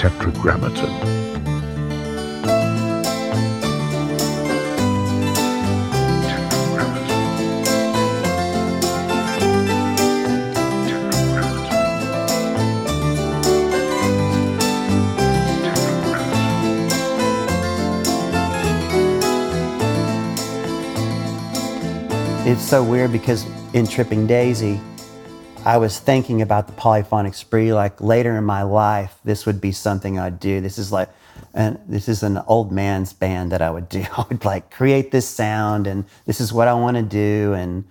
Tetragrammaton. 0.00 0.88
It's 22.46 22.62
so 22.62 22.82
weird 22.82 23.12
because 23.12 23.44
in 23.74 23.86
Tripping 23.86 24.26
Daisy, 24.26 24.80
I 25.64 25.76
was 25.76 25.98
thinking 25.98 26.40
about 26.40 26.66
the 26.66 26.72
polyphonic 26.72 27.34
spree. 27.34 27.74
Like 27.74 28.00
later 28.00 28.36
in 28.36 28.44
my 28.44 28.62
life, 28.62 29.14
this 29.24 29.44
would 29.44 29.60
be 29.60 29.72
something 29.72 30.18
I'd 30.18 30.40
do. 30.40 30.60
This 30.60 30.78
is 30.78 30.90
like, 30.90 31.10
and 31.52 31.78
this 31.86 32.08
is 32.08 32.22
an 32.22 32.38
old 32.46 32.72
man's 32.72 33.12
band 33.12 33.52
that 33.52 33.60
I 33.60 33.70
would 33.70 33.88
do. 33.88 34.04
I 34.16 34.24
would 34.28 34.44
like 34.44 34.70
create 34.70 35.10
this 35.10 35.28
sound, 35.28 35.86
and 35.86 36.04
this 36.24 36.40
is 36.40 36.52
what 36.52 36.66
I 36.66 36.74
want 36.74 36.96
to 36.96 37.02
do, 37.02 37.52
and 37.52 37.84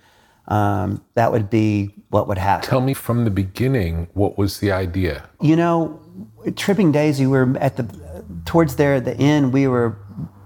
um, 0.48 1.04
that 1.14 1.30
would 1.30 1.48
be 1.48 1.94
what 2.08 2.26
would 2.26 2.38
happen. 2.38 2.68
Tell 2.68 2.80
me 2.80 2.92
from 2.92 3.24
the 3.24 3.30
beginning, 3.30 4.08
what 4.14 4.36
was 4.36 4.58
the 4.58 4.72
idea? 4.72 5.28
You 5.40 5.54
know, 5.54 6.00
Tripping 6.56 6.90
Daisy, 6.90 7.26
we 7.26 7.38
were 7.38 7.56
at 7.58 7.76
the 7.76 7.84
towards 8.46 8.76
there 8.76 8.94
at 8.94 9.04
the 9.04 9.16
end. 9.16 9.52
We 9.52 9.68
were 9.68 9.96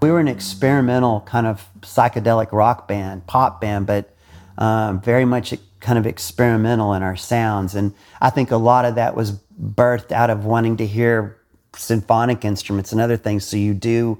we 0.03 0.11
were 0.11 0.21
an 0.21 0.29
experimental 0.29 1.23
kind 1.23 1.47
of 1.47 1.67
psychedelic 1.81 2.53
rock 2.53 2.87
band, 2.87 3.27
pop 3.27 3.63
band, 3.63 3.87
but 3.87 4.15
um, 4.59 5.01
very 5.01 5.25
much 5.25 5.55
kind 5.85 5.99
of 5.99 6.07
experimental 6.07 6.95
in 6.95 7.03
our 7.03 7.15
sounds. 7.15 7.75
And 7.75 7.95
I 8.21 8.31
think 8.31 8.51
a 8.51 8.57
lot 8.57 8.85
of 8.85 8.97
that 8.97 9.15
was 9.15 9.33
birthed 9.61 10.11
out 10.11 10.31
of 10.31 10.45
wanting 10.45 10.79
to 10.79 10.87
hear 10.87 11.39
symphonic 11.77 12.45
instruments 12.45 12.91
and 12.91 13.01
other 13.01 13.17
things. 13.17 13.45
So 13.45 13.57
you 13.57 13.75
do, 13.75 14.19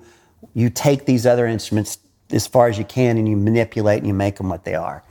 you 0.53 0.71
take 0.71 1.07
these 1.07 1.27
other 1.27 1.47
instruments 1.47 1.99
as 2.31 2.47
far 2.47 2.69
as 2.69 2.79
you 2.79 2.85
can 2.85 3.19
and 3.19 3.29
you 3.29 3.37
manipulate 3.37 3.99
and 3.99 4.07
you 4.07 4.15
make 4.15 4.37
them 4.37 4.49
what 4.49 4.65
they 4.65 4.75
are. 4.75 5.03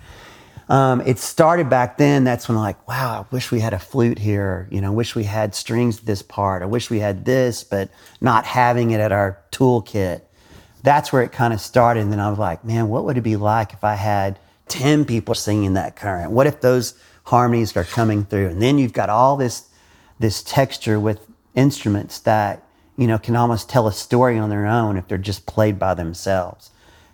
Um, 0.70 1.02
it 1.02 1.20
started 1.20 1.70
back 1.70 1.98
then. 1.98 2.24
That's 2.24 2.48
when 2.48 2.58
I'm 2.58 2.64
like, 2.64 2.88
wow, 2.88 3.26
I 3.26 3.36
wish 3.36 3.52
we 3.52 3.60
had 3.60 3.74
a 3.74 3.80
flute 3.80 4.20
here. 4.20 4.68
You 4.72 4.80
know, 4.80 4.92
I 4.92 4.96
wish 4.96 5.16
we 5.16 5.24
had 5.24 5.54
strings 5.54 6.02
this 6.02 6.22
part. 6.22 6.62
I 6.62 6.66
wish 6.66 6.90
we 6.90 7.00
had 7.00 7.26
this, 7.26 7.64
but 7.64 7.90
not 8.22 8.46
having 8.46 8.92
it 8.92 9.00
at 9.02 9.12
our 9.12 9.42
toolkit 9.52 10.22
that's 10.84 11.14
where 11.14 11.24
it 11.24 11.32
kind 11.32 11.54
of 11.54 11.62
started. 11.62 12.02
And 12.02 12.12
then 12.12 12.20
I 12.20 12.30
was 12.30 12.38
like, 12.38 12.64
man, 12.64 12.90
what 12.90 13.06
would 13.06 13.18
it 13.18 13.22
be 13.22 13.38
like 13.38 13.74
if 13.74 13.84
I 13.84 13.96
had 13.96 14.38
10 14.68 15.06
people 15.06 15.36
singing 15.36 15.74
that 15.74 15.96
current? 15.96 16.32
What 16.32 16.48
if 16.48 16.62
those 16.62 16.96
harmonies 17.26 17.76
are 17.76 17.84
coming 17.84 18.26
through? 18.26 18.50
And 18.50 18.62
then 18.62 18.78
you've 18.78 18.94
got 18.94 19.10
all 19.10 19.38
this, 19.38 19.70
this 20.20 20.42
texture 20.44 21.00
with 21.00 21.28
instruments 21.56 22.20
that, 22.20 22.64
you 22.98 23.08
know, 23.08 23.18
can 23.18 23.36
almost 23.36 23.70
tell 23.70 23.88
a 23.88 23.94
story 23.94 24.38
on 24.38 24.50
their 24.50 24.66
own 24.66 24.98
if 24.98 25.08
they're 25.08 25.18
just 25.18 25.46
played 25.46 25.78
by 25.78 25.94
themselves. 25.94 26.72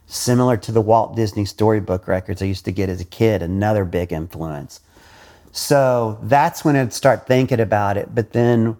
Similar 0.07 0.57
to 0.57 0.71
the 0.71 0.81
Walt 0.81 1.15
Disney 1.15 1.45
storybook 1.45 2.07
records 2.07 2.41
I 2.41 2.45
used 2.45 2.65
to 2.65 2.71
get 2.71 2.89
as 2.89 3.01
a 3.01 3.05
kid, 3.05 3.41
another 3.41 3.85
big 3.85 4.11
influence. 4.11 4.79
So 5.51 6.17
that's 6.23 6.63
when 6.63 6.75
I'd 6.75 6.93
start 6.93 7.27
thinking 7.27 7.59
about 7.59 7.97
it. 7.97 8.13
But 8.13 8.31
then 8.31 8.77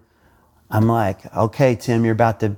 I'm 0.71 0.87
like, 0.87 1.35
okay, 1.35 1.75
Tim, 1.75 2.03
you're 2.03 2.13
about 2.13 2.39
to 2.39 2.55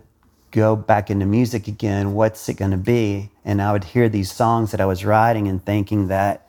go 0.51 0.75
back 0.75 1.09
into 1.09 1.25
music 1.25 1.67
again, 1.67 2.13
what's 2.13 2.47
it 2.49 2.55
going 2.55 2.71
to 2.71 2.77
be? 2.77 3.30
And 3.43 3.61
I 3.61 3.71
would 3.71 3.83
hear 3.83 4.07
these 4.09 4.31
songs 4.31 4.71
that 4.71 4.81
I 4.81 4.85
was 4.85 5.03
writing 5.03 5.47
and 5.47 5.63
thinking 5.63 6.07
that 6.07 6.47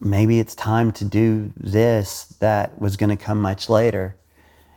maybe 0.00 0.38
it's 0.38 0.54
time 0.54 0.92
to 0.92 1.04
do 1.04 1.52
this 1.56 2.24
that 2.40 2.80
was 2.80 2.96
going 2.96 3.10
to 3.10 3.16
come 3.16 3.40
much 3.40 3.68
later. 3.68 4.16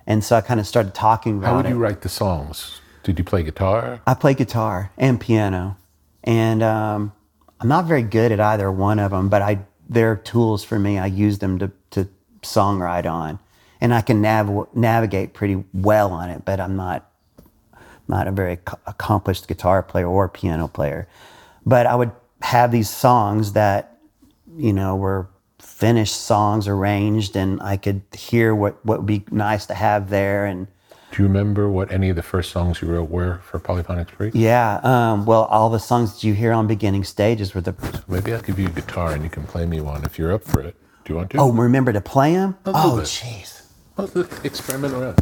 And 0.08 0.24
so 0.24 0.36
I 0.36 0.42
kind 0.42 0.60
of 0.60 0.68
started 0.68 0.94
talking 0.94 1.38
about 1.38 1.48
it. 1.48 1.50
How 1.50 1.58
would 1.58 1.66
it. 1.68 1.70
you 1.70 1.78
write 1.78 2.02
the 2.02 2.10
songs? 2.10 2.82
Did 3.04 3.18
you 3.18 3.26
play 3.26 3.44
guitar? 3.44 4.02
I 4.06 4.14
play 4.14 4.34
guitar 4.34 4.92
and 4.98 5.20
piano, 5.20 5.78
and 6.24 6.62
um, 6.62 7.14
I'm 7.60 7.68
not 7.68 7.86
very 7.86 8.04
good 8.04 8.32
at 8.32 8.40
either 8.40 8.72
one 8.72 9.00
of 9.00 9.12
them, 9.12 9.30
but 9.30 9.42
I 9.42 9.60
they're 9.90 10.16
tools 10.16 10.64
for 10.64 10.78
me. 10.78 11.00
I 11.00 11.08
use 11.08 11.40
them 11.40 11.58
to 11.60 11.72
to 11.92 12.08
songwrite 12.44 13.10
on, 13.10 13.40
and 13.80 13.94
I 13.94 14.02
can 14.02 14.22
nav- 14.22 14.68
navigate 14.76 15.34
pretty 15.34 15.64
well 15.74 16.12
on 16.12 16.30
it. 16.30 16.46
But 16.46 16.60
I'm 16.60 16.76
not 16.76 17.11
not 18.08 18.28
a 18.28 18.32
very 18.32 18.54
accomplished 18.86 19.48
guitar 19.48 19.82
player 19.84 20.08
or 20.08 20.28
piano 20.30 20.68
player. 20.68 21.08
But 21.66 21.86
I 21.86 21.96
would 21.96 22.12
have 22.42 22.72
these 22.72 22.90
songs 22.90 23.54
that, 23.54 23.98
you 24.58 24.74
know, 24.74 24.96
were 24.96 25.28
finished 25.60 26.16
songs 26.22 26.68
arranged 26.68 27.36
and 27.36 27.62
I 27.62 27.78
could 27.78 28.02
hear 28.14 28.54
what, 28.54 28.84
what 28.86 29.00
would 29.00 29.08
be 29.08 29.24
nice 29.32 29.66
to 29.68 29.74
have 29.74 30.10
there. 30.10 30.46
And 30.46 30.68
Do 31.12 31.22
you 31.24 31.28
remember 31.28 31.70
what 31.70 31.92
any 31.92 32.10
of 32.10 32.16
the 32.16 32.24
first 32.24 32.52
songs 32.52 32.82
you 32.82 32.88
wrote 32.88 33.10
were 33.10 33.40
for 33.44 33.60
Polyphonic 33.60 34.10
Spree? 34.10 34.32
yeah, 34.34 34.80
um, 34.84 35.26
well, 35.26 35.44
all 35.46 35.70
the 35.70 35.80
songs 35.80 36.14
that 36.14 36.24
you 36.24 36.34
hear 36.34 36.52
on 36.52 36.68
beginning 36.68 37.04
stages 37.04 37.54
were 37.54 37.62
the, 37.62 37.76
Maybe 38.08 38.34
I'll 38.34 38.42
give 38.42 38.60
you 38.60 38.68
a 38.68 38.72
guitar 38.72 39.14
and 39.14 39.24
you 39.24 39.30
can 39.30 39.44
play 39.44 39.66
me 39.66 39.82
one 39.82 40.04
if 40.04 40.18
you're 40.20 40.34
up 40.34 40.44
for 40.44 40.62
it. 40.62 40.76
Do 41.06 41.14
you 41.14 41.18
want 41.18 41.32
to? 41.32 41.38
oh, 41.38 41.52
remember 41.52 41.94
to 41.94 42.02
play 42.02 42.34
them? 42.34 42.58
Oh, 42.66 43.00
jeez. 43.04 43.61
Well, 43.98 44.10
experiment 44.44 44.94
around. 44.94 45.20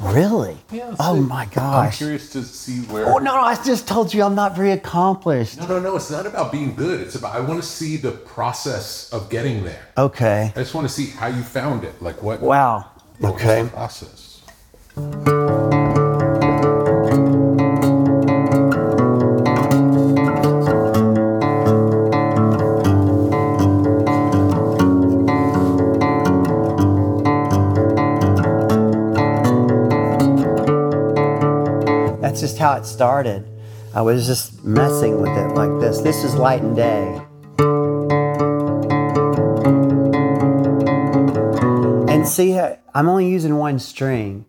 Really? 0.00 0.56
Yeah, 0.72 0.94
oh 0.98 1.16
see. 1.16 1.20
my 1.20 1.44
gosh. 1.46 1.92
I'm 1.92 1.98
curious 1.98 2.30
to 2.32 2.42
see 2.42 2.80
where. 2.92 3.06
Oh, 3.06 3.18
no, 3.18 3.34
no, 3.34 3.40
I 3.42 3.62
just 3.62 3.86
told 3.86 4.14
you 4.14 4.22
I'm 4.22 4.34
not 4.34 4.56
very 4.56 4.72
accomplished. 4.72 5.58
No, 5.58 5.66
no, 5.66 5.78
no. 5.78 5.96
It's 5.96 6.10
not 6.10 6.26
about 6.26 6.50
being 6.50 6.74
good. 6.74 7.00
It's 7.00 7.16
about 7.16 7.34
I 7.34 7.40
want 7.40 7.62
to 7.62 7.66
see 7.68 7.96
the 7.98 8.12
process 8.12 9.12
of 9.12 9.28
getting 9.28 9.62
there. 9.62 9.86
Okay. 9.98 10.52
I 10.56 10.58
just 10.60 10.74
want 10.74 10.88
to 10.88 10.92
see 10.92 11.06
how 11.06 11.26
you 11.26 11.42
found 11.42 11.84
it. 11.84 12.00
Like 12.00 12.22
what? 12.22 12.40
Wow. 12.40 12.86
what 13.18 13.34
Okay. 13.34 13.68
process. 13.70 14.40
Started. 33.00 33.42
I 33.94 34.02
was 34.02 34.26
just 34.26 34.62
messing 34.62 35.22
with 35.22 35.30
it 35.30 35.54
like 35.54 35.80
this. 35.80 36.02
This 36.02 36.22
is 36.22 36.34
light 36.34 36.60
and 36.60 36.76
day. 36.76 37.18
And 42.12 42.28
see, 42.28 42.60
I'm 42.60 43.08
only 43.08 43.26
using 43.26 43.56
one 43.56 43.78
string. 43.78 44.44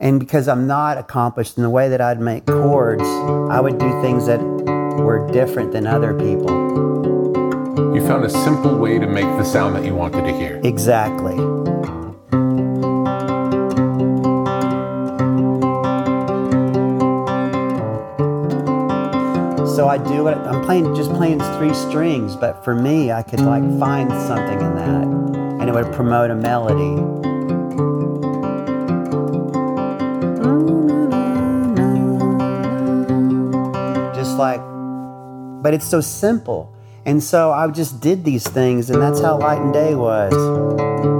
And 0.00 0.18
because 0.18 0.48
I'm 0.48 0.66
not 0.66 0.96
accomplished 0.96 1.58
in 1.58 1.62
the 1.62 1.68
way 1.68 1.90
that 1.90 2.00
I'd 2.00 2.20
make 2.22 2.46
chords, 2.46 3.04
I 3.04 3.60
would 3.60 3.76
do 3.76 4.00
things 4.00 4.24
that 4.28 4.40
were 4.40 5.30
different 5.30 5.72
than 5.72 5.86
other 5.86 6.14
people. 6.14 6.48
You 7.94 8.00
found 8.06 8.24
a 8.24 8.30
simple 8.30 8.78
way 8.78 8.98
to 8.98 9.06
make 9.06 9.26
the 9.36 9.44
sound 9.44 9.76
that 9.76 9.84
you 9.84 9.94
wanted 9.94 10.22
to 10.22 10.32
hear. 10.32 10.58
Exactly. 10.64 11.36
I 19.94 19.98
do 19.98 20.26
it. 20.26 20.36
I'm 20.36 20.64
playing 20.64 20.92
just 20.96 21.12
playing 21.12 21.38
three 21.56 21.72
strings, 21.72 22.34
but 22.34 22.64
for 22.64 22.74
me, 22.74 23.12
I 23.12 23.22
could 23.22 23.38
like 23.38 23.62
find 23.78 24.10
something 24.10 24.60
in 24.60 24.74
that, 24.74 25.04
and 25.60 25.68
it 25.68 25.72
would 25.72 25.92
promote 25.92 26.32
a 26.32 26.34
melody. 26.34 26.96
Just 34.16 34.36
like, 34.36 34.58
but 35.62 35.74
it's 35.74 35.86
so 35.86 36.00
simple. 36.00 36.74
And 37.06 37.22
so 37.22 37.52
I 37.52 37.68
just 37.68 38.00
did 38.00 38.24
these 38.24 38.42
things, 38.42 38.90
and 38.90 39.00
that's 39.00 39.20
how 39.20 39.38
Light 39.38 39.60
and 39.60 39.72
Day 39.72 39.94
was. 39.94 41.13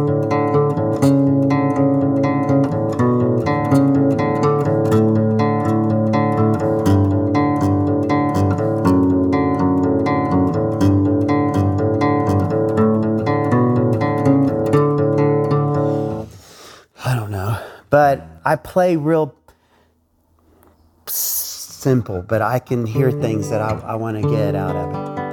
I 18.55 18.57
play 18.57 18.95
real 18.95 19.35
simple, 21.09 22.23
but 22.23 22.41
I 22.41 22.61
can 22.61 22.87
hear 22.87 23.11
things 23.11 23.51
that 23.51 23.61
I, 23.61 23.77
I 23.81 23.95
want 23.97 24.23
to 24.23 24.31
get 24.31 24.55
out 24.55 24.77
of 24.77 25.19
it. 25.19 25.24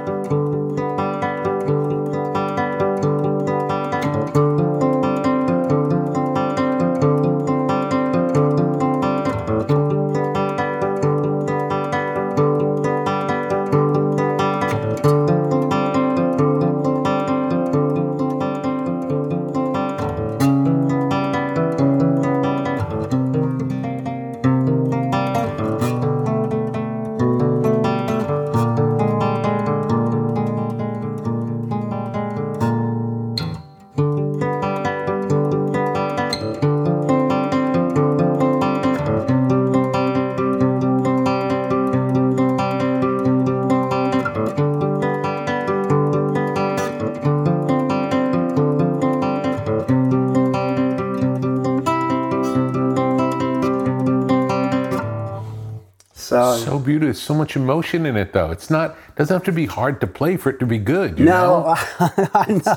So 57.22 57.34
beautiful. 57.34 57.44
There's 57.44 57.54
so 57.54 57.62
much 57.62 57.64
emotion 57.70 58.06
in 58.06 58.16
it, 58.16 58.32
though. 58.32 58.50
It's 58.50 58.70
not. 58.70 58.96
Doesn't 59.16 59.34
have 59.34 59.44
to 59.44 59.52
be 59.52 59.66
hard 59.66 60.00
to 60.00 60.06
play 60.06 60.36
for 60.36 60.50
it 60.50 60.58
to 60.60 60.66
be 60.66 60.78
good. 60.78 61.18
You 61.18 61.24
know? 61.26 61.74
no, 62.00 62.06
I 62.34 62.60
know. 62.64 62.76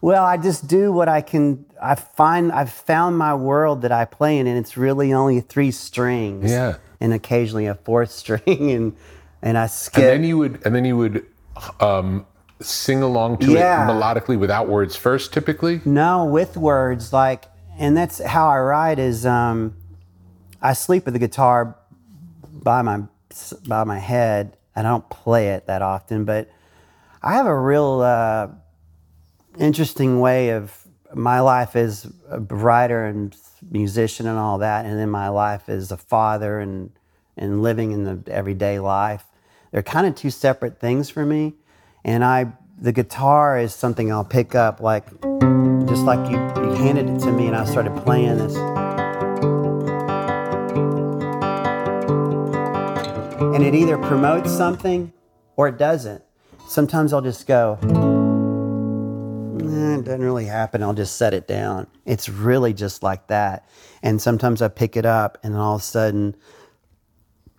Well, 0.00 0.24
I 0.24 0.36
just 0.36 0.66
do 0.68 0.92
what 0.92 1.08
I 1.08 1.22
can. 1.22 1.64
I 1.80 1.94
find 1.94 2.52
I've 2.52 2.70
found 2.72 3.16
my 3.18 3.34
world 3.34 3.82
that 3.82 3.92
I 3.92 4.04
play 4.04 4.38
in, 4.38 4.46
and 4.46 4.58
it's 4.58 4.76
really 4.76 5.12
only 5.12 5.40
three 5.40 5.70
strings. 5.70 6.50
Yeah. 6.50 6.76
and 7.00 7.12
occasionally 7.12 7.66
a 7.66 7.74
fourth 7.74 8.10
string, 8.22 8.70
and 8.70 8.96
and 9.42 9.56
I 9.58 9.66
skip. 9.66 9.98
And 9.98 10.06
then 10.12 10.24
you 10.24 10.38
would, 10.38 10.60
and 10.66 10.74
then 10.74 10.84
you 10.84 10.96
would 10.96 11.24
um, 11.80 12.26
sing 12.60 13.02
along 13.02 13.38
to 13.38 13.52
Yeah. 13.52 13.84
it 13.84 13.92
melodically 13.92 14.38
without 14.38 14.68
words 14.68 14.96
first, 14.96 15.32
typically. 15.32 15.80
No, 15.84 16.24
with 16.26 16.56
words 16.56 17.12
like, 17.12 17.44
and 17.78 17.96
that's 17.96 18.22
how 18.22 18.48
I 18.48 18.58
write. 18.58 18.98
Is 18.98 19.24
um, 19.26 19.74
I 20.62 20.72
sleep 20.74 21.04
with 21.06 21.14
the 21.14 21.20
guitar 21.20 21.76
by 22.62 22.82
my 22.82 23.02
by 23.66 23.84
my 23.84 23.98
head, 23.98 24.56
I 24.76 24.82
don't 24.82 25.08
play 25.08 25.48
it 25.50 25.66
that 25.66 25.82
often. 25.82 26.24
But 26.24 26.50
I 27.22 27.34
have 27.34 27.46
a 27.46 27.58
real 27.58 28.00
uh, 28.00 28.48
interesting 29.58 30.20
way 30.20 30.50
of 30.50 30.86
my 31.14 31.40
life 31.40 31.76
as 31.76 32.10
a 32.28 32.40
writer 32.40 33.06
and 33.06 33.36
musician 33.70 34.26
and 34.26 34.38
all 34.38 34.58
that, 34.58 34.84
and 34.84 34.98
then 34.98 35.10
my 35.10 35.28
life 35.28 35.68
as 35.68 35.90
a 35.90 35.96
father 35.96 36.58
and 36.58 36.90
and 37.36 37.62
living 37.62 37.90
in 37.90 38.04
the 38.04 38.22
everyday 38.32 38.78
life. 38.78 39.24
They're 39.72 39.82
kind 39.82 40.06
of 40.06 40.14
two 40.14 40.30
separate 40.30 40.78
things 40.78 41.10
for 41.10 41.24
me, 41.24 41.54
and 42.04 42.24
I 42.24 42.52
the 42.78 42.92
guitar 42.92 43.58
is 43.58 43.74
something 43.74 44.12
I'll 44.12 44.24
pick 44.24 44.54
up 44.54 44.80
like 44.80 45.06
just 45.86 46.02
like 46.02 46.30
you, 46.30 46.36
you 46.36 46.74
handed 46.74 47.08
it 47.08 47.20
to 47.20 47.32
me 47.32 47.46
and 47.46 47.56
I 47.56 47.64
started 47.64 47.96
playing 48.04 48.38
this. 48.38 48.83
And 53.54 53.62
it 53.62 53.72
either 53.72 53.96
promotes 53.96 54.50
something 54.50 55.12
or 55.54 55.68
it 55.68 55.78
doesn't. 55.78 56.24
Sometimes 56.66 57.12
I'll 57.12 57.20
just 57.20 57.46
go, 57.46 57.78
"Nah, 57.82 59.98
it 59.98 60.04
doesn't 60.04 60.24
really 60.24 60.46
happen. 60.46 60.82
I'll 60.82 60.92
just 60.92 61.16
set 61.16 61.32
it 61.32 61.46
down. 61.46 61.86
It's 62.04 62.28
really 62.28 62.74
just 62.74 63.04
like 63.04 63.28
that. 63.28 63.64
And 64.02 64.20
sometimes 64.20 64.60
I 64.60 64.66
pick 64.66 64.96
it 64.96 65.06
up 65.06 65.38
and 65.44 65.56
all 65.56 65.76
of 65.76 65.82
a 65.82 65.84
sudden 65.84 66.34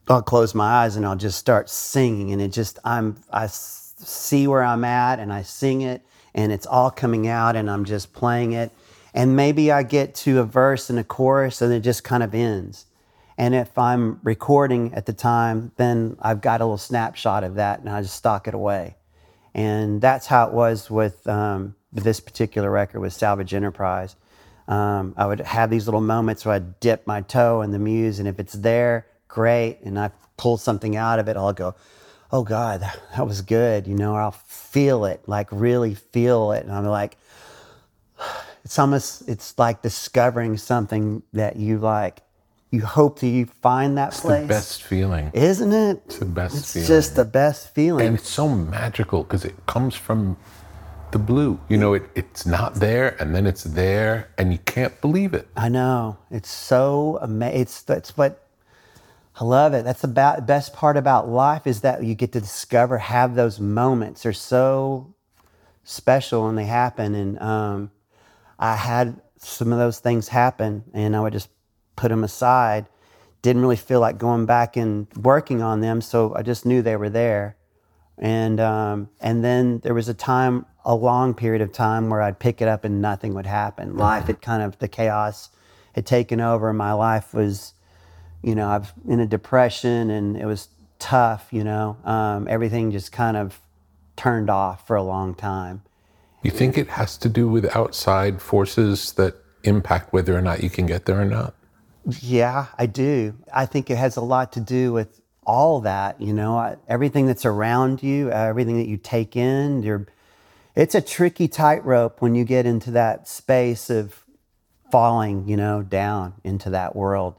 I'll 0.10 0.22
close 0.22 0.54
my 0.54 0.84
eyes 0.84 0.98
and 0.98 1.06
I'll 1.06 1.16
just 1.16 1.40
start 1.40 1.70
singing 1.70 2.34
and 2.34 2.42
it 2.42 2.50
just 2.50 2.78
I'm 2.84 3.16
I 3.32 3.48
see 3.48 4.48
where 4.48 4.64
I'm 4.64 4.84
at 4.84 5.20
and 5.20 5.32
I 5.32 5.44
sing 5.44 5.82
it 5.82 6.02
and 6.34 6.52
it's 6.52 6.68
all 6.68 6.92
coming 6.92 7.26
out 7.28 7.56
and 7.56 7.72
I'm 7.72 7.86
just 7.86 8.12
playing 8.12 8.52
it 8.52 8.74
and 9.14 9.38
maybe 9.38 9.72
I 9.72 9.84
get 9.84 10.14
to 10.16 10.40
a 10.40 10.44
verse 10.44 10.90
and 10.90 11.00
a 11.00 11.06
chorus 11.06 11.62
and 11.62 11.72
it 11.74 11.80
just 11.80 12.04
kind 12.04 12.22
of 12.22 12.36
ends. 12.36 12.86
And 13.38 13.54
if 13.54 13.78
I'm 13.78 14.20
recording 14.24 14.94
at 14.94 15.06
the 15.06 15.14
time, 15.14 15.72
then 15.76 16.18
I've 16.22 16.42
got 16.42 16.62
a 16.62 16.66
little 16.66 16.78
snapshot 16.78 17.44
of 17.44 17.56
that 17.56 17.80
and 17.80 17.90
I 17.90 18.02
just 18.02 18.16
stock 18.16 18.48
it 18.48 18.54
away. 18.54 18.96
And 19.54 20.02
that's 20.02 20.26
how 20.28 20.48
it 20.48 20.54
was 20.54 20.90
with 20.90 21.28
um, 21.28 21.76
this 21.92 22.20
particular 22.20 22.70
record 22.70 23.00
with 23.00 23.14
Salvage 23.14 23.54
Enterprise. 23.54 24.16
Um, 24.68 25.14
I 25.16 25.28
would 25.28 25.42
have 25.42 25.70
these 25.70 25.86
little 25.86 26.02
moments 26.02 26.46
where 26.46 26.56
I'd 26.56 26.80
dip 26.80 27.06
my 27.06 27.22
toe 27.22 27.62
in 27.62 27.72
the 27.72 27.80
muse, 27.80 28.20
and 28.20 28.28
if 28.28 28.40
it's 28.40 28.54
there, 28.54 29.06
great. 29.28 29.80
And 29.84 30.00
I 30.00 30.12
pull 30.38 30.58
something 30.58 30.96
out 30.96 31.20
of 31.20 31.28
it, 31.28 31.38
I'll 31.38 31.54
go, 31.54 31.76
"Oh 32.32 32.44
God, 32.44 32.82
that, 33.16 33.28
was 33.28 33.42
good," 33.42 33.88
you 33.88 33.96
know. 33.96 34.16
I'll 34.16 34.32
feel 34.32 35.06
it, 35.06 35.22
like 35.28 35.48
really 35.52 35.94
feel 35.94 36.52
it, 36.52 36.64
and 36.64 36.74
I'm 36.74 36.86
like, 36.86 37.18
it's 38.64 38.80
almost, 38.80 39.30
it's 39.30 39.58
like 39.60 39.82
discovering 39.82 40.58
something 40.58 41.22
that 41.34 41.58
you 41.58 41.78
like. 41.78 42.22
You 42.76 42.86
hope 42.86 43.20
that 43.20 43.28
you 43.28 43.46
find 43.46 43.98
that 43.98 44.12
place, 44.12 44.42
The 44.42 44.48
best 44.48 44.84
feeling. 44.84 45.32
isn't 45.34 45.72
it? 45.74 46.02
It's 46.06 46.20
the 46.20 46.26
best 46.26 46.52
feeling. 46.54 46.60
It's 46.64 46.74
feeling. 46.74 46.88
just 46.88 47.16
the 47.16 47.26
best 47.26 47.74
feeling. 47.74 48.06
and 48.08 48.16
it's 48.18 48.30
so 48.30 48.50
magical 48.50 49.24
because 49.24 49.46
it 49.46 49.56
comes 49.66 49.96
from 49.96 50.36
the 51.12 51.20
blue. 51.20 51.58
You 51.70 51.78
know, 51.78 51.94
it, 51.94 52.04
it's 52.16 52.46
not 52.46 52.76
there, 52.76 53.16
and 53.22 53.34
then 53.34 53.46
it's 53.48 53.64
there, 53.64 54.30
and 54.38 54.52
you 54.52 54.60
can't 54.60 55.00
believe 55.00 55.34
it. 55.34 55.48
I 55.56 55.70
know. 55.70 56.18
It's 56.30 56.50
so 56.50 57.18
amazing. 57.22 57.62
It's 57.62 57.82
that's 57.84 58.18
what 58.18 58.46
I 59.40 59.44
love 59.46 59.74
it. 59.74 59.86
That's 59.86 60.04
about 60.04 60.46
best 60.46 60.74
part 60.74 60.98
about 60.98 61.30
life 61.30 61.66
is 61.68 61.82
that 61.82 62.04
you 62.04 62.14
get 62.16 62.34
to 62.34 62.42
discover, 62.42 62.98
have 62.98 63.36
those 63.36 63.60
moments. 63.60 64.24
They're 64.24 64.34
so 64.34 65.14
special 65.86 66.46
when 66.46 66.56
they 66.56 66.66
happen. 66.66 67.16
And 67.16 67.40
um, 67.42 67.92
I 68.60 68.76
had 68.76 69.22
some 69.38 69.72
of 69.72 69.80
those 69.80 70.00
things 70.00 70.28
happen, 70.28 70.84
and 70.94 71.16
I 71.16 71.22
would 71.22 71.34
just 71.34 71.50
put 71.96 72.10
them 72.10 72.24
aside. 72.24 72.88
Didn't 73.42 73.62
really 73.62 73.76
feel 73.76 74.00
like 74.00 74.18
going 74.18 74.46
back 74.46 74.76
and 74.76 75.08
working 75.16 75.62
on 75.62 75.82
them, 75.82 76.02
so 76.02 76.34
I 76.36 76.42
just 76.42 76.66
knew 76.66 76.82
they 76.82 76.96
were 76.96 77.10
there. 77.10 77.56
And 78.18 78.60
um, 78.60 79.10
and 79.20 79.44
then 79.44 79.80
there 79.80 79.94
was 79.94 80.10
a 80.10 80.14
time, 80.14 80.66
a 80.84 80.96
long 80.96 81.34
period 81.34 81.62
of 81.62 81.72
time, 81.72 82.10
where 82.10 82.22
I'd 82.22 82.40
pick 82.40 82.62
it 82.62 82.68
up 82.68 82.86
and 82.86 83.02
nothing 83.02 83.34
would 83.34 83.46
happen. 83.46 83.98
Life 83.98 84.26
had 84.26 84.42
kind 84.42 84.64
of 84.64 84.80
the 84.80 84.88
chaos 84.88 85.50
had 85.94 86.06
taken 86.06 86.42
over. 86.42 86.74
My 86.74 86.94
life 86.94 87.34
was, 87.34 87.74
you 88.42 88.56
know, 88.56 88.68
I 88.68 88.78
was 88.80 88.94
in 89.08 89.20
a 89.20 89.28
depression, 89.28 90.10
and 90.10 90.38
it 90.38 90.46
was 90.46 90.70
tough. 90.98 91.48
You 91.52 91.64
know, 91.64 91.98
um, 92.06 92.48
everything 92.50 92.92
just 92.92 93.12
kind 93.12 93.38
of 93.38 93.60
turned 94.16 94.50
off 94.50 94.88
for 94.88 94.96
a 94.96 95.04
long 95.04 95.36
time. 95.36 95.84
You 96.42 96.52
think 96.52 96.78
it 96.78 96.90
has 96.90 97.18
to 97.18 97.30
do 97.30 97.48
with 97.50 97.76
outside 97.76 98.42
forces 98.42 99.14
that 99.14 99.36
impact 99.64 100.14
whether 100.14 100.38
or 100.38 100.42
not 100.42 100.64
you 100.64 100.70
can 100.70 100.86
get 100.86 101.06
there 101.06 101.20
or 101.20 101.26
not? 101.26 101.56
Yeah, 102.08 102.68
I 102.78 102.86
do. 102.86 103.36
I 103.54 103.66
think 103.66 103.90
it 103.90 103.98
has 103.98 104.16
a 104.18 104.22
lot 104.22 104.54
to 104.54 104.60
do 104.60 104.94
with 104.94 105.22
all 105.46 105.82
that, 105.82 106.22
you 106.22 106.34
know, 106.34 106.78
everything 106.88 107.28
that's 107.28 107.46
around 107.46 108.04
you, 108.04 108.30
uh, 108.32 108.36
everything 108.36 108.78
that 108.78 108.88
you 108.88 108.98
take 108.98 109.36
in. 109.36 110.06
It's 110.76 110.96
a 110.96 111.02
tricky 111.02 111.48
tightrope 111.48 112.22
when 112.22 112.36
you 112.36 112.46
get 112.46 112.66
into 112.66 112.92
that 112.92 113.28
space 113.28 113.90
of 113.90 114.26
falling, 114.92 115.48
you 115.48 115.58
know, 115.58 115.84
down 115.84 116.36
into 116.44 116.70
that 116.72 116.96
world. 116.96 117.36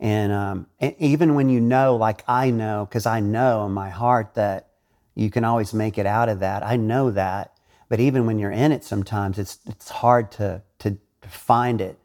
And, 0.00 0.32
um, 0.32 0.66
and 0.80 0.94
even 0.98 1.34
when 1.34 1.48
you 1.48 1.60
know, 1.60 1.96
like 1.96 2.24
I 2.28 2.50
know, 2.50 2.86
because 2.88 3.06
I 3.06 3.20
know 3.20 3.66
in 3.66 3.72
my 3.72 3.90
heart 3.90 4.34
that 4.34 4.68
you 5.14 5.30
can 5.30 5.44
always 5.44 5.74
make 5.74 5.98
it 5.98 6.06
out 6.06 6.28
of 6.28 6.40
that. 6.40 6.64
I 6.64 6.76
know 6.76 7.10
that. 7.12 7.52
But 7.88 8.00
even 8.00 8.26
when 8.26 8.38
you're 8.38 8.52
in 8.52 8.72
it, 8.72 8.84
sometimes 8.84 9.38
it's 9.38 9.58
it's 9.66 9.88
hard 9.90 10.30
to 10.32 10.62
to, 10.80 10.98
to 11.22 11.28
find 11.28 11.80
it. 11.80 11.98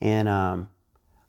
And 0.00 0.28
um, 0.28 0.70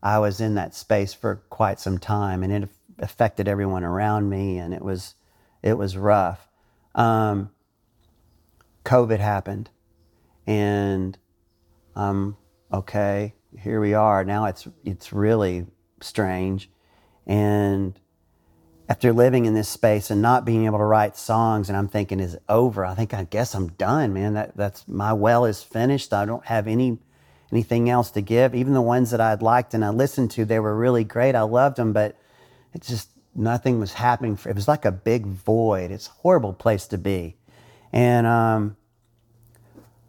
I 0.02 0.20
was 0.20 0.40
in 0.40 0.56
that 0.56 0.76
space 0.76 1.14
for 1.14 1.44
quite 1.50 1.80
some 1.80 1.98
time, 1.98 2.44
and 2.44 2.52
it 2.52 2.70
affected 3.00 3.48
everyone 3.48 3.84
around 3.84 4.30
me, 4.30 4.58
and 4.58 4.74
it 4.74 4.82
was 4.82 5.16
it 5.64 5.78
was 5.78 5.98
rough. 5.98 6.48
Um, 6.96 7.52
COVID 8.86 9.20
happened, 9.20 9.70
and 10.46 11.18
um, 11.96 12.38
okay, 12.72 13.34
here 13.58 13.82
we 13.82 13.94
are. 13.94 14.24
Now 14.24 14.46
it's 14.46 14.68
it's 14.86 15.12
really 15.12 15.66
strange, 16.02 16.70
and 17.26 18.00
after 18.90 19.12
living 19.12 19.46
in 19.46 19.54
this 19.54 19.68
space 19.68 20.10
and 20.10 20.22
not 20.22 20.46
being 20.46 20.66
able 20.66 20.78
to 20.78 20.84
write 20.84 21.18
songs, 21.18 21.68
and 21.68 21.78
I'm 21.78 21.90
thinking, 21.90 22.20
is 22.20 22.38
over? 22.48 22.86
I 22.86 22.96
think 22.96 23.14
I 23.14 23.26
guess 23.26 23.54
I'm 23.54 23.68
done, 23.70 24.14
man. 24.14 24.36
That 24.36 24.56
that's 24.56 24.88
my 24.88 25.14
well 25.14 25.46
is 25.46 25.62
finished. 25.62 26.14
I 26.14 26.26
don't 26.26 26.46
have 26.46 26.68
any 26.68 27.00
anything 27.52 27.90
else 27.90 28.12
to 28.12 28.22
give. 28.22 28.56
Even 28.56 28.74
the 28.74 28.82
ones 28.82 29.12
that 29.12 29.22
I'd 29.22 29.42
liked 29.42 29.74
and 29.74 29.84
I 29.84 29.90
listened 29.90 30.32
to, 30.32 30.46
they 30.46 30.60
were 30.60 30.76
really 30.76 31.04
great. 31.04 31.36
I 31.36 31.42
loved 31.42 31.78
them, 31.78 31.94
but 31.94 32.18
it 32.74 32.82
just 32.82 33.10
nothing 33.36 33.80
was 33.80 33.94
happening. 33.94 34.36
For, 34.36 34.50
it 34.50 34.56
was 34.56 34.68
like 34.68 34.86
a 34.86 34.92
big 34.92 35.26
void. 35.26 35.92
It's 35.92 36.08
a 36.08 36.12
horrible 36.12 36.54
place 36.54 36.88
to 36.88 36.98
be, 36.98 37.36
and 37.94 38.28
um, 38.28 38.78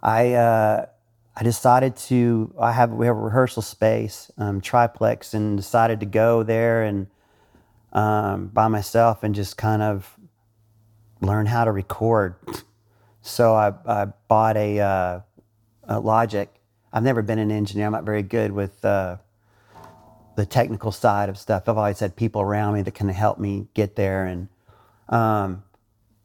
I 0.02 0.35
uh, 0.35 0.87
I 1.37 1.42
decided 1.42 1.97
to. 1.97 2.54
I 2.61 2.73
have 2.73 2.90
we 2.90 3.07
have 3.07 3.16
a 3.16 3.21
rehearsal 3.21 3.62
space, 3.62 4.30
um, 4.38 4.61
triplex, 4.61 5.35
and 5.35 5.57
decided 5.57 6.00
to 6.00 6.07
go 6.07 6.42
there 6.42 6.83
and 6.83 7.07
um, 7.92 8.49
by 8.49 8.68
myself 8.68 9.23
and 9.23 9.35
just 9.35 9.57
kind 9.57 9.83
of 9.83 10.18
learn 11.21 11.47
how 11.47 11.64
to 11.64 11.73
record. 11.73 12.37
So 13.23 13.54
I, 13.54 13.73
I 13.87 14.07
bought 14.28 14.57
a, 14.57 14.80
uh, 14.80 15.21
a 15.85 16.00
Logic. 16.00 16.49
I've 16.92 17.02
never 17.02 17.23
been 17.23 17.38
an 17.38 17.50
engineer. 17.50 17.87
I'm 17.87 17.92
not 17.92 18.04
very 18.04 18.23
good 18.23 18.52
with 18.52 18.85
uh, 18.85 19.16
the 20.37 20.47
technical 20.47 20.92
side 20.92 21.28
of 21.28 21.38
stuff. 21.38 21.68
I've 21.68 21.76
always 21.76 22.00
had 22.00 22.16
people 22.16 22.40
around 22.40 22.75
me 22.75 22.83
that 22.83 22.95
can 22.95 23.09
help 23.09 23.38
me 23.38 23.68
get 23.75 23.97
there. 23.97 24.25
And 24.25 24.49
um, 25.09 25.62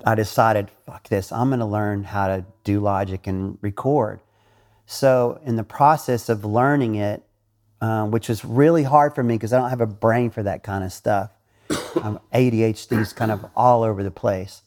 I 0.05 0.15
decided, 0.15 0.69
fuck 0.85 1.07
this, 1.09 1.31
I'm 1.31 1.49
going 1.49 1.59
to 1.59 1.65
learn 1.65 2.03
how 2.03 2.27
to 2.27 2.45
do 2.63 2.79
Logic 2.79 3.25
and 3.27 3.57
record. 3.61 4.19
So 4.85 5.39
in 5.45 5.55
the 5.55 5.63
process 5.63 6.29
of 6.29 6.45
learning 6.45 6.95
it, 6.95 7.23
um, 7.81 8.11
which 8.11 8.29
was 8.29 8.45
really 8.45 8.83
hard 8.83 9.13
for 9.13 9.23
me 9.23 9.35
because 9.35 9.51
I 9.51 9.59
don't 9.59 9.69
have 9.69 9.81
a 9.81 9.85
brain 9.87 10.29
for 10.29 10.43
that 10.43 10.63
kind 10.63 10.83
of 10.83 10.93
stuff. 10.93 11.31
um, 12.01 12.19
ADHD's 12.33 13.11
kind 13.13 13.31
of 13.31 13.45
all 13.55 13.83
over 13.83 14.03
the 14.03 14.11
place, 14.11 14.61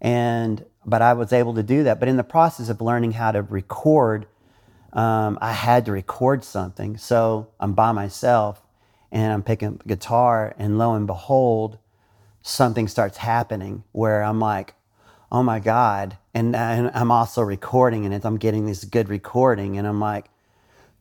and 0.00 0.64
but 0.84 1.02
I 1.02 1.12
was 1.12 1.32
able 1.32 1.54
to 1.54 1.62
do 1.62 1.84
that. 1.84 2.00
But 2.00 2.08
in 2.08 2.16
the 2.16 2.24
process 2.24 2.68
of 2.68 2.80
learning 2.80 3.12
how 3.12 3.32
to 3.32 3.42
record, 3.42 4.26
um, 4.96 5.38
I 5.40 5.52
had 5.52 5.84
to 5.84 5.92
record 5.92 6.42
something. 6.42 6.96
So 6.96 7.48
I'm 7.60 7.74
by 7.74 7.92
myself, 7.92 8.62
and 9.12 9.32
I'm 9.32 9.42
picking 9.42 9.68
up 9.68 9.86
guitar, 9.86 10.54
and 10.58 10.78
lo 10.78 10.94
and 10.94 11.06
behold, 11.06 11.78
something 12.42 12.88
starts 12.88 13.18
happening 13.18 13.84
where 13.92 14.22
I'm 14.22 14.40
like, 14.40 14.74
oh 15.30 15.42
my 15.42 15.58
God. 15.58 16.16
And, 16.32 16.56
and 16.56 16.90
I'm 16.94 17.10
also 17.10 17.42
recording 17.42 18.06
and 18.06 18.24
I'm 18.24 18.36
getting 18.36 18.66
this 18.66 18.84
good 18.84 19.08
recording 19.08 19.76
and 19.76 19.86
I'm 19.86 19.98
like, 19.98 20.26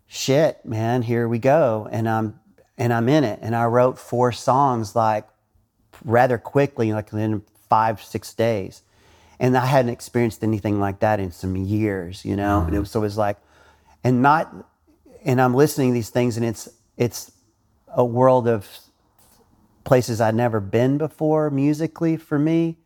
shit, 0.08 0.66
man, 0.66 1.04
here 1.04 1.28
we 1.28 1.38
go. 1.38 1.88
And 1.92 2.10
I'm, 2.10 2.40
and 2.78 2.92
I'm 2.92 3.08
in 3.08 3.24
it. 3.24 3.40
And 3.44 3.56
I 3.56 3.66
wrote 3.66 4.00
four 4.00 4.32
songs 4.32 4.96
like 4.96 5.28
rather 6.04 6.40
quickly, 6.40 6.94
like 6.94 7.14
in 7.14 7.44
five, 7.70 8.02
six 8.02 8.34
days. 8.34 8.82
And 9.40 9.56
I 9.56 9.68
hadn't 9.68 9.92
experienced 9.92 10.44
anything 10.44 10.80
like 10.80 11.00
that 11.00 11.20
in 11.20 11.32
some 11.32 11.56
years, 11.56 12.26
you 12.26 12.36
know? 12.36 12.60
Mm-hmm. 12.60 12.68
And 12.68 12.76
it 12.78 12.80
was, 12.80 12.92
so 12.92 13.02
it 13.02 13.04
was 13.04 13.18
like, 13.18 13.38
and 14.06 14.22
not, 14.22 14.54
and 15.26 15.42
I'm 15.42 15.54
listening 15.54 15.90
to 15.90 15.94
these 15.96 16.10
things 16.10 16.38
and 16.38 16.46
it's, 16.46 16.70
it's 16.96 17.32
a 17.90 18.06
world 18.06 18.48
of 18.48 18.70
places 19.84 20.22
I'd 20.22 20.36
never 20.36 20.60
been 20.60 20.98
before 20.98 21.50
musically 21.50 22.16
for 22.16 22.40
me. 22.40 22.78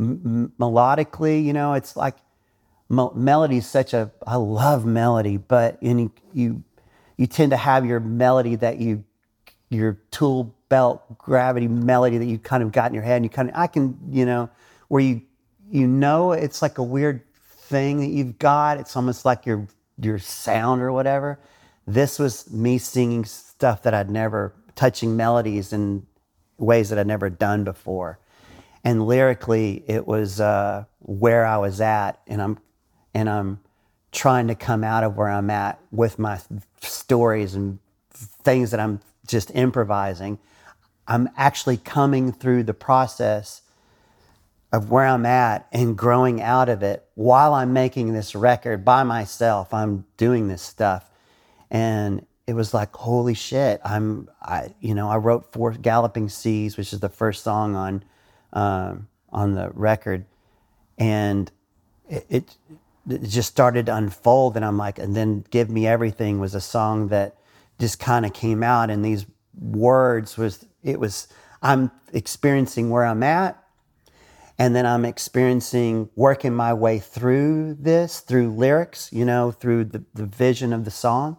M- 0.00 0.52
melodically, 0.58 1.44
you 1.44 1.52
know, 1.52 1.74
it's 1.74 1.96
like 1.96 2.16
melody 2.88 3.58
is 3.58 3.66
such 3.66 3.94
a 3.94 4.10
I 4.26 4.36
love 4.36 4.84
melody, 4.84 5.36
but 5.36 5.78
in, 5.80 6.10
you, 6.32 6.64
you 7.16 7.26
tend 7.26 7.50
to 7.52 7.56
have 7.56 7.86
your 7.86 8.00
melody 8.00 8.56
that 8.56 8.78
you 8.78 9.04
your 9.70 9.98
tool 10.10 10.54
belt 10.68 11.18
gravity 11.18 11.66
melody 11.68 12.18
that 12.18 12.26
you 12.26 12.38
kind 12.38 12.62
of 12.62 12.72
got 12.72 12.90
in 12.90 12.94
your 12.94 13.02
head, 13.02 13.16
and 13.16 13.24
you 13.24 13.30
kind 13.30 13.48
of 13.48 13.56
I 13.56 13.66
can 13.66 13.98
you 14.10 14.26
know 14.26 14.50
where 14.88 15.02
you 15.02 15.22
you 15.70 15.86
know 15.86 16.32
it's 16.32 16.62
like 16.62 16.78
a 16.78 16.82
weird 16.82 17.22
thing 17.34 18.00
that 18.00 18.08
you've 18.08 18.38
got. 18.38 18.78
It's 18.78 18.96
almost 18.96 19.24
like 19.24 19.46
your 19.46 19.66
your 19.98 20.18
sound 20.18 20.82
or 20.82 20.92
whatever. 20.92 21.38
This 21.86 22.18
was 22.18 22.50
me 22.50 22.78
singing 22.78 23.24
stuff 23.24 23.82
that 23.82 23.94
I'd 23.94 24.10
never 24.10 24.54
touching 24.74 25.16
melodies 25.16 25.72
in 25.72 26.06
ways 26.58 26.90
that 26.90 26.98
I'd 26.98 27.06
never 27.06 27.30
done 27.30 27.64
before. 27.64 28.18
And 28.82 29.06
lyrically, 29.06 29.84
it 29.86 30.06
was 30.06 30.40
uh, 30.40 30.84
where 30.98 31.46
I 31.46 31.56
was 31.56 31.80
at, 31.80 32.20
and 32.26 32.42
I'm 32.42 32.58
and 33.14 33.28
I'm 33.30 33.60
trying 34.12 34.48
to 34.48 34.54
come 34.54 34.84
out 34.84 35.04
of 35.04 35.16
where 35.16 35.28
I'm 35.28 35.50
at 35.50 35.80
with 35.90 36.18
my 36.18 36.38
stories 36.80 37.54
and 37.54 37.78
things 38.12 38.70
that 38.70 38.80
I'm 38.80 39.00
just 39.26 39.50
improvising. 39.54 40.38
I'm 41.06 41.28
actually 41.36 41.76
coming 41.78 42.32
through 42.32 42.64
the 42.64 42.74
process 42.74 43.62
of 44.74 44.90
where 44.90 45.06
I'm 45.06 45.24
at 45.24 45.68
and 45.70 45.96
growing 45.96 46.42
out 46.42 46.68
of 46.68 46.82
it 46.82 47.06
while 47.14 47.54
I'm 47.54 47.72
making 47.72 48.12
this 48.12 48.34
record 48.34 48.84
by 48.84 49.04
myself. 49.04 49.72
I'm 49.72 50.04
doing 50.16 50.48
this 50.48 50.62
stuff. 50.62 51.08
And 51.70 52.26
it 52.46 52.52
was 52.52 52.74
like 52.74 52.94
holy 52.94 53.32
shit 53.32 53.80
i'm 53.86 54.28
i 54.42 54.74
you 54.78 54.94
know 54.94 55.08
i 55.08 55.16
wrote 55.16 55.50
Four 55.50 55.72
galloping 55.72 56.28
seas 56.28 56.76
which 56.76 56.92
is 56.92 57.00
the 57.00 57.08
first 57.08 57.42
song 57.42 57.74
on 57.74 58.04
um, 58.52 59.08
on 59.30 59.54
the 59.54 59.70
record 59.70 60.26
and 60.98 61.50
it, 62.08 62.26
it, 62.28 62.56
it 63.08 63.22
just 63.22 63.48
started 63.48 63.86
to 63.86 63.96
unfold 63.96 64.56
and 64.56 64.64
i'm 64.64 64.76
like 64.76 64.98
and 64.98 65.16
then 65.16 65.44
give 65.50 65.70
me 65.70 65.86
everything 65.86 66.38
was 66.38 66.54
a 66.54 66.60
song 66.60 67.08
that 67.08 67.36
just 67.80 67.98
kind 67.98 68.26
of 68.26 68.34
came 68.34 68.62
out 68.62 68.90
and 68.90 69.02
these 69.02 69.24
words 69.58 70.36
was 70.36 70.66
it 70.82 71.00
was 71.00 71.28
i'm 71.62 71.90
experiencing 72.12 72.90
where 72.90 73.06
i'm 73.06 73.22
at 73.22 73.63
and 74.58 74.74
then 74.74 74.86
i'm 74.86 75.04
experiencing 75.04 76.08
working 76.16 76.54
my 76.54 76.72
way 76.72 76.98
through 76.98 77.74
this 77.74 78.20
through 78.20 78.50
lyrics 78.50 79.12
you 79.12 79.24
know 79.24 79.50
through 79.50 79.84
the, 79.84 80.02
the 80.14 80.26
vision 80.26 80.72
of 80.72 80.84
the 80.84 80.90
song 80.90 81.36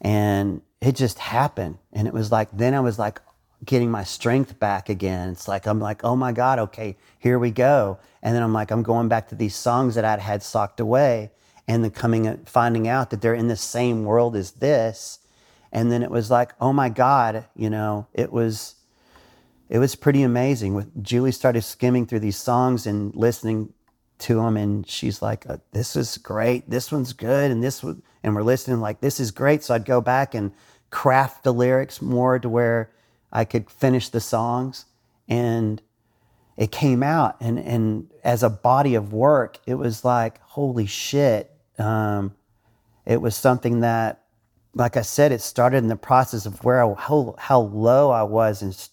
and 0.00 0.62
it 0.80 0.94
just 0.94 1.18
happened. 1.18 1.78
And 1.92 2.06
it 2.06 2.14
was 2.14 2.30
like, 2.30 2.48
then 2.52 2.74
I 2.74 2.80
was 2.80 2.98
like 2.98 3.20
getting 3.64 3.90
my 3.90 4.04
strength 4.04 4.58
back 4.58 4.88
again. 4.88 5.30
It's 5.30 5.48
like, 5.48 5.66
I'm 5.66 5.80
like, 5.80 6.04
oh 6.04 6.14
my 6.14 6.32
God, 6.32 6.58
okay, 6.58 6.96
here 7.18 7.38
we 7.38 7.50
go. 7.50 7.98
And 8.22 8.34
then 8.34 8.42
I'm 8.42 8.52
like, 8.52 8.70
I'm 8.70 8.82
going 8.82 9.08
back 9.08 9.28
to 9.28 9.34
these 9.34 9.56
songs 9.56 9.94
that 9.96 10.04
I'd 10.04 10.20
had 10.20 10.42
socked 10.42 10.80
away 10.80 11.30
and 11.66 11.82
then 11.82 11.90
coming, 11.90 12.44
finding 12.44 12.86
out 12.86 13.10
that 13.10 13.20
they're 13.20 13.34
in 13.34 13.48
the 13.48 13.56
same 13.56 14.04
world 14.04 14.36
as 14.36 14.52
this. 14.52 15.18
And 15.72 15.90
then 15.92 16.02
it 16.02 16.10
was 16.10 16.30
like, 16.30 16.52
oh 16.60 16.72
my 16.72 16.88
God, 16.88 17.46
you 17.54 17.68
know, 17.68 18.06
it 18.14 18.32
was, 18.32 18.76
it 19.68 19.78
was 19.78 19.94
pretty 19.94 20.22
amazing. 20.22 20.74
With 20.74 21.02
Julie 21.02 21.32
started 21.32 21.62
skimming 21.62 22.06
through 22.06 22.20
these 22.20 22.38
songs 22.38 22.86
and 22.86 23.14
listening 23.14 23.72
to 24.20 24.36
them, 24.36 24.56
and 24.56 24.88
she's 24.88 25.22
like, 25.22 25.48
uh, 25.48 25.58
"This 25.72 25.96
is 25.96 26.18
great. 26.18 26.68
This 26.68 26.90
one's 26.90 27.12
good, 27.12 27.50
and 27.50 27.62
this 27.62 27.82
one." 27.82 28.02
and 28.22 28.34
we're 28.34 28.42
listening 28.42 28.80
like 28.80 29.00
this 29.00 29.20
is 29.20 29.30
great 29.30 29.62
so 29.62 29.74
i'd 29.74 29.84
go 29.84 30.00
back 30.00 30.34
and 30.34 30.52
craft 30.90 31.44
the 31.44 31.52
lyrics 31.52 32.00
more 32.00 32.38
to 32.38 32.48
where 32.48 32.90
i 33.32 33.44
could 33.44 33.70
finish 33.70 34.08
the 34.08 34.20
songs 34.20 34.86
and 35.28 35.82
it 36.56 36.72
came 36.72 37.02
out 37.02 37.36
and 37.40 37.58
and 37.58 38.10
as 38.24 38.42
a 38.42 38.50
body 38.50 38.94
of 38.94 39.12
work 39.12 39.58
it 39.66 39.74
was 39.74 40.04
like 40.04 40.40
holy 40.42 40.86
shit 40.86 41.52
um, 41.78 42.34
it 43.06 43.20
was 43.20 43.36
something 43.36 43.80
that 43.80 44.24
like 44.74 44.96
i 44.96 45.02
said 45.02 45.32
it 45.32 45.40
started 45.40 45.78
in 45.78 45.88
the 45.88 45.96
process 45.96 46.46
of 46.46 46.64
where 46.64 46.82
I, 46.84 46.94
how, 46.94 47.34
how 47.38 47.60
low 47.60 48.10
i 48.10 48.22
was 48.22 48.62
and 48.62 48.88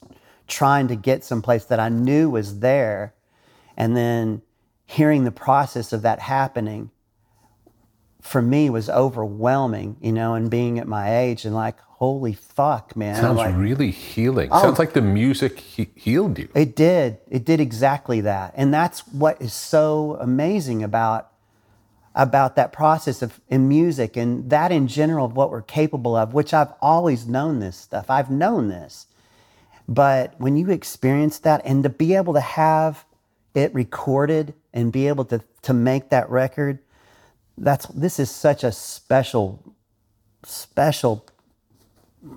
trying 0.48 0.88
to 0.88 0.96
get 0.96 1.24
someplace 1.24 1.66
that 1.66 1.80
i 1.80 1.90
knew 1.90 2.30
was 2.30 2.60
there 2.60 3.14
and 3.78 3.96
then 3.96 4.42
hearing 4.86 5.24
the 5.24 5.32
process 5.32 5.92
of 5.92 6.02
that 6.04 6.20
happening 6.20 6.92
for 8.26 8.42
me 8.42 8.72
was 8.72 8.90
overwhelming, 8.90 9.98
you 10.02 10.12
know, 10.12 10.34
and 10.34 10.50
being 10.50 10.80
at 10.80 10.88
my 10.88 11.16
age 11.16 11.46
and 11.46 11.54
like, 11.54 11.80
holy 11.80 12.34
fuck, 12.34 12.96
man. 12.96 13.16
Sounds 13.16 13.38
like, 13.38 13.56
really 13.56 13.92
healing. 13.92 14.50
Oh, 14.52 14.64
Sounds 14.64 14.80
like 14.80 14.94
the 14.94 15.02
music 15.02 15.60
he- 15.60 15.92
healed 15.96 16.40
you. 16.40 16.50
It 16.56 16.76
did. 16.76 17.20
It 17.30 17.46
did 17.46 17.60
exactly 17.60 18.22
that. 18.22 18.54
And 18.56 18.74
that's 18.74 19.02
what 19.10 19.40
is 19.40 19.54
so 19.54 20.18
amazing 20.20 20.84
about 20.84 21.32
about 22.18 22.56
that 22.56 22.72
process 22.72 23.22
of 23.22 23.42
in 23.50 23.68
music 23.68 24.16
and 24.16 24.50
that 24.50 24.72
in 24.72 24.88
general 24.88 25.26
of 25.26 25.36
what 25.36 25.52
we're 25.52 25.62
capable 25.62 26.16
of, 26.16 26.34
which 26.34 26.54
I've 26.54 26.74
always 26.82 27.28
known 27.28 27.60
this 27.60 27.76
stuff. 27.76 28.10
I've 28.10 28.32
known 28.32 28.70
this. 28.70 29.06
But 29.88 30.34
when 30.40 30.58
you 30.58 30.70
experience 30.72 31.40
that 31.40 31.62
and 31.66 31.84
to 31.84 31.90
be 31.90 32.16
able 32.16 32.34
to 32.34 32.42
have 32.42 33.06
it 33.56 33.74
recorded 33.74 34.54
and 34.74 34.92
be 34.92 35.08
able 35.08 35.26
to 35.26 35.42
to 35.64 35.74
make 35.74 36.10
that 36.10 36.30
record 36.30 36.80
that's 37.58 37.88
this 37.88 38.20
is 38.20 38.30
such 38.30 38.64
a 38.64 38.72
special 38.72 39.64
special 40.44 41.26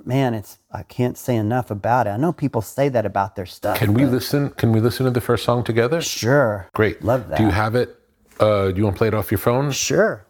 man 0.04 0.32
it's 0.32 0.58
i 0.72 0.82
can't 0.82 1.18
say 1.18 1.36
enough 1.36 1.70
about 1.70 2.06
it. 2.06 2.10
I 2.10 2.16
know 2.16 2.32
people 2.32 2.62
say 2.62 2.88
that 2.90 3.04
about 3.04 3.34
their 3.34 3.46
stuff 3.46 3.78
can 3.78 3.94
we 3.94 4.06
listen 4.06 4.50
can 4.50 4.72
we 4.72 4.80
listen 4.80 5.04
to 5.04 5.10
the 5.10 5.20
first 5.20 5.44
song 5.44 5.64
together? 5.64 6.00
Sure. 6.00 6.68
Great. 6.74 7.02
Love 7.02 7.28
that 7.28 7.38
do 7.38 7.44
you 7.44 7.50
have 7.50 7.74
it? 7.74 7.96
Uh, 8.38 8.70
do 8.70 8.76
you 8.76 8.84
want 8.84 8.94
to 8.94 8.98
play 8.98 9.08
it 9.08 9.14
off 9.14 9.32
your 9.32 9.38
phone? 9.38 9.72
Sure 9.72 10.24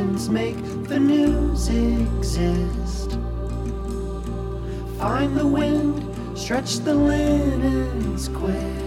calculations 0.00 0.30
make 0.30 0.88
the 0.88 0.98
news 0.98 1.68
exist. 1.68 3.18
Find 4.98 5.36
the 5.36 5.46
wind, 5.46 6.38
stretch 6.38 6.78
the 6.78 6.94
linens 6.94 8.28
quick. 8.28 8.79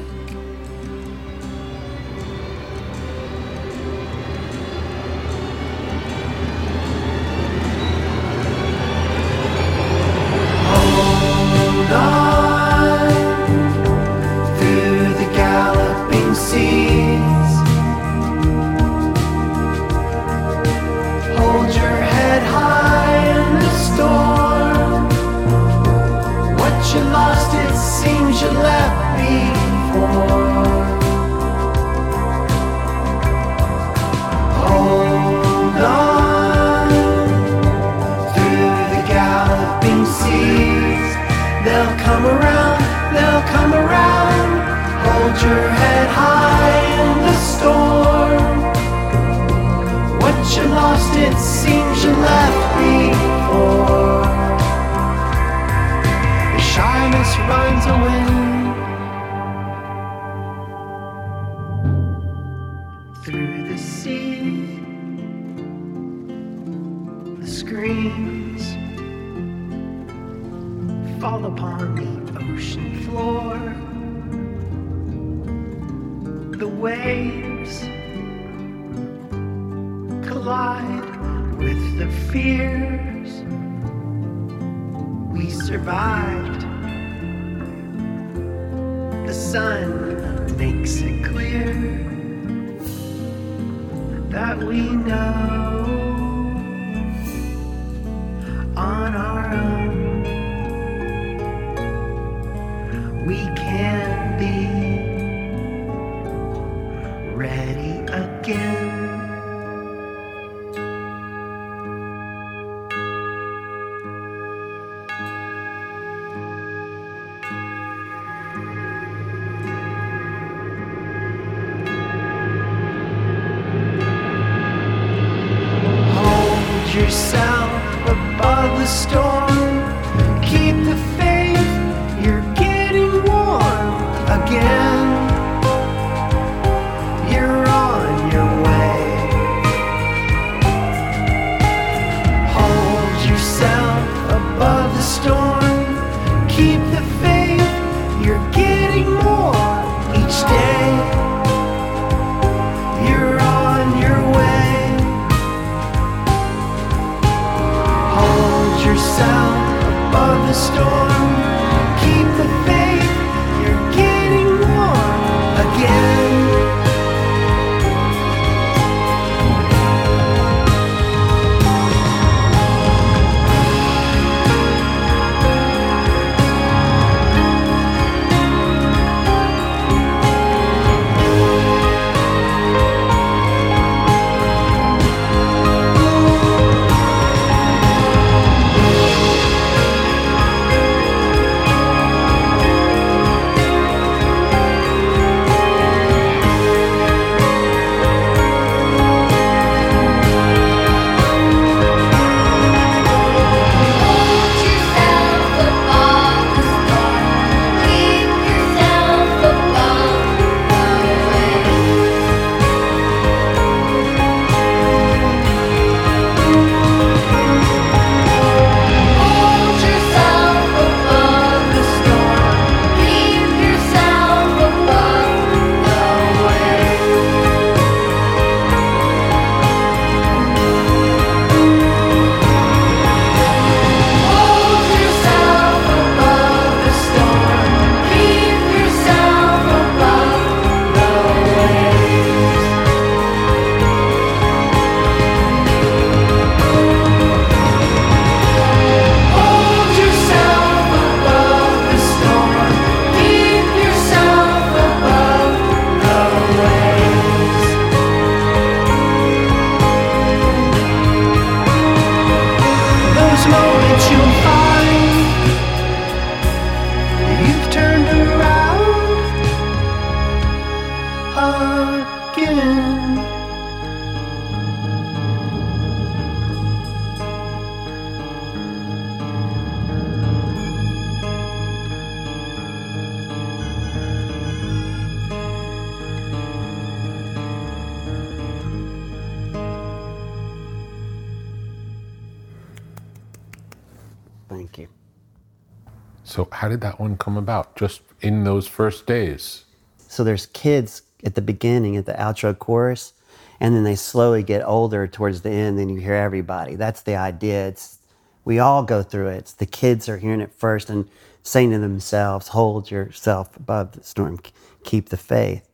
One 297.03 297.17
come 297.17 297.37
about? 297.37 297.75
Just 297.75 298.01
in 298.21 298.43
those 298.43 298.67
first 298.67 299.05
days? 299.05 299.65
So 299.97 300.23
there's 300.23 300.47
kids 300.47 301.03
at 301.23 301.35
the 301.35 301.41
beginning 301.41 301.95
at 301.97 302.05
the 302.05 302.13
outro 302.13 302.57
chorus, 302.57 303.13
and 303.59 303.75
then 303.75 303.83
they 303.83 303.95
slowly 303.95 304.43
get 304.43 304.63
older 304.65 305.07
towards 305.07 305.41
the 305.41 305.51
end. 305.51 305.77
Then 305.77 305.89
you 305.89 305.99
hear 305.99 306.15
everybody. 306.15 306.75
That's 306.75 307.01
the 307.01 307.15
idea. 307.15 307.67
It's 307.67 307.99
we 308.45 308.59
all 308.59 308.83
go 308.83 309.03
through 309.03 309.27
it. 309.29 309.37
It's 309.37 309.53
the 309.53 309.65
kids 309.65 310.09
are 310.09 310.17
hearing 310.17 310.41
it 310.41 310.51
first 310.53 310.89
and 310.89 311.07
saying 311.43 311.71
to 311.71 311.79
themselves, 311.79 312.49
"Hold 312.49 312.91
yourself 312.91 313.55
above 313.55 313.93
the 313.93 314.03
storm, 314.03 314.39
keep 314.83 315.09
the 315.09 315.17
faith." 315.17 315.67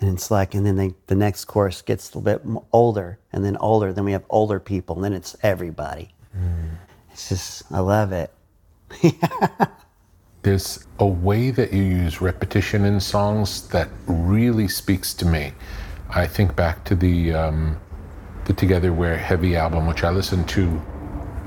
And 0.00 0.08
it's 0.14 0.30
like, 0.30 0.54
and 0.54 0.64
then 0.64 0.76
they, 0.76 0.94
the 1.08 1.14
next 1.14 1.44
chorus 1.44 1.82
gets 1.82 2.14
a 2.14 2.18
little 2.18 2.38
bit 2.38 2.62
older, 2.72 3.18
and 3.32 3.44
then 3.44 3.56
older. 3.58 3.92
Then 3.92 4.04
we 4.04 4.12
have 4.12 4.24
older 4.30 4.58
people, 4.58 4.96
and 4.96 5.04
then 5.04 5.12
it's 5.12 5.36
everybody. 5.42 6.14
Mm. 6.36 6.78
It's 7.12 7.28
just, 7.28 7.62
I 7.70 7.80
love 7.80 8.12
it. 8.12 8.32
There's 10.42 10.86
a 10.98 11.06
way 11.06 11.50
that 11.50 11.72
you 11.72 11.82
use 11.82 12.20
repetition 12.20 12.84
in 12.84 12.98
songs 13.00 13.68
that 13.68 13.88
really 14.06 14.68
speaks 14.68 15.12
to 15.14 15.26
me. 15.26 15.52
I 16.08 16.26
think 16.26 16.56
back 16.56 16.84
to 16.84 16.94
the 16.94 17.32
um, 17.34 17.78
the 18.46 18.54
Together 18.54 18.92
We're 18.92 19.16
Heavy 19.16 19.54
album, 19.54 19.86
which 19.86 20.02
I 20.02 20.10
listened 20.10 20.48
to 20.50 20.80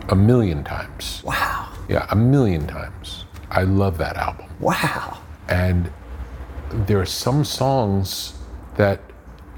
a 0.10 0.16
million 0.16 0.64
times. 0.64 1.22
Wow, 1.26 1.70
Yeah, 1.90 2.06
a 2.12 2.16
million 2.16 2.68
times. 2.68 3.26
I 3.50 3.64
love 3.64 3.98
that 3.98 4.16
album. 4.16 4.46
wow. 4.60 5.18
And 5.48 5.92
there 6.72 7.00
are 7.00 7.06
some 7.06 7.44
songs 7.44 8.34
that, 8.78 9.00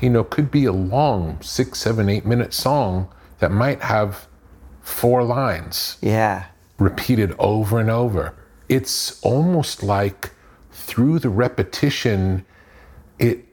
you 0.01 0.09
know, 0.09 0.23
could 0.23 0.49
be 0.51 0.65
a 0.65 0.71
long 0.73 1.39
six, 1.41 1.79
seven, 1.79 2.09
eight 2.09 2.25
minute 2.25 2.53
song 2.53 3.09
that 3.39 3.51
might 3.51 3.81
have 3.81 4.27
four 4.81 5.23
lines 5.23 5.97
Yeah, 6.01 6.45
repeated 6.79 7.35
over 7.37 7.79
and 7.79 7.89
over. 7.89 8.33
It's 8.69 9.21
almost 9.21 9.83
like 9.83 10.31
through 10.71 11.19
the 11.19 11.29
repetition, 11.29 12.45
it 13.19 13.45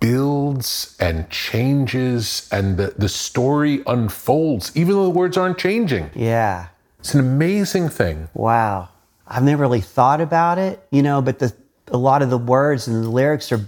builds 0.00 0.96
and 1.00 1.28
changes 1.30 2.48
and 2.52 2.76
the, 2.76 2.94
the 2.96 3.08
story 3.08 3.82
unfolds, 3.86 4.76
even 4.76 4.94
though 4.94 5.04
the 5.04 5.10
words 5.10 5.36
aren't 5.36 5.58
changing. 5.58 6.10
yeah. 6.14 6.68
It's 6.98 7.14
an 7.14 7.20
amazing 7.20 7.88
thing. 7.90 8.28
Wow. 8.34 8.88
I've 9.28 9.44
never 9.44 9.62
really 9.62 9.80
thought 9.80 10.20
about 10.20 10.58
it, 10.58 10.84
you 10.90 11.02
know, 11.02 11.22
but 11.22 11.38
the 11.38 11.54
a 11.88 11.96
lot 11.96 12.22
of 12.22 12.30
the 12.30 12.38
words 12.38 12.88
and 12.88 13.04
the 13.04 13.08
lyrics 13.08 13.52
are 13.52 13.64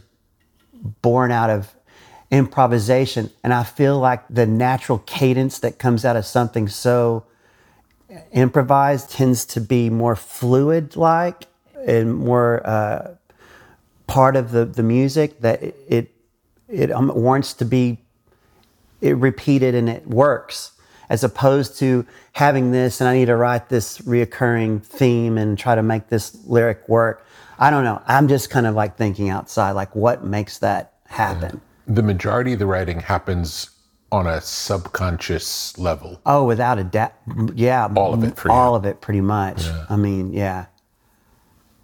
born 1.02 1.30
out 1.30 1.50
of 1.50 1.74
improvisation. 2.30 3.30
And 3.44 3.54
I 3.54 3.62
feel 3.62 3.98
like 3.98 4.24
the 4.28 4.46
natural 4.46 4.98
cadence 5.06 5.60
that 5.60 5.78
comes 5.78 6.04
out 6.04 6.16
of 6.16 6.26
something 6.26 6.68
so 6.68 7.24
improvised 8.32 9.10
tends 9.10 9.44
to 9.44 9.60
be 9.60 9.90
more 9.90 10.16
fluid 10.16 10.96
like 10.96 11.46
and 11.86 12.14
more 12.14 12.66
uh, 12.66 13.14
part 14.06 14.36
of 14.36 14.50
the, 14.50 14.64
the 14.64 14.82
music 14.82 15.40
that 15.40 15.62
it 15.62 15.76
it, 15.88 16.14
it 16.68 16.90
um, 16.90 17.12
warrants 17.14 17.52
to 17.54 17.64
be 17.64 17.98
it 19.00 19.16
repeated 19.16 19.74
and 19.74 19.88
it 19.88 20.06
works 20.06 20.72
as 21.10 21.24
opposed 21.24 21.78
to 21.78 22.04
having 22.32 22.70
this 22.72 23.00
and 23.00 23.08
I 23.08 23.14
need 23.14 23.26
to 23.26 23.36
write 23.36 23.68
this 23.68 23.98
reoccurring 23.98 24.82
theme 24.82 25.38
and 25.38 25.58
try 25.58 25.74
to 25.74 25.82
make 25.82 26.08
this 26.08 26.36
lyric 26.46 26.88
work. 26.88 27.24
I 27.58 27.70
don't 27.70 27.84
know. 27.84 28.02
I'm 28.06 28.28
just 28.28 28.50
kind 28.50 28.66
of 28.66 28.74
like 28.74 28.96
thinking 28.96 29.30
outside, 29.30 29.72
like 29.72 29.94
what 29.96 30.24
makes 30.24 30.58
that 30.58 30.94
happen? 31.06 31.60
The 31.86 32.02
majority 32.02 32.52
of 32.52 32.58
the 32.58 32.66
writing 32.66 33.00
happens 33.00 33.70
on 34.10 34.26
a 34.26 34.40
subconscious 34.40 35.76
level. 35.78 36.20
Oh, 36.24 36.44
without 36.44 36.78
a 36.78 36.84
doubt. 36.84 37.12
Yeah. 37.54 37.88
All 37.94 38.14
of 38.14 38.24
it 38.24 38.36
for 38.36 38.48
you. 38.48 38.54
All 38.54 38.74
of 38.74 38.84
it, 38.84 39.00
pretty 39.00 39.20
much. 39.20 39.64
Yeah. 39.64 39.86
I 39.90 39.96
mean, 39.96 40.32
yeah. 40.32 40.66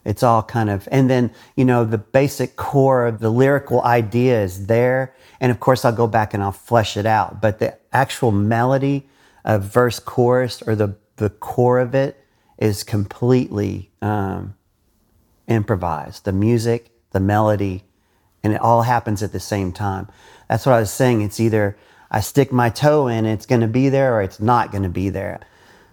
It's 0.04 0.22
all 0.22 0.42
kind 0.42 0.68
of, 0.68 0.86
and 0.92 1.08
then, 1.08 1.32
you 1.56 1.64
know, 1.64 1.84
the 1.84 1.98
basic 1.98 2.56
core 2.56 3.06
of 3.06 3.20
the 3.20 3.30
lyrical 3.30 3.82
idea 3.82 4.42
is 4.42 4.66
there. 4.66 5.14
And 5.40 5.50
of 5.50 5.60
course, 5.60 5.84
I'll 5.84 5.92
go 5.92 6.06
back 6.06 6.34
and 6.34 6.42
I'll 6.42 6.52
flesh 6.52 6.96
it 6.96 7.06
out. 7.06 7.40
But 7.40 7.58
the 7.58 7.78
actual 7.92 8.30
melody 8.30 9.08
of 9.44 9.62
verse 9.62 9.98
chorus 9.98 10.62
or 10.66 10.74
the, 10.74 10.96
the 11.16 11.30
core 11.30 11.78
of 11.78 11.94
it 11.94 12.22
is 12.58 12.84
completely 12.84 13.90
um, 14.02 14.54
improvised. 15.48 16.24
The 16.24 16.32
music, 16.32 16.90
the 17.12 17.20
melody, 17.20 17.84
and 18.42 18.52
it 18.52 18.60
all 18.60 18.82
happens 18.82 19.22
at 19.22 19.32
the 19.32 19.40
same 19.40 19.72
time. 19.72 20.08
That's 20.48 20.66
what 20.66 20.74
I 20.74 20.80
was 20.80 20.90
saying. 20.90 21.22
It's 21.22 21.40
either 21.40 21.78
I 22.14 22.20
stick 22.20 22.52
my 22.52 22.70
toe 22.70 23.08
in, 23.08 23.26
it's 23.26 23.44
going 23.44 23.62
to 23.62 23.66
be 23.66 23.88
there, 23.88 24.14
or 24.14 24.22
it's 24.22 24.38
not 24.38 24.70
going 24.70 24.84
to 24.84 24.88
be 24.88 25.10
there. 25.10 25.40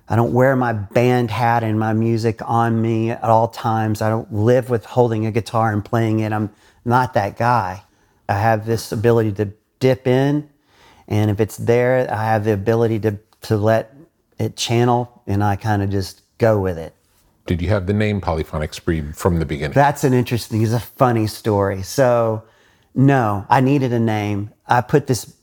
I 0.07 0.15
don't 0.15 0.33
wear 0.33 0.55
my 0.55 0.71
band 0.71 1.31
hat 1.31 1.63
and 1.63 1.79
my 1.79 1.93
music 1.93 2.47
on 2.47 2.79
me 2.79 3.09
at 3.09 3.23
all 3.23 3.47
times. 3.47 4.03
I 4.03 4.09
don't 4.09 4.31
live 4.31 4.69
with 4.69 4.85
holding 4.85 5.25
a 5.25 5.31
guitar 5.31 5.73
and 5.73 5.83
playing 5.83 6.19
it. 6.19 6.31
I'm 6.31 6.51
not 6.85 7.15
that 7.15 7.37
guy. 7.37 7.81
I 8.29 8.33
have 8.35 8.67
this 8.67 8.91
ability 8.91 9.31
to 9.31 9.51
dip 9.79 10.05
in, 10.05 10.47
and 11.07 11.31
if 11.31 11.39
it's 11.39 11.57
there, 11.57 12.07
I 12.13 12.23
have 12.23 12.43
the 12.43 12.53
ability 12.53 12.99
to, 12.99 13.17
to 13.41 13.57
let 13.57 13.95
it 14.37 14.55
channel, 14.55 15.23
and 15.25 15.43
I 15.43 15.55
kind 15.55 15.81
of 15.81 15.89
just 15.89 16.21
go 16.37 16.61
with 16.61 16.77
it. 16.77 16.93
Did 17.47 17.63
you 17.63 17.69
have 17.69 17.87
the 17.87 17.93
name 17.93 18.21
Polyphonic 18.21 18.75
Spree 18.75 19.01
from 19.13 19.39
the 19.39 19.45
beginning? 19.47 19.73
That's 19.73 20.03
an 20.03 20.13
interesting, 20.13 20.61
it's 20.61 20.71
a 20.71 20.79
funny 20.79 21.25
story. 21.25 21.81
So, 21.81 22.43
no, 22.93 23.43
I 23.49 23.59
needed 23.59 23.91
a 23.91 23.99
name. 23.99 24.51
I 24.67 24.81
put 24.81 25.07
this 25.07 25.35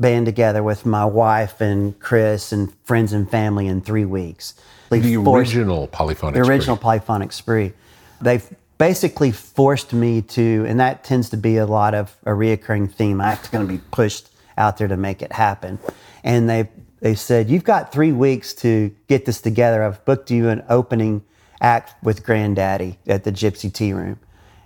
band 0.00 0.26
together 0.26 0.62
with 0.62 0.84
my 0.86 1.04
wife 1.04 1.60
and 1.60 1.98
Chris 2.00 2.52
and 2.52 2.72
friends 2.84 3.12
and 3.12 3.30
family 3.30 3.66
in 3.66 3.80
three 3.80 4.04
weeks. 4.04 4.54
They 4.90 5.00
the 5.00 5.16
forced- 5.16 5.54
original 5.54 5.88
Polyphonic 5.88 6.34
the 6.36 6.44
Spree. 6.44 6.54
original 6.54 6.76
polyphonic 6.76 7.32
spree. 7.32 7.72
They've 8.20 8.48
basically 8.78 9.32
forced 9.32 9.92
me 9.92 10.22
to, 10.22 10.64
and 10.68 10.78
that 10.80 11.02
tends 11.02 11.30
to 11.30 11.36
be 11.36 11.56
a 11.56 11.66
lot 11.66 11.94
of 11.94 12.14
a 12.24 12.30
reoccurring 12.30 12.92
theme. 12.92 13.20
I'm 13.20 13.38
going 13.50 13.66
to 13.66 13.72
be 13.72 13.80
pushed 13.90 14.28
out 14.58 14.76
there 14.78 14.88
to 14.88 14.96
make 14.96 15.22
it 15.22 15.32
happen. 15.32 15.78
And 16.22 16.48
they 16.48 16.68
they 17.00 17.14
said, 17.14 17.50
"You've 17.50 17.64
got 17.64 17.92
three 17.92 18.12
weeks 18.12 18.54
to 18.54 18.90
get 19.08 19.26
this 19.26 19.40
together. 19.40 19.82
I've 19.82 20.04
booked 20.04 20.30
you 20.30 20.48
an 20.48 20.64
opening 20.68 21.22
act 21.60 21.94
with 22.02 22.24
Grandaddy 22.24 22.96
at 23.06 23.24
the 23.24 23.32
Gypsy 23.32 23.72
Tea 23.72 23.92
Room," 23.92 24.18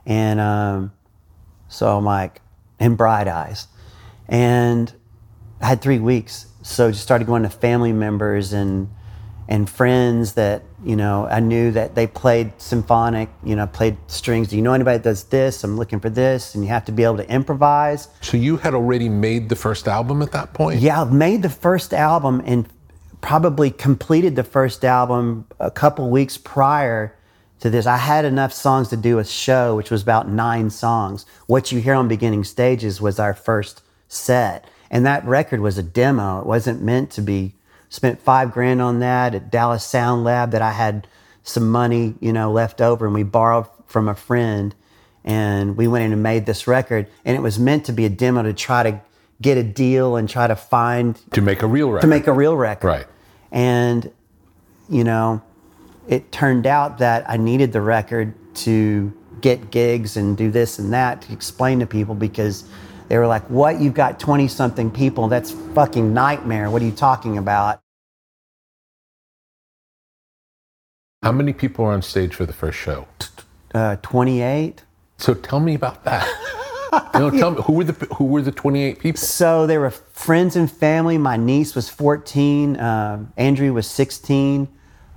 and 0.06 0.38
um, 0.40 0.92
so 1.68 1.96
I'm 1.96 2.04
like, 2.04 2.40
and 2.78 2.96
Bright 2.96 3.26
Eyes, 3.28 3.66
and 4.28 4.92
I 5.60 5.66
had 5.66 5.82
three 5.82 5.98
weeks. 5.98 6.46
So 6.62 6.90
just 6.90 7.02
started 7.02 7.26
going 7.26 7.42
to 7.42 7.50
family 7.50 7.92
members 7.92 8.52
and 8.52 8.88
and 9.48 9.68
friends 9.68 10.34
that 10.34 10.62
you 10.84 10.94
know 10.94 11.26
I 11.26 11.40
knew 11.40 11.72
that 11.72 11.94
they 11.94 12.06
played 12.06 12.52
symphonic, 12.58 13.28
you 13.44 13.56
know, 13.56 13.66
played 13.66 13.96
strings. 14.06 14.48
Do 14.48 14.56
you 14.56 14.62
know 14.62 14.72
anybody 14.72 14.98
that 14.98 15.04
does 15.04 15.24
this? 15.24 15.64
I'm 15.64 15.76
looking 15.76 16.00
for 16.00 16.10
this, 16.10 16.54
and 16.54 16.62
you 16.62 16.70
have 16.70 16.84
to 16.84 16.92
be 16.92 17.02
able 17.02 17.16
to 17.16 17.28
improvise. 17.30 18.08
So 18.20 18.36
you 18.36 18.56
had 18.56 18.74
already 18.74 19.08
made 19.08 19.48
the 19.48 19.56
first 19.56 19.88
album 19.88 20.22
at 20.22 20.32
that 20.32 20.54
point? 20.54 20.80
Yeah, 20.80 21.02
I've 21.02 21.12
made 21.12 21.42
the 21.42 21.50
first 21.50 21.92
album 21.92 22.42
and 22.46 22.68
probably 23.20 23.70
completed 23.70 24.36
the 24.36 24.44
first 24.44 24.84
album 24.84 25.46
a 25.58 25.70
couple 25.70 26.08
weeks 26.10 26.38
prior 26.38 27.16
to 27.58 27.68
this. 27.68 27.86
I 27.86 27.96
had 27.96 28.24
enough 28.24 28.52
songs 28.52 28.88
to 28.88 28.96
do 28.96 29.18
a 29.18 29.24
show, 29.24 29.76
which 29.76 29.90
was 29.90 30.02
about 30.02 30.28
nine 30.28 30.70
songs. 30.70 31.26
What 31.46 31.72
you 31.72 31.80
hear 31.80 31.94
on 31.94 32.08
beginning 32.08 32.44
stages 32.44 33.00
was 33.00 33.18
our 33.18 33.34
first 33.34 33.82
set. 34.08 34.69
And 34.90 35.06
that 35.06 35.24
record 35.24 35.60
was 35.60 35.78
a 35.78 35.82
demo. 35.82 36.40
It 36.40 36.46
wasn't 36.46 36.82
meant 36.82 37.10
to 37.12 37.20
be. 37.22 37.54
Spent 37.92 38.20
five 38.20 38.52
grand 38.52 38.80
on 38.80 39.00
that 39.00 39.34
at 39.34 39.50
Dallas 39.50 39.84
Sound 39.84 40.22
Lab 40.22 40.52
that 40.52 40.62
I 40.62 40.70
had 40.70 41.08
some 41.42 41.68
money, 41.70 42.14
you 42.20 42.32
know, 42.32 42.52
left 42.52 42.80
over 42.80 43.04
and 43.06 43.14
we 43.14 43.24
borrowed 43.24 43.66
from 43.86 44.08
a 44.08 44.14
friend 44.14 44.74
and 45.24 45.76
we 45.76 45.88
went 45.88 46.04
in 46.04 46.12
and 46.12 46.22
made 46.22 46.46
this 46.46 46.66
record 46.68 47.08
and 47.24 47.36
it 47.36 47.40
was 47.40 47.58
meant 47.58 47.84
to 47.86 47.92
be 47.92 48.04
a 48.04 48.08
demo 48.08 48.42
to 48.44 48.52
try 48.52 48.84
to 48.84 49.00
get 49.42 49.58
a 49.58 49.62
deal 49.64 50.14
and 50.16 50.28
try 50.28 50.46
to 50.46 50.54
find 50.54 51.20
To 51.32 51.40
make 51.40 51.62
a 51.62 51.66
real 51.66 51.90
record. 51.90 52.02
to 52.02 52.06
make 52.06 52.26
a 52.28 52.32
real 52.32 52.56
record. 52.56 52.86
Right. 52.86 53.06
And, 53.50 54.10
you 54.88 55.02
know, 55.02 55.42
it 56.06 56.30
turned 56.30 56.66
out 56.68 56.98
that 56.98 57.28
I 57.28 57.36
needed 57.38 57.72
the 57.72 57.80
record 57.80 58.34
to 58.56 59.12
get 59.40 59.70
gigs 59.72 60.16
and 60.16 60.36
do 60.36 60.50
this 60.50 60.78
and 60.78 60.92
that 60.92 61.22
to 61.22 61.32
explain 61.32 61.80
to 61.80 61.86
people 61.86 62.14
because 62.14 62.64
they 63.10 63.18
were 63.18 63.26
like, 63.26 63.42
What? 63.50 63.80
You've 63.80 63.92
got 63.94 64.20
20 64.20 64.46
something 64.46 64.90
people. 64.90 65.26
That's 65.26 65.50
fucking 65.50 66.14
nightmare. 66.14 66.70
What 66.70 66.80
are 66.80 66.84
you 66.84 66.92
talking 66.92 67.36
about? 67.36 67.80
How 71.22 71.32
many 71.32 71.52
people 71.52 71.84
were 71.84 71.90
on 71.92 72.02
stage 72.02 72.34
for 72.34 72.46
the 72.46 72.52
first 72.52 72.78
show? 72.78 73.08
Uh, 73.74 73.96
28? 73.96 74.84
So 75.18 75.34
tell 75.34 75.58
me 75.58 75.74
about 75.74 76.04
that. 76.04 76.26
no, 77.14 77.30
tell 77.30 77.50
me 77.50 77.62
who 77.62 77.72
were 77.74 77.84
the 77.84 78.06
who 78.14 78.24
were 78.26 78.42
the 78.42 78.52
28 78.52 79.00
people? 79.00 79.20
So 79.20 79.66
they 79.66 79.76
were 79.76 79.90
friends 79.90 80.54
and 80.54 80.70
family. 80.70 81.18
My 81.18 81.36
niece 81.36 81.74
was 81.74 81.88
14. 81.88 82.78
Um, 82.78 83.32
Andrew 83.36 83.72
was 83.72 83.88
16, 83.88 84.68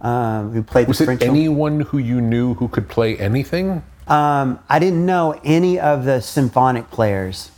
um, 0.01 0.51
who 0.51 0.63
played 0.63 0.87
Was 0.87 0.97
the 0.97 1.03
it 1.03 1.05
French. 1.05 1.21
anyone 1.21 1.81
who 1.81 1.99
you 1.99 2.21
knew 2.21 2.55
who 2.55 2.67
could 2.67 2.89
play 2.89 3.17
anything? 3.17 3.83
Um, 4.07 4.59
I 4.67 4.79
didn't 4.79 5.05
know 5.05 5.39
any 5.43 5.79
of 5.79 6.05
the 6.05 6.21
symphonic 6.21 6.89
players. 6.89 7.51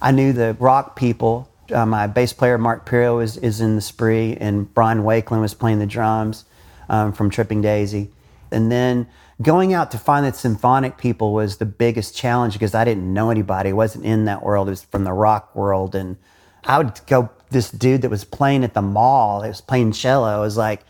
I 0.00 0.12
knew 0.12 0.32
the 0.32 0.56
rock 0.58 0.96
people. 0.96 1.48
Uh, 1.72 1.84
my 1.84 2.06
bass 2.06 2.32
player 2.32 2.56
Mark 2.56 2.86
Pirro 2.86 3.18
is, 3.18 3.36
is 3.36 3.60
in 3.60 3.76
the 3.76 3.82
spree, 3.82 4.36
and 4.40 4.72
Brian 4.72 5.02
Wakeland 5.02 5.40
was 5.40 5.54
playing 5.54 5.80
the 5.80 5.86
drums 5.86 6.44
um, 6.88 7.12
from 7.12 7.30
Tripping 7.30 7.60
Daisy. 7.60 8.10
And 8.50 8.72
then 8.72 9.06
going 9.42 9.74
out 9.74 9.90
to 9.90 9.98
find 9.98 10.24
the 10.24 10.32
symphonic 10.32 10.96
people 10.96 11.32
was 11.32 11.58
the 11.58 11.66
biggest 11.66 12.16
challenge 12.16 12.54
because 12.54 12.74
I 12.74 12.84
didn't 12.84 13.12
know 13.12 13.30
anybody. 13.30 13.70
I 13.70 13.74
wasn't 13.74 14.06
in 14.06 14.24
that 14.24 14.42
world. 14.42 14.68
It 14.68 14.70
was 14.70 14.84
from 14.84 15.04
the 15.04 15.12
rock 15.12 15.54
world. 15.54 15.94
And 15.94 16.16
I 16.64 16.78
would 16.78 16.98
go, 17.06 17.28
this 17.50 17.70
dude 17.70 18.02
that 18.02 18.10
was 18.10 18.24
playing 18.24 18.64
at 18.64 18.74
the 18.74 18.82
mall, 18.82 19.42
that 19.42 19.48
was 19.48 19.60
playing 19.60 19.92
cello, 19.92 20.26
I 20.26 20.40
was 20.40 20.56
like, 20.56 20.82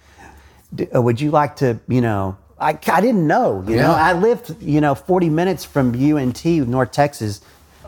"D- 0.75 0.89
uh, 0.95 1.01
would 1.01 1.21
you 1.21 1.31
like 1.31 1.57
to, 1.57 1.79
you 1.89 2.01
know, 2.01 2.37
I, 2.61 2.71
I 2.89 3.01
didn't 3.01 3.27
know, 3.27 3.65
you 3.69 3.77
know, 3.77 3.93
I 3.93 4.13
lived, 4.15 4.61
you 4.61 4.81
know, 4.81 4.97
40 4.97 5.29
minutes 5.29 5.65
from 5.65 5.95
UNT, 5.95 6.45
North 6.45 6.91
Texas, 6.91 7.41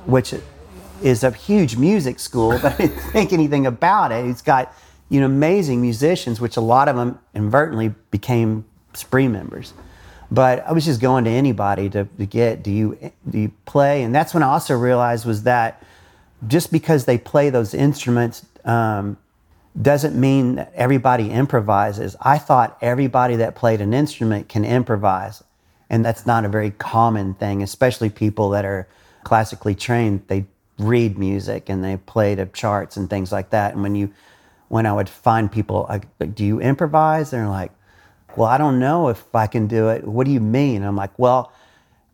which 0.07 0.33
is 1.03 1.25
a 1.25 1.31
huge 1.31 1.77
music 1.77 2.19
school, 2.19 2.59
but 2.61 2.75
I 2.75 2.77
didn't 2.87 2.99
think 3.13 3.33
anything 3.33 3.67
about 3.67 4.13
it. 4.13 4.27
It's 4.27 4.43
got, 4.43 4.75
you 5.09 5.21
know, 5.21 5.27
amazing 5.27 5.81
musicians, 5.81 6.41
which 6.41 6.57
a 6.57 6.61
lot 6.61 6.89
of 6.89 6.97
them 6.97 7.19
inadvertently 7.35 7.95
became 8.11 8.65
Spree 8.95 9.29
members. 9.29 9.73
But 10.31 10.65
I 10.67 10.73
was 10.73 10.85
just 10.85 11.01
going 11.01 11.25
to 11.25 11.31
anybody 11.31 11.91
to, 11.91 12.05
to 12.05 12.27
get, 12.27 12.63
do 12.63 12.71
you, 12.71 13.13
do 13.29 13.39
you 13.39 13.53
play? 13.67 14.03
And 14.03 14.15
that's 14.15 14.33
when 14.33 14.43
I 14.43 14.47
also 14.47 14.77
realized 14.77 15.27
was 15.27 15.43
that 15.43 15.83
just 16.47 16.71
because 16.73 17.05
they 17.05 17.19
play 17.19 17.51
those 17.51 17.75
instruments 17.75 18.47
um, 18.65 19.17
doesn't 19.81 20.19
mean 20.19 20.57
that 20.57 20.73
everybody 20.75 21.31
improvises. 21.31 22.17
I 22.21 22.39
thought 22.39 22.79
everybody 22.81 23.37
that 23.37 23.57
played 23.57 23.81
an 23.81 23.93
instrument 23.93 24.49
can 24.49 24.65
improvise. 24.65 25.43
And 25.89 26.05
that's 26.05 26.27
not 26.27 26.45
a 26.45 26.49
very 26.49 26.71
common 26.71 27.35
thing, 27.35 27.63
especially 27.63 28.11
people 28.11 28.51
that 28.51 28.65
are 28.65 28.87
classically 29.25 29.75
trained. 29.75 30.23
They 30.29 30.47
read 30.81 31.19
music 31.19 31.69
and 31.69 31.85
they 31.85 31.97
played 31.97 32.39
the 32.39 32.47
charts 32.47 32.97
and 32.97 33.09
things 33.09 33.31
like 33.31 33.51
that. 33.51 33.75
And 33.75 33.83
when 33.83 33.95
you, 33.95 34.13
when 34.69 34.87
I 34.87 34.93
would 34.93 35.09
find 35.09 35.51
people, 35.51 35.87
like, 35.89 36.07
do 36.35 36.45
you 36.45 36.61
improvise? 36.61 37.31
They're 37.31 37.49
like, 37.49 37.73
well, 38.37 38.49
I 38.49 38.59
don't 38.59 38.79
know 38.79 39.09
if 39.09 39.35
I 39.35 39.47
can 39.47 39.67
do 39.67 39.89
it. 39.89 40.05
What 40.05 40.25
do 40.25 40.33
you 40.33 40.41
mean? 40.41 40.83
I'm 40.83 40.97
like, 40.97 41.19
well, 41.19 41.53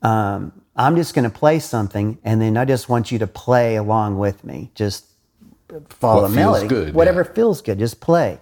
um, 0.03 0.53
I'm 0.75 0.97
just 0.97 1.15
going 1.15 1.31
to 1.31 1.39
play 1.39 1.59
something, 1.59 2.19
and 2.25 2.41
then 2.41 2.57
I 2.57 2.65
just 2.65 2.89
want 2.89 3.11
you 3.11 3.19
to 3.21 3.27
play 3.27 3.77
along 3.77 4.19
with 4.19 4.45
me. 4.45 4.71
Just 4.75 5.07
follow 5.89 6.23
What 6.23 6.29
the 6.29 6.35
melody, 6.35 6.69
good, 6.69 6.95
whatever 6.95 7.23
yeah. 7.23 7.33
feels 7.33 7.63
good. 7.63 7.79
Just 7.79 8.01
play. 8.01 8.39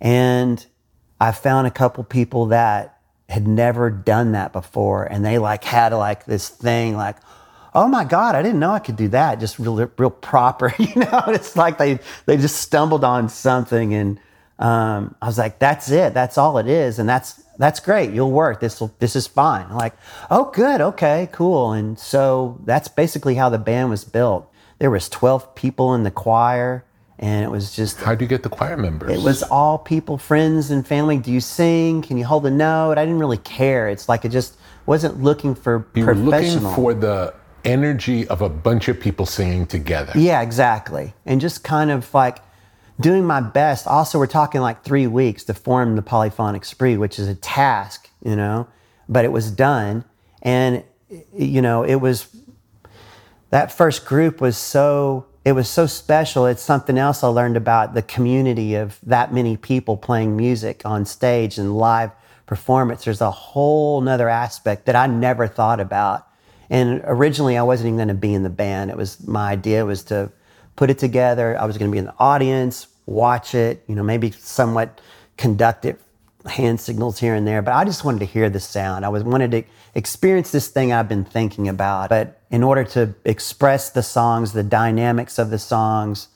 And 0.00 0.64
I 1.20 1.32
found 1.32 1.66
a 1.66 1.70
couple 1.70 2.04
people 2.04 2.46
that 2.46 2.98
had 3.28 3.46
never 3.48 3.90
done 3.90 4.32
that 4.32 4.52
before, 4.52 5.04
and 5.04 5.24
they 5.24 5.38
like 5.38 5.64
had 5.64 5.92
like 5.92 6.24
this 6.24 6.48
thing 6.48 6.96
like. 6.96 7.16
Oh 7.74 7.88
my 7.88 8.04
God! 8.04 8.34
I 8.34 8.42
didn't 8.42 8.60
know 8.60 8.72
I 8.72 8.78
could 8.78 8.96
do 8.96 9.08
that. 9.08 9.40
Just 9.40 9.58
real, 9.58 9.76
real 9.96 10.10
proper, 10.10 10.74
you 10.78 10.94
know. 10.96 11.24
It's 11.28 11.56
like 11.56 11.78
they 11.78 11.98
they 12.26 12.36
just 12.36 12.56
stumbled 12.56 13.04
on 13.04 13.28
something, 13.28 13.94
and 13.94 14.20
um, 14.58 15.14
I 15.22 15.26
was 15.26 15.38
like, 15.38 15.58
"That's 15.58 15.90
it. 15.90 16.12
That's 16.12 16.36
all 16.36 16.58
it 16.58 16.66
is." 16.66 16.98
And 16.98 17.08
that's 17.08 17.42
that's 17.58 17.80
great. 17.80 18.12
You'll 18.12 18.30
work. 18.30 18.60
This 18.60 18.80
will 18.80 18.94
this 18.98 19.16
is 19.16 19.26
fine. 19.26 19.66
I'm 19.70 19.76
like, 19.76 19.94
"Oh, 20.30 20.50
good. 20.52 20.80
Okay, 20.80 21.28
cool." 21.32 21.72
And 21.72 21.98
so 21.98 22.60
that's 22.64 22.88
basically 22.88 23.36
how 23.36 23.48
the 23.48 23.58
band 23.58 23.88
was 23.88 24.04
built. 24.04 24.50
There 24.78 24.90
was 24.90 25.08
12 25.08 25.54
people 25.54 25.94
in 25.94 26.02
the 26.02 26.10
choir, 26.10 26.84
and 27.18 27.44
it 27.44 27.50
was 27.50 27.74
just 27.74 28.00
how 28.00 28.14
do 28.14 28.24
you 28.24 28.28
get 28.28 28.42
the 28.42 28.48
choir 28.50 28.76
members? 28.76 29.12
it 29.12 29.22
was 29.22 29.42
all 29.44 29.78
people, 29.78 30.18
friends 30.18 30.70
and 30.70 30.86
family. 30.86 31.16
Do 31.16 31.32
you 31.32 31.40
sing? 31.40 32.02
Can 32.02 32.18
you 32.18 32.26
hold 32.26 32.44
a 32.44 32.50
note? 32.50 32.98
I 32.98 33.04
didn't 33.06 33.20
really 33.20 33.38
care. 33.38 33.88
It's 33.88 34.08
like 34.08 34.26
it 34.26 34.30
just 34.30 34.56
wasn't 34.84 35.22
looking 35.22 35.54
for 35.54 35.86
you 35.94 36.04
were 36.04 36.14
looking 36.14 36.60
for 36.74 36.92
the 36.92 37.32
energy 37.64 38.26
of 38.28 38.42
a 38.42 38.48
bunch 38.48 38.88
of 38.88 39.00
people 39.00 39.26
singing 39.26 39.66
together. 39.66 40.12
Yeah, 40.14 40.40
exactly. 40.40 41.14
And 41.26 41.40
just 41.40 41.64
kind 41.64 41.90
of 41.90 42.12
like 42.14 42.38
doing 43.00 43.24
my 43.24 43.40
best. 43.40 43.86
Also, 43.86 44.18
we're 44.18 44.26
talking 44.26 44.60
like 44.60 44.84
three 44.84 45.06
weeks 45.06 45.44
to 45.44 45.54
form 45.54 45.96
the 45.96 46.02
polyphonic 46.02 46.64
spree, 46.64 46.96
which 46.96 47.18
is 47.18 47.28
a 47.28 47.34
task, 47.34 48.10
you 48.24 48.36
know, 48.36 48.68
but 49.08 49.24
it 49.24 49.32
was 49.32 49.50
done. 49.50 50.04
And, 50.42 50.84
you 51.34 51.62
know, 51.62 51.84
it 51.84 51.96
was 51.96 52.28
that 53.52 53.70
first 53.70 54.06
group 54.06 54.40
was 54.40 54.56
so 54.56 55.26
it 55.44 55.52
was 55.52 55.68
so 55.68 55.86
special 55.86 56.46
it's 56.46 56.62
something 56.62 56.96
else 56.96 57.22
i 57.22 57.28
learned 57.28 57.56
about 57.56 57.94
the 57.94 58.02
community 58.02 58.74
of 58.74 58.98
that 59.02 59.32
many 59.32 59.56
people 59.56 59.96
playing 59.96 60.36
music 60.36 60.82
on 60.84 61.04
stage 61.04 61.58
and 61.58 61.76
live 61.76 62.10
performance 62.46 63.04
there's 63.04 63.20
a 63.20 63.30
whole 63.30 64.00
nother 64.00 64.28
aspect 64.28 64.86
that 64.86 64.96
i 64.96 65.06
never 65.06 65.46
thought 65.46 65.80
about 65.80 66.26
and 66.72 67.00
originally 67.04 67.56
i 67.56 67.62
wasn't 67.62 67.86
even 67.86 67.96
going 67.96 68.08
to 68.08 68.14
be 68.14 68.34
in 68.34 68.42
the 68.42 68.50
band 68.50 68.90
it 68.90 68.96
was 68.96 69.24
my 69.26 69.52
idea 69.52 69.84
was 69.84 70.02
to 70.02 70.30
put 70.74 70.90
it 70.90 70.98
together 70.98 71.56
i 71.60 71.64
was 71.64 71.78
going 71.78 71.88
to 71.88 71.92
be 71.92 71.98
in 71.98 72.06
the 72.06 72.14
audience 72.18 72.88
watch 73.06 73.54
it 73.54 73.84
you 73.86 73.94
know 73.94 74.02
maybe 74.02 74.32
somewhat 74.32 75.00
conduct 75.36 75.84
it 75.84 76.00
hand 76.46 76.80
signals 76.80 77.18
here 77.18 77.34
and 77.34 77.46
there, 77.46 77.62
but 77.62 77.72
I 77.74 77.84
just 77.84 78.04
wanted 78.04 78.20
to 78.20 78.24
hear 78.24 78.50
the 78.50 78.60
sound. 78.60 79.04
I 79.04 79.08
was 79.08 79.22
wanted 79.22 79.50
to 79.52 79.64
experience 79.94 80.50
this 80.50 80.68
thing 80.68 80.92
I've 80.92 81.08
been 81.08 81.24
thinking 81.24 81.68
about. 81.68 82.08
But 82.08 82.40
in 82.50 82.62
order 82.62 82.84
to 82.84 83.14
express 83.24 83.90
the 83.90 84.02
songs, 84.02 84.52
the 84.52 84.62
dynamics 84.62 85.38
of 85.38 85.50
the 85.50 85.58
songs, 85.58 86.28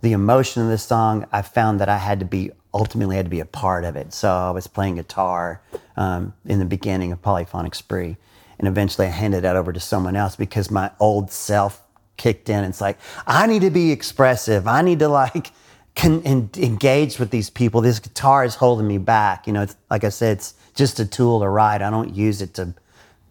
the 0.00 0.12
emotion 0.12 0.62
of 0.62 0.68
the 0.68 0.78
song, 0.78 1.26
I 1.32 1.42
found 1.42 1.80
that 1.80 1.88
I 1.88 1.98
had 1.98 2.20
to 2.20 2.26
be 2.26 2.52
ultimately 2.74 3.16
had 3.16 3.24
to 3.26 3.30
be 3.30 3.40
a 3.40 3.46
part 3.46 3.84
of 3.84 3.96
it. 3.96 4.12
So 4.12 4.30
I 4.30 4.50
was 4.50 4.66
playing 4.66 4.96
guitar 4.96 5.62
um, 5.96 6.34
in 6.44 6.58
the 6.58 6.66
beginning 6.66 7.12
of 7.12 7.22
Polyphonic 7.22 7.74
Spree, 7.74 8.16
and 8.58 8.68
eventually 8.68 9.06
I 9.06 9.10
handed 9.10 9.44
that 9.44 9.56
over 9.56 9.72
to 9.72 9.80
someone 9.80 10.16
else 10.16 10.36
because 10.36 10.70
my 10.70 10.90
old 11.00 11.30
self 11.30 11.82
kicked 12.16 12.48
in. 12.48 12.64
It's 12.64 12.80
like 12.80 12.98
I 13.26 13.46
need 13.46 13.62
to 13.62 13.70
be 13.70 13.92
expressive. 13.92 14.66
I 14.66 14.82
need 14.82 14.98
to 14.98 15.08
like 15.08 15.52
en- 15.96 16.50
engage 16.56 17.18
with 17.18 17.30
these 17.30 17.50
people. 17.50 17.80
This 17.80 17.98
guitar 17.98 18.44
is 18.44 18.56
holding 18.56 18.86
me 18.86 18.98
back. 18.98 19.46
You 19.46 19.52
know, 19.52 19.62
it's, 19.62 19.76
like 19.90 20.04
I 20.04 20.10
said, 20.10 20.38
it's 20.38 20.54
just 20.74 21.00
a 21.00 21.06
tool 21.06 21.40
to 21.40 21.48
ride. 21.48 21.82
I 21.82 21.90
don't 21.90 22.14
use 22.14 22.42
it 22.42 22.54
to 22.54 22.74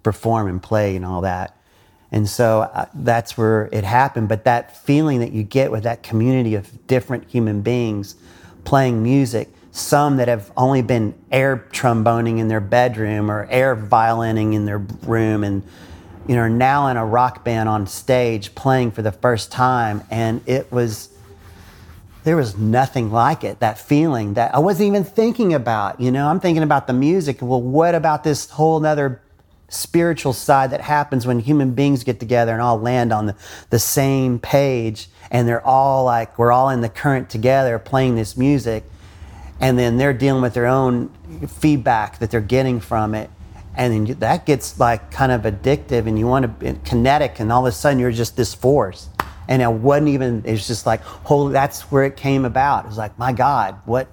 perform 0.04 0.48
and 0.48 0.62
play 0.62 0.96
and 0.96 1.06
all 1.06 1.22
that. 1.22 1.58
And 2.12 2.28
so 2.28 2.62
uh, 2.62 2.86
that's 2.94 3.38
where 3.38 3.70
it 3.72 3.84
happened. 3.84 4.30
But 4.30 4.46
that 4.46 4.78
feeling 4.86 5.20
that 5.20 5.34
you 5.34 5.44
get 5.44 5.72
with 5.72 5.84
that 5.84 6.04
community 6.04 6.56
of 6.56 6.88
different 6.88 7.30
human 7.30 7.62
beings 7.62 8.16
playing 8.64 9.04
music, 9.04 9.50
some 9.78 10.18
that 10.18 10.28
have 10.28 10.52
only 10.58 10.82
been 10.82 11.14
air 11.32 11.68
tromboning 11.72 12.40
in 12.40 12.48
their 12.48 12.60
bedroom 12.60 13.30
or 13.30 13.48
air 13.50 13.76
violining 13.76 14.54
in 14.54 14.66
their 14.66 14.80
room 14.80 15.44
and 15.44 15.64
you 16.28 16.36
know, 16.36 16.48
now 16.48 16.88
in 16.88 16.98
a 16.98 17.06
rock 17.06 17.44
band 17.46 17.70
on 17.70 17.88
stage 17.88 18.54
playing 18.54 18.92
for 18.92 19.02
the 19.02 19.12
first 19.12 19.52
time. 19.52 20.04
And 20.12 20.42
it 20.46 20.72
was, 20.72 21.10
there 22.26 22.36
was 22.36 22.58
nothing 22.58 23.12
like 23.12 23.44
it. 23.46 23.62
That 23.62 23.80
feeling 23.80 24.34
that 24.34 24.54
I 24.54 24.60
wasn't 24.60 24.88
even 24.88 25.06
thinking 25.06 25.54
about. 25.54 26.02
You 26.02 26.12
know, 26.12 26.28
I'm 26.28 26.42
thinking 26.42 26.64
about 26.64 26.86
the 26.86 26.94
music. 26.94 27.38
Well, 27.42 27.62
what 27.62 27.96
about 27.96 28.26
this 28.26 28.50
whole 28.50 28.86
other 28.86 29.22
spiritual 29.70 30.34
side 30.34 30.72
that 30.72 30.82
happens 30.82 31.26
when 31.26 31.40
human 31.40 31.74
beings 31.74 32.04
get 32.04 32.20
together 32.20 32.52
and 32.52 32.62
all 32.62 32.78
land 32.78 33.14
on 33.14 33.28
the, 33.28 33.36
the 33.70 33.80
same 33.80 34.40
page 34.40 35.08
and 35.32 35.48
they're 35.48 35.66
all 35.66 36.06
like, 36.06 36.38
we're 36.38 36.52
all 36.52 36.70
in 36.70 36.82
the 36.82 36.90
current 36.90 37.30
together 37.30 37.80
playing 37.80 38.16
this 38.16 38.38
music. 38.38 38.84
And 39.60 39.78
then 39.78 39.98
they're 39.98 40.14
dealing 40.14 40.42
with 40.42 40.54
their 40.54 40.68
own 40.68 41.10
feedback 41.48 42.20
that 42.20 42.32
they're 42.32 42.42
getting 42.42 42.80
from 42.80 43.16
it. 43.16 43.30
And 43.76 44.08
then 44.08 44.20
that 44.20 44.46
gets 44.46 44.80
like 44.80 45.12
kind 45.12 45.32
of 45.32 45.42
addictive 45.42 46.08
and 46.08 46.18
you 46.18 46.28
want 46.28 46.44
to 46.44 46.48
be 46.48 46.80
kinetic 46.84 47.40
and 47.40 47.52
all 47.52 47.66
of 47.66 47.72
a 47.72 47.76
sudden 47.76 48.00
you're 48.00 48.12
just 48.12 48.36
this 48.36 48.54
force 48.54 49.10
and 49.48 49.62
it 49.62 49.72
wasn't 49.72 50.10
even 50.10 50.42
it's 50.46 50.68
just 50.68 50.86
like 50.86 51.02
holy 51.02 51.54
that's 51.54 51.84
where 51.84 52.04
it 52.04 52.18
came 52.18 52.44
about 52.44 52.86
it 52.86 52.88
was 52.88 52.98
like 52.98 53.18
my 53.20 53.32
god 53.32 53.80
what 53.86 54.08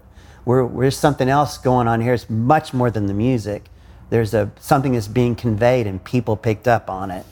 we're, 0.44 0.68
there's 0.68 0.96
something 0.96 1.28
else 1.28 1.56
going 1.58 1.88
on 1.88 2.00
here 2.00 2.12
it's 2.14 2.28
much 2.28 2.74
more 2.74 2.90
than 2.90 3.06
the 3.06 3.14
music 3.14 3.64
there's 4.10 4.34
a 4.34 4.50
something 4.60 4.92
that's 4.92 5.08
being 5.08 5.34
conveyed 5.34 5.86
and 5.86 6.04
people 6.04 6.36
picked 6.36 6.68
up 6.68 6.90
on 6.90 7.10
it 7.10 7.24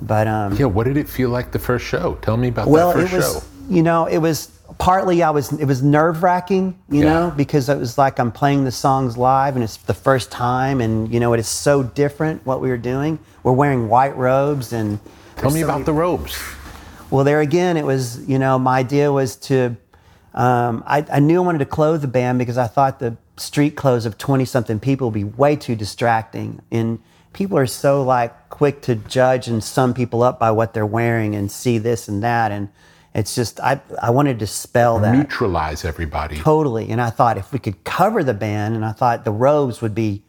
but 0.00 0.26
um 0.28 0.54
Yeah, 0.56 0.66
what 0.66 0.84
did 0.84 0.96
it 0.96 1.08
feel 1.08 1.28
like 1.30 1.50
the 1.50 1.58
first 1.58 1.84
show? 1.84 2.14
Tell 2.22 2.36
me 2.36 2.48
about 2.48 2.68
well 2.68 2.92
that 2.92 3.00
it 3.00 3.08
first 3.08 3.14
was 3.14 3.42
show. 3.42 3.74
you 3.74 3.82
know 3.82 4.06
it 4.06 4.18
was 4.18 4.57
partly 4.78 5.22
i 5.22 5.30
was 5.30 5.52
it 5.52 5.64
was 5.64 5.82
nerve 5.82 6.22
wracking 6.22 6.78
you 6.88 7.02
Yeah. 7.02 7.12
know 7.12 7.32
because 7.36 7.68
it 7.68 7.76
was 7.78 7.98
like 7.98 8.18
i'm 8.20 8.30
playing 8.30 8.64
the 8.64 8.70
songs 8.70 9.16
live 9.16 9.54
and 9.56 9.64
it's 9.64 9.76
the 9.76 9.94
first 9.94 10.30
time 10.30 10.80
and 10.80 11.12
you 11.12 11.18
know 11.20 11.32
it 11.32 11.40
is 11.40 11.48
so 11.48 11.82
different 11.82 12.46
what 12.46 12.60
we 12.60 12.68
were 12.68 12.76
doing 12.78 13.18
we're 13.42 13.52
wearing 13.52 13.88
white 13.88 14.16
robes 14.16 14.72
and 14.72 15.00
Tell 15.36 15.50
me 15.50 15.60
so 15.60 15.66
about 15.66 15.74
many- 15.76 15.84
the 15.84 15.92
robes. 15.92 16.36
well, 17.10 17.22
there 17.24 17.40
again, 17.40 17.76
it 17.76 17.84
was, 17.86 18.28
you 18.28 18.40
know, 18.40 18.58
my 18.58 18.80
idea 18.80 19.12
was 19.12 19.36
to, 19.36 19.76
um, 20.34 20.82
I, 20.84 21.06
I 21.12 21.20
knew 21.20 21.40
I 21.40 21.46
wanted 21.46 21.58
to 21.60 21.64
clothe 21.66 22.02
the 22.02 22.08
band 22.08 22.40
because 22.40 22.58
I 22.58 22.66
thought 22.66 22.98
the 22.98 23.16
street 23.36 23.76
clothes 23.76 24.04
of 24.04 24.18
20 24.18 24.44
something 24.44 24.80
people 24.80 25.06
would 25.06 25.14
be 25.14 25.22
way 25.22 25.54
too 25.54 25.76
distracting. 25.76 26.60
And 26.72 26.98
people 27.32 27.56
are 27.56 27.68
so 27.68 28.02
like 28.02 28.50
quick 28.50 28.82
to 28.82 28.96
judge 28.96 29.46
and 29.46 29.62
sum 29.62 29.94
people 29.94 30.24
up 30.24 30.40
by 30.40 30.50
what 30.50 30.74
they're 30.74 30.84
wearing 30.84 31.36
and 31.36 31.52
see 31.52 31.78
this 31.78 32.08
and 32.08 32.20
that. 32.24 32.50
And 32.50 32.68
it's 33.14 33.34
just, 33.34 33.60
I, 33.60 33.80
I 34.00 34.10
wanted 34.10 34.38
to 34.40 34.46
spell 34.46 34.98
that 35.00 35.14
Neutralize 35.14 35.84
everybody. 35.84 36.36
totally. 36.36 36.90
And 36.90 37.00
I 37.00 37.10
thought 37.10 37.38
if 37.38 37.52
we 37.52 37.58
could 37.58 37.82
cover 37.84 38.22
the 38.22 38.34
band, 38.34 38.74
and 38.76 38.84
I 38.84 38.92
thought 38.92 39.24
the 39.24 39.32
robes 39.32 39.80
would 39.80 39.94
be 39.94 40.22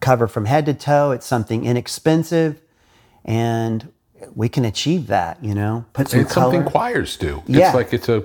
covered 0.00 0.28
from 0.28 0.46
head 0.46 0.66
to 0.66 0.74
toe, 0.74 1.12
it's 1.12 1.26
something 1.26 1.64
inexpensive. 1.64 2.60
And 3.24 3.92
we 4.34 4.48
can 4.48 4.64
achieve 4.64 5.08
that, 5.08 5.42
you 5.42 5.54
know, 5.54 5.84
put 5.92 6.08
some 6.08 6.20
It's 6.20 6.34
something 6.34 6.64
choirs 6.64 7.16
do. 7.16 7.42
Yeah. 7.46 7.66
It's 7.66 7.74
like 7.74 7.92
it's 7.92 8.08
a 8.08 8.24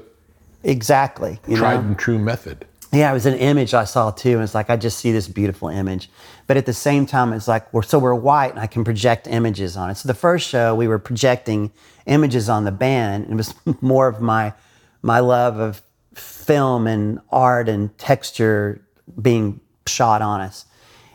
Exactly. 0.64 1.40
You 1.48 1.58
tried 1.58 1.76
know? 1.76 1.88
and 1.90 2.00
true 2.00 2.20
method. 2.20 2.66
Yeah, 2.92 3.10
it 3.10 3.14
was 3.14 3.26
an 3.26 3.36
image 3.36 3.74
I 3.74 3.86
saw 3.86 4.12
too. 4.12 4.34
And 4.34 4.44
it's 4.44 4.54
like, 4.56 4.70
I 4.70 4.76
just 4.76 5.00
see 5.00 5.12
this 5.12 5.28
beautiful 5.28 5.70
image. 5.70 6.10
But 6.48 6.58
at 6.58 6.66
the 6.66 6.74
same 6.74 7.06
time, 7.06 7.32
it's 7.34 7.48
like, 7.48 7.74
we're, 7.74 7.84
so 7.84 8.00
we're 8.00 8.16
white 8.16 8.52
and 8.52 8.60
I 8.60 8.68
can 8.68 8.84
project 8.84 9.28
images 9.28 9.78
on 9.78 9.90
it. 9.90 9.96
So 9.96 10.08
the 10.08 10.14
first 10.14 10.48
show, 10.50 10.76
we 10.76 10.88
were 10.88 11.00
projecting 11.00 11.72
images 12.06 12.50
on 12.50 12.66
the 12.66 12.72
band. 12.72 13.26
And 13.26 13.34
it 13.34 13.38
was 13.38 13.54
more 13.82 14.08
of 14.08 14.22
my, 14.22 14.54
my 15.02 15.20
love 15.20 15.58
of 15.58 15.82
film 16.14 16.88
and 16.88 17.20
art 17.32 17.70
and 17.70 17.98
texture 17.98 18.82
being 19.22 19.62
shot 19.88 20.22
on 20.22 20.42
us. 20.42 20.66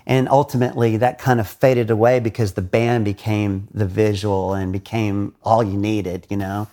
And 0.09 0.29
ultimately, 0.29 0.97
that 0.99 1.19
kind 1.19 1.41
of 1.41 1.49
faded 1.49 1.91
away 1.91 2.21
because 2.21 2.53
the 2.53 2.63
band 2.63 3.05
became 3.05 3.67
the 3.75 3.87
visual 3.87 4.55
and 4.55 4.73
became 4.73 5.35
all 5.43 5.65
you 5.65 5.77
needed, 5.77 6.29
you 6.31 6.37
know. 6.37 6.69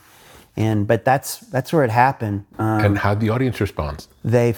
And 0.55 0.85
but 0.85 1.03
that's 1.03 1.39
that's 1.39 1.73
where 1.73 1.83
it 1.83 1.89
happened. 1.89 2.45
Um, 2.59 2.85
And 2.85 2.97
how 2.99 3.15
the 3.15 3.29
audience 3.31 3.59
responds. 3.59 4.07
they 4.23 4.53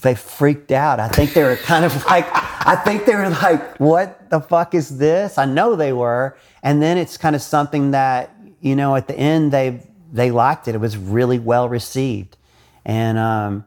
they 0.00 0.14
freaked 0.14 0.72
out. 0.72 1.00
I 1.00 1.08
think 1.08 1.32
they 1.32 1.42
were 1.42 1.56
kind 1.56 1.84
of 1.84 1.94
like, 2.06 2.26
I 2.66 2.76
think 2.76 3.06
they 3.06 3.14
were 3.14 3.30
like, 3.30 3.78
what 3.78 4.30
the 4.30 4.40
fuck 4.40 4.74
is 4.74 4.98
this? 4.98 5.38
I 5.38 5.44
know 5.44 5.76
they 5.76 5.92
were. 5.92 6.36
And 6.62 6.82
then 6.82 6.98
it's 6.98 7.16
kind 7.16 7.36
of 7.36 7.42
something 7.42 7.92
that, 7.92 8.34
you 8.60 8.76
know, 8.76 8.96
at 8.96 9.08
the 9.08 9.16
end 9.16 9.52
they 9.52 9.80
they 10.12 10.30
liked 10.30 10.68
it. 10.68 10.76
It 10.76 10.78
was 10.78 10.96
really 10.96 11.40
well 11.40 11.68
received. 11.68 12.36
And 12.84 13.18
um, 13.18 13.64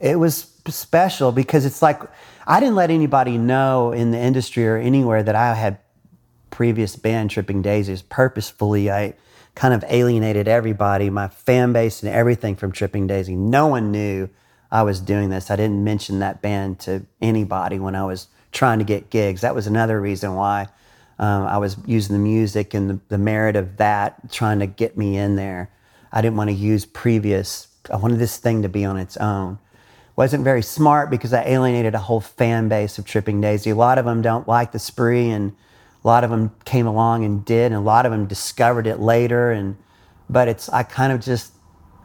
it 0.00 0.16
was 0.16 0.52
special 0.68 1.32
because 1.32 1.64
it's 1.64 1.80
like 1.80 2.02
I 2.46 2.60
didn't 2.60 2.74
let 2.74 2.90
anybody 2.90 3.38
know 3.38 3.92
in 3.92 4.10
the 4.10 4.18
industry 4.18 4.66
or 4.66 4.76
anywhere 4.76 5.22
that 5.22 5.34
I 5.34 5.54
had 5.54 5.78
previous 6.50 6.96
band 6.96 7.30
Tripping 7.30 7.62
Daisies. 7.62 8.02
Purposefully, 8.02 8.90
I 8.90 9.14
kind 9.54 9.74
of 9.74 9.84
alienated 9.88 10.46
everybody, 10.46 11.08
my 11.10 11.28
fan 11.28 11.72
base 11.72 12.02
and 12.02 12.12
everything 12.12 12.56
from 12.56 12.72
Tripping 12.72 13.06
Daisy. 13.06 13.34
No 13.34 13.66
one 13.66 13.90
knew 13.90 14.28
I 14.70 14.82
was 14.82 15.00
doing 15.00 15.30
this. 15.30 15.50
I 15.50 15.56
didn't 15.56 15.82
mention 15.84 16.18
that 16.20 16.42
band 16.42 16.80
to 16.80 17.06
anybody 17.20 17.78
when 17.78 17.94
I 17.94 18.04
was 18.04 18.28
trying 18.52 18.78
to 18.78 18.84
get 18.84 19.10
gigs. 19.10 19.40
That 19.40 19.54
was 19.54 19.66
another 19.66 20.00
reason 20.00 20.34
why 20.34 20.68
um, 21.18 21.46
I 21.46 21.58
was 21.58 21.76
using 21.86 22.14
the 22.14 22.22
music 22.22 22.74
and 22.74 22.90
the, 22.90 23.00
the 23.08 23.18
merit 23.18 23.56
of 23.56 23.76
that, 23.76 24.32
trying 24.32 24.58
to 24.58 24.66
get 24.66 24.96
me 24.96 25.16
in 25.16 25.36
there. 25.36 25.70
I 26.12 26.20
didn't 26.22 26.36
want 26.36 26.50
to 26.50 26.56
use 26.56 26.84
previous, 26.84 27.68
I 27.92 27.96
wanted 27.96 28.18
this 28.18 28.38
thing 28.38 28.62
to 28.62 28.68
be 28.68 28.84
on 28.84 28.96
its 28.96 29.16
own 29.16 29.58
wasn't 30.16 30.42
very 30.42 30.62
smart 30.62 31.10
because 31.10 31.32
I 31.34 31.44
alienated 31.44 31.94
a 31.94 31.98
whole 31.98 32.20
fan 32.20 32.68
base 32.68 32.98
of 32.98 33.04
Tripping 33.04 33.40
Daisy. 33.40 33.70
A 33.70 33.74
lot 33.74 33.98
of 33.98 34.06
them 34.06 34.22
don't 34.22 34.48
like 34.48 34.72
the 34.72 34.78
spree, 34.78 35.28
and 35.28 35.54
a 36.02 36.08
lot 36.08 36.24
of 36.24 36.30
them 36.30 36.52
came 36.64 36.86
along 36.86 37.24
and 37.24 37.44
did, 37.44 37.66
and 37.66 37.74
a 37.74 37.80
lot 37.80 38.06
of 38.06 38.12
them 38.12 38.26
discovered 38.26 38.86
it 38.86 38.98
later. 38.98 39.52
And 39.52 39.76
but 40.28 40.48
it's 40.48 40.70
I 40.70 40.82
kind 40.82 41.12
of 41.12 41.20
just 41.20 41.52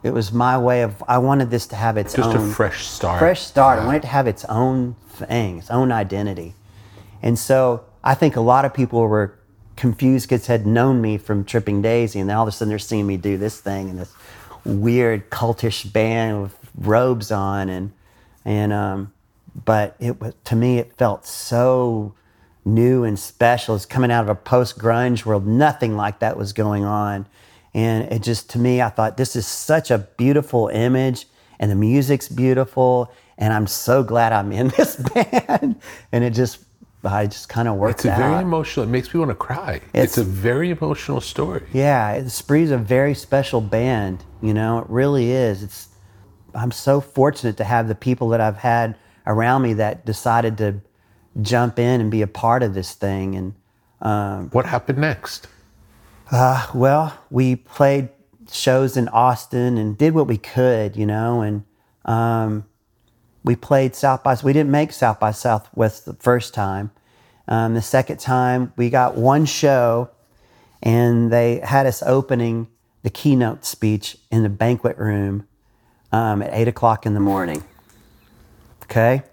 it 0.03 0.11
was 0.11 0.31
my 0.31 0.57
way 0.57 0.81
of 0.81 1.03
I 1.07 1.17
wanted 1.19 1.49
this 1.49 1.67
to 1.67 1.75
have 1.75 1.97
its 1.97 2.13
Just 2.13 2.29
own 2.29 2.49
a 2.49 2.53
fresh 2.53 2.87
start. 2.87 3.19
fresh 3.19 3.41
start. 3.41 3.79
I 3.79 3.85
wanted 3.85 3.99
it 3.99 4.01
to 4.01 4.07
have 4.07 4.27
its 4.27 4.45
own 4.45 4.95
thing, 5.09 5.59
its 5.59 5.69
own 5.71 5.91
identity. 5.91 6.55
And 7.21 7.37
so 7.37 7.83
I 8.03 8.15
think 8.15 8.35
a 8.35 8.41
lot 8.41 8.65
of 8.65 8.73
people 8.73 9.01
were 9.01 9.37
confused 9.75 10.29
kids 10.29 10.47
had 10.47 10.65
known 10.65 11.01
me 11.01 11.17
from 11.17 11.43
Tripping 11.45 11.81
Daisy, 11.81 12.19
and 12.19 12.29
then 12.29 12.35
all 12.37 12.43
of 12.43 12.49
a 12.49 12.51
sudden 12.51 12.69
they're 12.69 12.79
seeing 12.79 13.07
me 13.07 13.17
do 13.17 13.37
this 13.37 13.59
thing 13.59 13.89
in 13.89 13.97
this 13.97 14.13
weird 14.65 15.29
cultish 15.29 15.91
band 15.91 16.43
with 16.43 16.57
robes 16.77 17.31
on, 17.31 17.69
and 17.69 17.91
and 18.45 18.73
um, 18.73 19.13
but 19.65 19.95
it 19.99 20.19
was 20.19 20.33
to 20.45 20.55
me 20.55 20.79
it 20.79 20.93
felt 20.93 21.25
so 21.25 22.13
new 22.65 23.03
and 23.03 23.17
special. 23.17 23.75
It's 23.75 23.85
coming 23.85 24.11
out 24.11 24.23
of 24.23 24.29
a 24.29 24.35
post 24.35 24.77
grunge 24.77 25.25
world. 25.25 25.47
Nothing 25.47 25.95
like 25.95 26.19
that 26.19 26.37
was 26.37 26.53
going 26.53 26.83
on, 26.85 27.25
and 27.73 28.11
it 28.11 28.21
just 28.21 28.49
to 28.51 28.59
me 28.59 28.81
I 28.81 28.89
thought 28.89 29.17
this 29.17 29.35
is 29.35 29.47
such 29.47 29.91
a 29.91 29.97
beautiful 30.17 30.67
image, 30.69 31.25
and 31.59 31.69
the 31.71 31.75
music's 31.75 32.27
beautiful, 32.29 33.11
and 33.37 33.53
I'm 33.53 33.67
so 33.67 34.03
glad 34.03 34.33
I'm 34.33 34.51
in 34.51 34.67
this 34.77 34.95
band, 34.95 35.75
and 36.11 36.23
it 36.23 36.31
just 36.33 36.59
I 37.03 37.25
just 37.25 37.49
kind 37.49 37.67
of 37.67 37.75
worked 37.77 37.95
It's 37.99 38.05
a 38.05 38.15
very 38.15 38.35
out. 38.35 38.43
emotional. 38.43 38.85
It 38.85 38.89
makes 38.89 39.11
me 39.13 39.19
want 39.19 39.31
to 39.31 39.35
cry. 39.35 39.75
It's- 39.93 40.03
It's, 40.03 40.17
a 40.19 40.23
very 40.23 40.69
emotional 40.69 41.19
story. 41.19 41.63
Yeah, 41.73 42.21
Spree's 42.27 42.69
a 42.69 42.77
very 42.77 43.15
special 43.15 43.59
band. 43.59 44.23
You 44.41 44.53
know, 44.53 44.77
it 44.79 44.85
really 44.87 45.31
is. 45.31 45.63
It's 45.63 45.87
I'm 46.53 46.71
so 46.71 47.01
fortunate 47.01 47.57
to 47.57 47.63
have 47.63 47.87
the 47.87 47.95
people 47.95 48.29
that 48.29 48.41
I've 48.41 48.57
had 48.57 48.95
around 49.25 49.61
me 49.63 49.73
that 49.75 50.05
decided 50.05 50.57
to 50.59 50.81
jump 51.41 51.79
in 51.79 52.01
and 52.01 52.11
be 52.11 52.21
a 52.21 52.27
part 52.27 52.61
of 52.61 52.73
this 52.75 52.93
thing. 52.93 53.35
And 53.35 53.53
um, 54.01 54.49
What 54.51 54.65
happened 54.67 54.99
next? 54.99 55.47
Well, 56.31 57.17
we 57.29 57.57
played 57.57 58.09
shows 58.49 58.95
in 58.95 59.07
Austin 59.09 59.77
and 59.77 59.97
did 59.97 60.13
what 60.13 60.27
we 60.27 60.37
could, 60.37 60.95
you 60.95 61.05
know, 61.05 61.41
and 61.41 61.63
um, 62.05 62.65
we 63.43 63.55
played 63.55 63.95
South 63.95 64.23
by. 64.23 64.37
We 64.41 64.53
didn't 64.53 64.71
make 64.71 64.91
South 64.91 65.19
by 65.19 65.31
Southwest 65.31 66.05
the 66.05 66.13
first 66.13 66.53
time. 66.53 66.91
Um, 67.47 67.73
the 67.73 67.81
second 67.81 68.19
time, 68.19 68.71
we 68.77 68.89
got 68.89 69.17
one 69.17 69.45
show, 69.45 70.09
and 70.81 71.31
they 71.31 71.59
had 71.59 71.85
us 71.85 72.01
opening 72.03 72.67
the 73.03 73.09
keynote 73.09 73.65
speech 73.65 74.17
in 74.31 74.43
the 74.43 74.49
banquet 74.49 74.97
room 74.97 75.47
um, 76.11 76.41
at 76.41 76.53
eight 76.53 76.67
o'clock 76.67 77.05
in 77.05 77.13
the 77.13 77.19
morning. 77.19 77.63
Okay, 78.83 79.23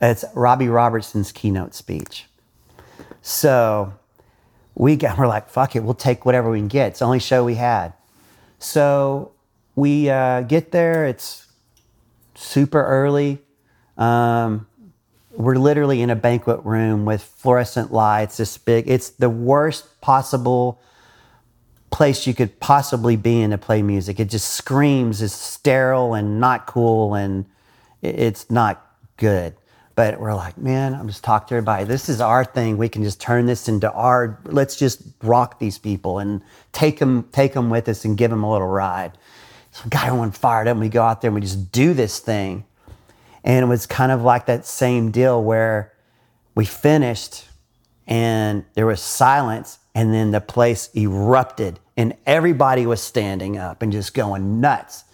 it's 0.00 0.24
Robbie 0.34 0.68
Robertson's 0.68 1.30
keynote 1.32 1.74
speech. 1.74 2.26
So 3.20 3.94
we 4.74 4.96
got, 4.96 5.18
we're 5.18 5.26
like, 5.26 5.48
fuck 5.48 5.76
it, 5.76 5.82
we'll 5.82 5.94
take 5.94 6.24
whatever 6.24 6.50
we 6.50 6.58
can 6.58 6.68
get. 6.68 6.88
It's 6.88 6.98
the 7.00 7.04
only 7.04 7.20
show 7.20 7.44
we 7.44 7.56
had. 7.56 7.92
So 8.58 9.32
we 9.74 10.08
uh, 10.08 10.42
get 10.42 10.72
there, 10.72 11.06
it's 11.06 11.46
super 12.34 12.84
early. 12.84 13.40
Um, 13.98 14.66
we're 15.34 15.56
literally 15.56 16.02
in 16.02 16.10
a 16.10 16.16
banquet 16.16 16.60
room 16.64 17.04
with 17.04 17.22
fluorescent 17.22 17.92
lights, 17.92 18.36
this 18.36 18.58
big, 18.58 18.88
it's 18.88 19.10
the 19.10 19.30
worst 19.30 20.00
possible 20.00 20.80
place 21.90 22.26
you 22.26 22.34
could 22.34 22.58
possibly 22.58 23.16
be 23.16 23.40
in 23.40 23.50
to 23.50 23.58
play 23.58 23.82
music. 23.82 24.18
It 24.18 24.30
just 24.30 24.50
screams, 24.50 25.22
it's 25.22 25.34
sterile 25.34 26.14
and 26.14 26.40
not 26.40 26.66
cool 26.66 27.14
and 27.14 27.46
it's 28.00 28.50
not 28.50 28.84
good. 29.16 29.54
But 30.02 30.18
we're 30.18 30.34
like, 30.34 30.58
man, 30.58 30.94
I'm 30.94 31.06
just 31.06 31.22
talking 31.22 31.46
to 31.46 31.54
everybody. 31.54 31.84
This 31.84 32.08
is 32.08 32.20
our 32.20 32.44
thing. 32.44 32.76
We 32.76 32.88
can 32.88 33.04
just 33.04 33.20
turn 33.20 33.46
this 33.46 33.68
into 33.68 33.88
our. 33.92 34.36
Let's 34.46 34.74
just 34.74 35.00
rock 35.22 35.60
these 35.60 35.78
people 35.78 36.18
and 36.18 36.42
take 36.72 36.98
them, 36.98 37.28
take 37.30 37.52
them 37.52 37.70
with 37.70 37.88
us 37.88 38.04
and 38.04 38.18
give 38.18 38.32
them 38.32 38.42
a 38.42 38.50
little 38.50 38.66
ride. 38.66 39.12
So 39.70 39.82
we 39.84 39.90
got 39.90 40.08
everyone 40.08 40.32
fired 40.32 40.66
up. 40.66 40.72
And 40.72 40.80
we 40.80 40.88
go 40.88 41.04
out 41.04 41.20
there 41.20 41.28
and 41.28 41.36
we 41.36 41.40
just 41.40 41.70
do 41.70 41.94
this 41.94 42.18
thing. 42.18 42.64
And 43.44 43.64
it 43.64 43.68
was 43.68 43.86
kind 43.86 44.10
of 44.10 44.22
like 44.22 44.46
that 44.46 44.66
same 44.66 45.12
deal 45.12 45.40
where 45.40 45.92
we 46.56 46.64
finished 46.64 47.44
and 48.08 48.64
there 48.74 48.86
was 48.86 49.00
silence 49.00 49.78
and 49.94 50.12
then 50.12 50.32
the 50.32 50.40
place 50.40 50.90
erupted 50.96 51.78
and 51.96 52.16
everybody 52.26 52.86
was 52.86 53.00
standing 53.00 53.56
up 53.56 53.82
and 53.82 53.92
just 53.92 54.14
going 54.14 54.60
nuts 54.60 55.04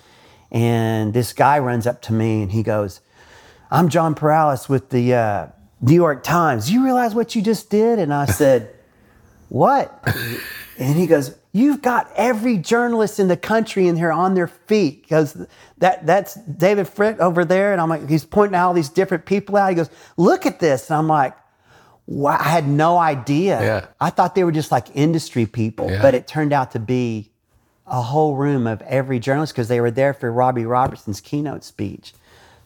and 0.51 1.13
this 1.13 1.33
guy 1.33 1.59
runs 1.59 1.87
up 1.87 2.01
to 2.03 2.13
me 2.13 2.43
and 2.43 2.53
he 2.53 2.63
goes 2.63 3.01
i'm 3.71 3.89
john 3.89 4.15
Pareles 4.15 4.69
with 4.69 4.91
the 4.91 5.15
uh, 5.15 5.47
new 5.81 5.95
york 5.95 6.23
times 6.23 6.71
you 6.71 6.85
realize 6.85 7.15
what 7.15 7.35
you 7.35 7.43
just 7.43 7.71
did 7.71 7.99
and 7.99 8.13
i 8.13 8.25
said 8.27 8.75
what 9.49 10.03
and 10.79 10.97
he 10.97 11.07
goes 11.07 11.37
you've 11.53 11.81
got 11.81 12.11
every 12.17 12.59
journalist 12.59 13.19
in 13.19 13.29
the 13.29 13.37
country 13.37 13.89
in 13.89 13.97
here 13.97 14.13
on 14.13 14.35
their 14.35 14.49
feet 14.49 15.03
because 15.03 15.47
that 15.79 16.05
that's 16.07 16.35
david 16.35 16.87
Fricke 16.87 17.19
over 17.19 17.45
there 17.45 17.73
and 17.73 17.81
i'm 17.81 17.89
like 17.89 18.09
he's 18.09 18.25
pointing 18.25 18.57
out 18.57 18.69
all 18.69 18.75
these 18.75 18.91
different 18.91 19.25
people 19.25 19.57
out 19.57 19.69
he 19.71 19.75
goes 19.75 19.91
look 20.17 20.45
at 20.47 20.61
this 20.61 20.91
and 20.91 20.99
i'm 20.99 21.09
like 21.09 21.37
wow, 22.09 22.39
I 22.41 22.45
had 22.45 22.67
no 22.67 22.97
idea. 22.97 23.61
Yeah. 23.61 23.87
I 24.01 24.11
thought 24.11 24.35
they 24.35 24.43
were 24.43 24.53
just 24.53 24.73
like 24.73 24.87
industry 24.97 25.45
people, 25.45 25.91
Yeah. 25.91 26.01
but 26.01 26.15
it 26.15 26.27
turned 26.27 26.55
out 26.55 26.71
to 26.71 26.79
be 26.79 27.31
a 27.87 28.01
whole 28.01 28.35
room 28.35 28.67
of 28.67 28.81
every 28.83 29.19
journalist 29.19 29.53
because 29.53 29.69
they 29.69 29.81
were 29.81 29.91
there 29.91 30.15
for 30.15 30.33
Robbie 30.33 30.65
Robertson's 30.65 31.21
keynote 31.21 31.65
speech. 31.65 32.15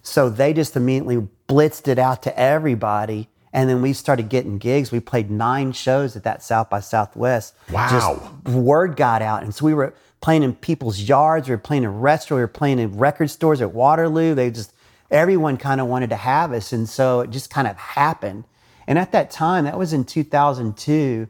So 0.03 0.29
they 0.29 0.53
just 0.53 0.77
immediately 0.77 1.29
blitzed 1.49 1.89
it 1.89 1.99
out 1.99 2.23
to 2.25 2.39
everybody. 2.39 3.29
And 3.53 3.69
then 3.69 3.83
we 3.83 3.93
started 3.93 4.29
getting 4.29 4.59
gigs. 4.59 4.91
We 4.91 5.01
played 5.01 5.31
nine 5.31 5.73
shows 5.73 6.17
at 6.17 6.25
that 6.25 6.43
South 6.43 6.71
by 6.71 6.81
Southwest. 6.81 7.55
Wow. 7.71 7.89
Just 7.91 8.57
word 8.57 8.97
got 8.97 9.23
out. 9.23 9.43
And 9.43 9.55
so 9.55 9.67
we 9.67 9.75
were 9.75 9.95
playing 10.21 10.43
in 10.43 10.55
people's 10.55 11.01
yards. 11.01 11.49
We 11.49 11.55
were 11.55 11.59
playing 11.59 11.83
in 11.85 12.01
restaurants. 12.01 12.39
We 12.39 12.43
were 12.43 12.49
playing 12.49 12.79
in 12.79 12.97
record 12.97 13.31
stores 13.31 13.61
at 13.61 13.73
Waterloo. 13.73 14.35
They 14.35 14.51
just, 14.51 14.73
everyone 15.11 15.59
kind 15.59 15.81
of 15.81 15.87
wanted 15.87 16.11
to 16.11 16.17
have 16.17 16.53
us. 16.53 16.73
And 16.73 16.89
so 16.89 17.21
it 17.21 17.31
just 17.31 17.51
kind 17.51 17.69
of 17.69 17.77
happened. 17.77 18.45
And 18.87 18.99
at 18.99 19.13
that 19.13 19.31
time, 19.31 19.65
that 19.65 19.79
was 19.79 19.93
in 19.93 20.05
2002, 20.05 21.29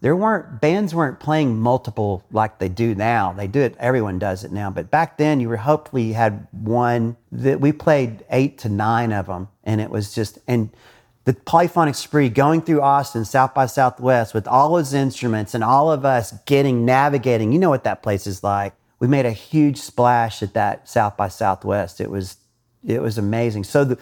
there 0.00 0.16
weren't, 0.16 0.60
bands 0.60 0.94
weren't 0.94 1.20
playing 1.20 1.60
multiple 1.60 2.24
like 2.32 2.58
they 2.58 2.68
do 2.68 2.94
now. 2.94 3.32
They 3.32 3.46
do 3.46 3.60
it, 3.60 3.76
everyone 3.78 4.18
does 4.18 4.44
it 4.44 4.52
now. 4.52 4.70
But 4.70 4.90
back 4.90 5.18
then, 5.18 5.40
you 5.40 5.48
were 5.48 5.58
hopefully 5.58 6.04
you 6.04 6.14
had 6.14 6.46
one 6.52 7.16
that 7.32 7.60
we 7.60 7.72
played 7.72 8.24
eight 8.30 8.58
to 8.58 8.68
nine 8.68 9.12
of 9.12 9.26
them. 9.26 9.48
And 9.64 9.80
it 9.80 9.90
was 9.90 10.14
just, 10.14 10.38
and 10.48 10.70
the 11.24 11.34
polyphonic 11.34 11.94
spree 11.94 12.30
going 12.30 12.62
through 12.62 12.80
Austin, 12.80 13.24
South 13.24 13.54
by 13.54 13.66
Southwest, 13.66 14.32
with 14.32 14.48
all 14.48 14.74
those 14.74 14.94
instruments 14.94 15.54
and 15.54 15.62
all 15.62 15.92
of 15.92 16.04
us 16.04 16.32
getting, 16.46 16.84
navigating. 16.86 17.52
You 17.52 17.58
know 17.58 17.68
what 17.68 17.84
that 17.84 18.02
place 18.02 18.26
is 18.26 18.42
like. 18.42 18.72
We 18.98 19.06
made 19.06 19.26
a 19.26 19.32
huge 19.32 19.78
splash 19.78 20.42
at 20.42 20.54
that 20.54 20.88
South 20.88 21.16
by 21.16 21.28
Southwest. 21.28 22.00
It 22.00 22.10
was 22.10 22.36
it 22.86 23.02
was 23.02 23.18
amazing. 23.18 23.64
So 23.64 23.84
the, 23.84 23.98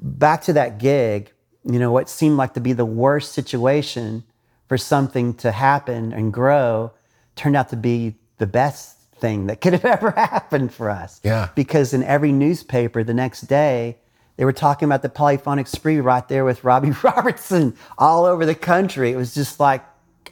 back 0.00 0.42
to 0.42 0.54
that 0.54 0.78
gig, 0.78 1.32
you 1.64 1.78
know, 1.78 1.92
what 1.92 2.08
seemed 2.08 2.36
like 2.36 2.54
to 2.54 2.60
be 2.60 2.72
the 2.72 2.84
worst 2.84 3.32
situation 3.32 4.24
for 4.72 4.78
something 4.78 5.34
to 5.34 5.52
happen 5.52 6.14
and 6.14 6.32
grow 6.32 6.90
turned 7.36 7.54
out 7.54 7.68
to 7.68 7.76
be 7.76 8.14
the 8.38 8.46
best 8.46 8.96
thing 9.16 9.46
that 9.48 9.60
could 9.60 9.74
have 9.74 9.84
ever 10.00 10.12
happened 10.12 10.72
for 10.72 10.88
us. 10.88 11.20
Yeah. 11.22 11.50
Because 11.54 11.92
in 11.92 12.02
every 12.02 12.32
newspaper 12.32 13.04
the 13.04 13.12
next 13.12 13.42
day, 13.42 13.98
they 14.38 14.46
were 14.46 14.52
talking 14.54 14.86
about 14.86 15.02
the 15.02 15.10
polyphonic 15.10 15.66
spree 15.66 16.00
right 16.00 16.26
there 16.26 16.46
with 16.46 16.64
Robbie 16.64 16.92
Robertson 17.02 17.76
all 17.98 18.24
over 18.24 18.46
the 18.46 18.54
country. 18.54 19.12
It 19.12 19.16
was 19.16 19.34
just 19.34 19.60
like 19.60 19.84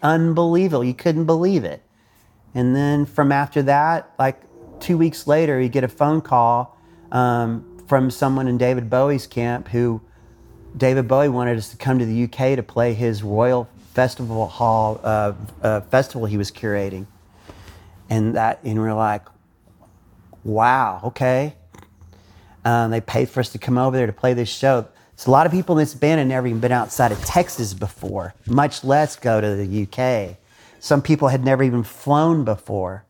unbelievable. 0.02 0.84
You 0.84 0.94
couldn't 0.94 1.26
believe 1.26 1.64
it. 1.64 1.82
And 2.54 2.74
then 2.74 3.04
from 3.04 3.32
after 3.32 3.62
that, 3.64 4.10
like 4.18 4.40
two 4.80 4.96
weeks 4.96 5.26
later, 5.26 5.60
you 5.60 5.68
get 5.68 5.84
a 5.84 5.88
phone 5.88 6.22
call 6.22 6.78
um, 7.12 7.84
from 7.86 8.10
someone 8.10 8.48
in 8.48 8.56
David 8.56 8.88
Bowie's 8.88 9.26
camp 9.26 9.68
who 9.68 10.00
David 10.74 11.06
Bowie 11.06 11.28
wanted 11.28 11.58
us 11.58 11.68
to 11.72 11.76
come 11.76 11.98
to 11.98 12.06
the 12.06 12.24
UK 12.24 12.56
to 12.56 12.62
play 12.62 12.94
his 12.94 13.22
Royal 13.22 13.68
Festival 14.00 14.46
Hall 14.46 14.98
uh, 15.04 15.34
uh, 15.60 15.82
festival 15.82 16.24
he 16.26 16.38
was 16.38 16.50
curating. 16.50 17.04
And 18.08 18.34
that, 18.34 18.60
and 18.64 18.80
we're 18.80 18.94
like, 18.94 19.26
wow, 20.42 21.02
okay. 21.04 21.54
Um, 22.64 22.92
they 22.92 23.02
paid 23.02 23.28
for 23.28 23.40
us 23.40 23.50
to 23.50 23.58
come 23.58 23.76
over 23.76 23.94
there 23.94 24.06
to 24.06 24.12
play 24.14 24.32
this 24.32 24.48
show. 24.48 24.88
So 25.16 25.30
a 25.30 25.32
lot 25.32 25.44
of 25.44 25.52
people 25.52 25.76
in 25.76 25.82
this 25.82 25.92
band 25.92 26.18
had 26.18 26.28
never 26.28 26.46
even 26.46 26.60
been 26.60 26.72
outside 26.72 27.12
of 27.12 27.22
Texas 27.26 27.74
before, 27.74 28.32
much 28.46 28.84
less 28.84 29.16
go 29.16 29.38
to 29.38 29.54
the 29.54 29.82
UK. 29.82 30.38
Some 30.78 31.02
people 31.02 31.28
had 31.28 31.44
never 31.44 31.62
even 31.62 31.82
flown 31.82 32.42
before. 32.42 33.04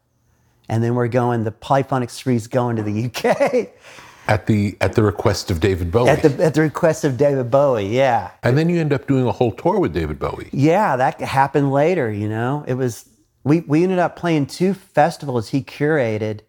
And 0.69 0.83
then 0.83 0.97
we're 0.97 1.07
going, 1.07 1.45
the 1.45 1.53
polyphonic 1.53 2.11
spree's 2.11 2.49
going 2.49 2.75
to 2.75 2.83
the 2.83 3.05
UK 3.05 3.69
At 4.29 4.47
the 4.47 4.77
at 4.81 4.95
the 4.95 5.03
request 5.03 5.51
of 5.51 5.59
David 5.59 5.91
Bowie. 5.91 6.09
at 6.09 6.23
the, 6.23 6.45
at 6.45 6.55
the 6.55 6.61
request 6.61 7.05
of 7.05 7.17
David 7.17 7.51
Bowie, 7.51 7.87
yeah. 7.87 8.31
and 8.43 8.57
then 8.57 8.69
you 8.69 8.79
end 8.81 8.93
up 8.93 9.07
doing 9.09 9.27
a 9.27 9.33
whole 9.33 9.51
tour 9.51 9.81
with 9.81 9.93
David 9.93 10.19
Bowie. 10.19 10.49
Yeah, 10.53 10.97
that 10.97 11.21
happened 11.21 11.73
later, 11.73 12.13
you 12.13 12.29
know. 12.29 12.65
It 12.69 12.75
was 12.75 13.09
we 13.43 13.61
we 13.61 13.83
ended 13.83 13.99
up 13.99 14.17
playing 14.17 14.47
two 14.47 14.75
festivals 14.75 15.49
he 15.49 15.63
curated 15.63 16.41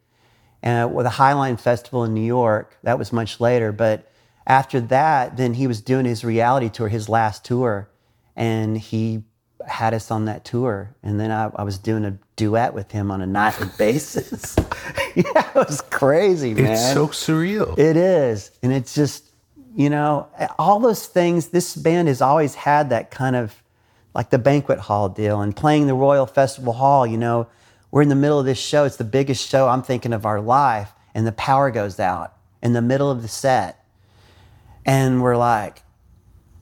uh, 0.63 0.89
with 0.91 1.05
a 1.05 1.11
High 1.11 1.33
Line 1.33 1.57
Festival 1.57 2.03
in 2.03 2.13
New 2.13 2.21
York. 2.21 2.77
That 2.83 2.99
was 2.99 3.11
much 3.11 3.39
later, 3.39 3.71
but 3.71 4.11
after 4.45 4.79
that, 4.81 5.37
then 5.37 5.53
he 5.53 5.67
was 5.67 5.81
doing 5.81 6.05
his 6.05 6.23
reality 6.23 6.69
tour, 6.69 6.87
his 6.87 7.07
last 7.07 7.45
tour, 7.45 7.89
and 8.35 8.77
he 8.77 9.23
had 9.67 9.93
us 9.93 10.11
on 10.11 10.25
that 10.25 10.45
tour. 10.45 10.95
And 11.03 11.19
then 11.19 11.31
I, 11.31 11.51
I 11.55 11.63
was 11.63 11.77
doing 11.77 12.05
a 12.05 12.17
duet 12.35 12.73
with 12.73 12.91
him 12.91 13.11
on 13.11 13.21
a 13.21 13.27
nightly 13.27 13.67
basis. 13.77 14.55
yeah, 15.15 15.49
it 15.49 15.55
was 15.55 15.81
crazy, 15.89 16.53
man. 16.53 16.73
It's 16.73 16.93
so 16.93 17.07
surreal. 17.07 17.77
It 17.77 17.97
is. 17.97 18.51
And 18.63 18.73
it's 18.73 18.93
just, 18.93 19.25
you 19.75 19.89
know, 19.89 20.27
all 20.57 20.79
those 20.79 21.05
things, 21.05 21.47
this 21.47 21.75
band 21.75 22.07
has 22.07 22.21
always 22.21 22.55
had 22.55 22.89
that 22.89 23.11
kind 23.11 23.35
of 23.35 23.61
like 24.13 24.29
the 24.29 24.39
banquet 24.39 24.79
hall 24.79 25.09
deal 25.09 25.41
and 25.41 25.55
playing 25.55 25.87
the 25.87 25.93
Royal 25.93 26.25
Festival 26.25 26.73
Hall, 26.73 27.07
you 27.07 27.17
know, 27.17 27.47
we're 27.91 28.01
in 28.01 28.09
the 28.09 28.15
middle 28.15 28.39
of 28.39 28.45
this 28.45 28.59
show. 28.59 28.85
It's 28.85 28.95
the 28.95 29.03
biggest 29.03 29.47
show 29.47 29.67
I'm 29.67 29.83
thinking 29.83 30.13
of 30.13 30.25
our 30.25 30.41
life. 30.41 30.91
And 31.13 31.27
the 31.27 31.33
power 31.33 31.71
goes 31.71 31.99
out 31.99 32.33
in 32.61 32.73
the 32.73 32.81
middle 32.81 33.11
of 33.11 33.21
the 33.21 33.27
set. 33.27 33.85
And 34.85 35.21
we're 35.21 35.35
like 35.37 35.83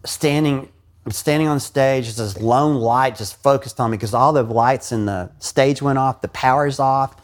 standing, 0.05 0.71
I'm 1.09 1.13
standing 1.13 1.47
on 1.47 1.59
stage. 1.59 2.05
There's 2.05 2.17
this 2.17 2.39
lone 2.39 2.75
light 2.75 3.15
just 3.15 3.41
focused 3.41 3.79
on 3.79 3.89
me 3.89 3.97
because 3.97 4.13
all 4.13 4.31
the 4.31 4.43
lights 4.43 4.91
in 4.91 5.07
the 5.07 5.31
stage 5.39 5.81
went 5.81 5.97
off, 5.97 6.21
the 6.21 6.27
power's 6.27 6.79
off. 6.79 7.15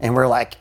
And 0.00 0.14
we're 0.14 0.26
like, 0.26 0.56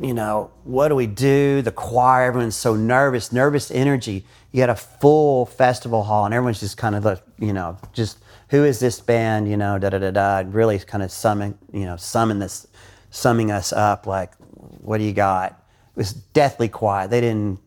you 0.00 0.14
know, 0.14 0.50
what 0.64 0.88
do 0.88 0.96
we 0.96 1.06
do? 1.06 1.62
The 1.62 1.70
choir, 1.70 2.24
everyone's 2.24 2.56
so 2.56 2.74
nervous, 2.74 3.30
nervous 3.30 3.70
energy. 3.70 4.24
You 4.50 4.62
had 4.62 4.68
a 4.68 4.74
full 4.74 5.46
festival 5.46 6.02
hall, 6.02 6.24
and 6.24 6.34
everyone's 6.34 6.58
just 6.58 6.76
kind 6.76 6.96
of, 6.96 7.04
like, 7.04 7.22
you 7.38 7.52
know, 7.52 7.78
just 7.92 8.18
who 8.48 8.64
is 8.64 8.80
this 8.80 8.98
band? 8.98 9.48
You 9.48 9.56
know, 9.56 9.78
da 9.78 9.90
da 9.90 9.98
da 9.98 10.10
da. 10.10 10.42
Really, 10.44 10.76
kind 10.80 11.04
of 11.04 11.12
summing, 11.12 11.56
you 11.72 11.84
know, 11.84 11.94
summing 11.94 12.40
this, 12.40 12.66
summing 13.10 13.52
us 13.52 13.72
up. 13.72 14.08
Like, 14.08 14.34
what 14.82 14.98
do 14.98 15.04
you 15.04 15.12
got? 15.12 15.52
It 15.52 15.96
was 15.96 16.14
deathly 16.14 16.68
quiet. 16.68 17.10
They 17.10 17.20
didn't. 17.20 17.60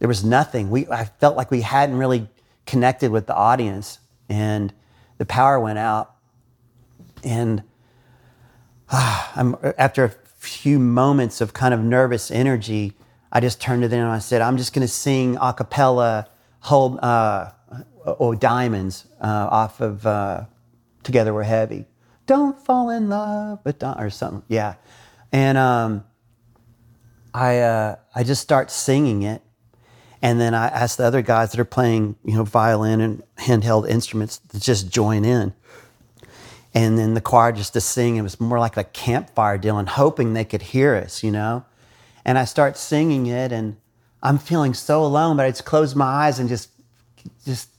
There 0.00 0.08
was 0.08 0.22
nothing. 0.22 0.68
We, 0.68 0.86
I 0.88 1.06
felt 1.06 1.34
like 1.38 1.50
we 1.50 1.62
hadn't 1.62 1.96
really 1.96 2.28
connected 2.66 3.10
with 3.10 3.26
the 3.26 3.34
audience, 3.34 4.00
and 4.28 4.72
the 5.18 5.26
power 5.26 5.58
went 5.58 5.78
out, 5.78 6.14
and 7.24 7.62
I'm, 8.88 9.56
after 9.78 10.04
a 10.04 10.10
few 10.36 10.78
moments 10.78 11.40
of 11.40 11.52
kind 11.52 11.74
of 11.74 11.80
nervous 11.80 12.30
energy, 12.30 12.94
I 13.32 13.40
just 13.40 13.60
turned 13.60 13.82
to 13.82 13.88
them 13.88 14.00
and 14.00 14.10
I 14.10 14.18
said, 14.18 14.40
I'm 14.42 14.56
just 14.56 14.72
going 14.72 14.86
to 14.86 14.92
sing 14.92 15.36
a 15.40 15.52
cappella 15.52 16.28
Hold, 16.60 16.98
uh, 16.98 17.52
oh, 18.04 18.34
Diamonds 18.34 19.06
uh, 19.20 19.48
off 19.50 19.80
of 19.80 20.04
uh, 20.04 20.46
Together 21.04 21.32
We're 21.32 21.44
Heavy. 21.44 21.86
Don't 22.26 22.58
fall 22.58 22.90
in 22.90 23.08
love, 23.08 23.60
but 23.62 23.78
don't, 23.78 24.00
or 24.00 24.10
something. 24.10 24.42
Yeah. 24.48 24.74
And 25.30 25.58
um, 25.58 26.04
I, 27.32 27.60
uh, 27.60 27.96
I 28.14 28.24
just 28.24 28.42
start 28.42 28.72
singing 28.72 29.22
it. 29.22 29.42
And 30.26 30.40
then 30.40 30.54
I 30.54 30.66
ask 30.66 30.96
the 30.96 31.04
other 31.04 31.22
guys 31.22 31.52
that 31.52 31.60
are 31.60 31.64
playing, 31.64 32.16
you 32.24 32.34
know, 32.34 32.42
violin 32.42 33.00
and 33.00 33.22
handheld 33.38 33.88
instruments 33.88 34.38
to 34.38 34.58
just 34.58 34.90
join 34.90 35.24
in 35.24 35.54
and 36.74 36.98
then 36.98 37.14
the 37.14 37.20
choir 37.20 37.52
just 37.52 37.74
to 37.74 37.80
sing. 37.80 38.16
It 38.16 38.22
was 38.22 38.40
more 38.40 38.58
like 38.58 38.76
a 38.76 38.82
campfire 38.82 39.56
deal 39.56 39.78
and 39.78 39.88
hoping 39.88 40.34
they 40.34 40.44
could 40.44 40.62
hear 40.62 40.96
us, 40.96 41.22
you 41.22 41.30
know. 41.30 41.64
And 42.24 42.36
I 42.38 42.44
start 42.44 42.76
singing 42.76 43.26
it, 43.26 43.52
and 43.52 43.76
I'm 44.20 44.38
feeling 44.38 44.74
so 44.74 45.04
alone, 45.04 45.36
but 45.36 45.46
I 45.46 45.50
just 45.50 45.64
closed 45.64 45.94
my 45.94 46.04
eyes 46.04 46.40
and 46.40 46.48
just 46.48 46.70
just 47.44 47.70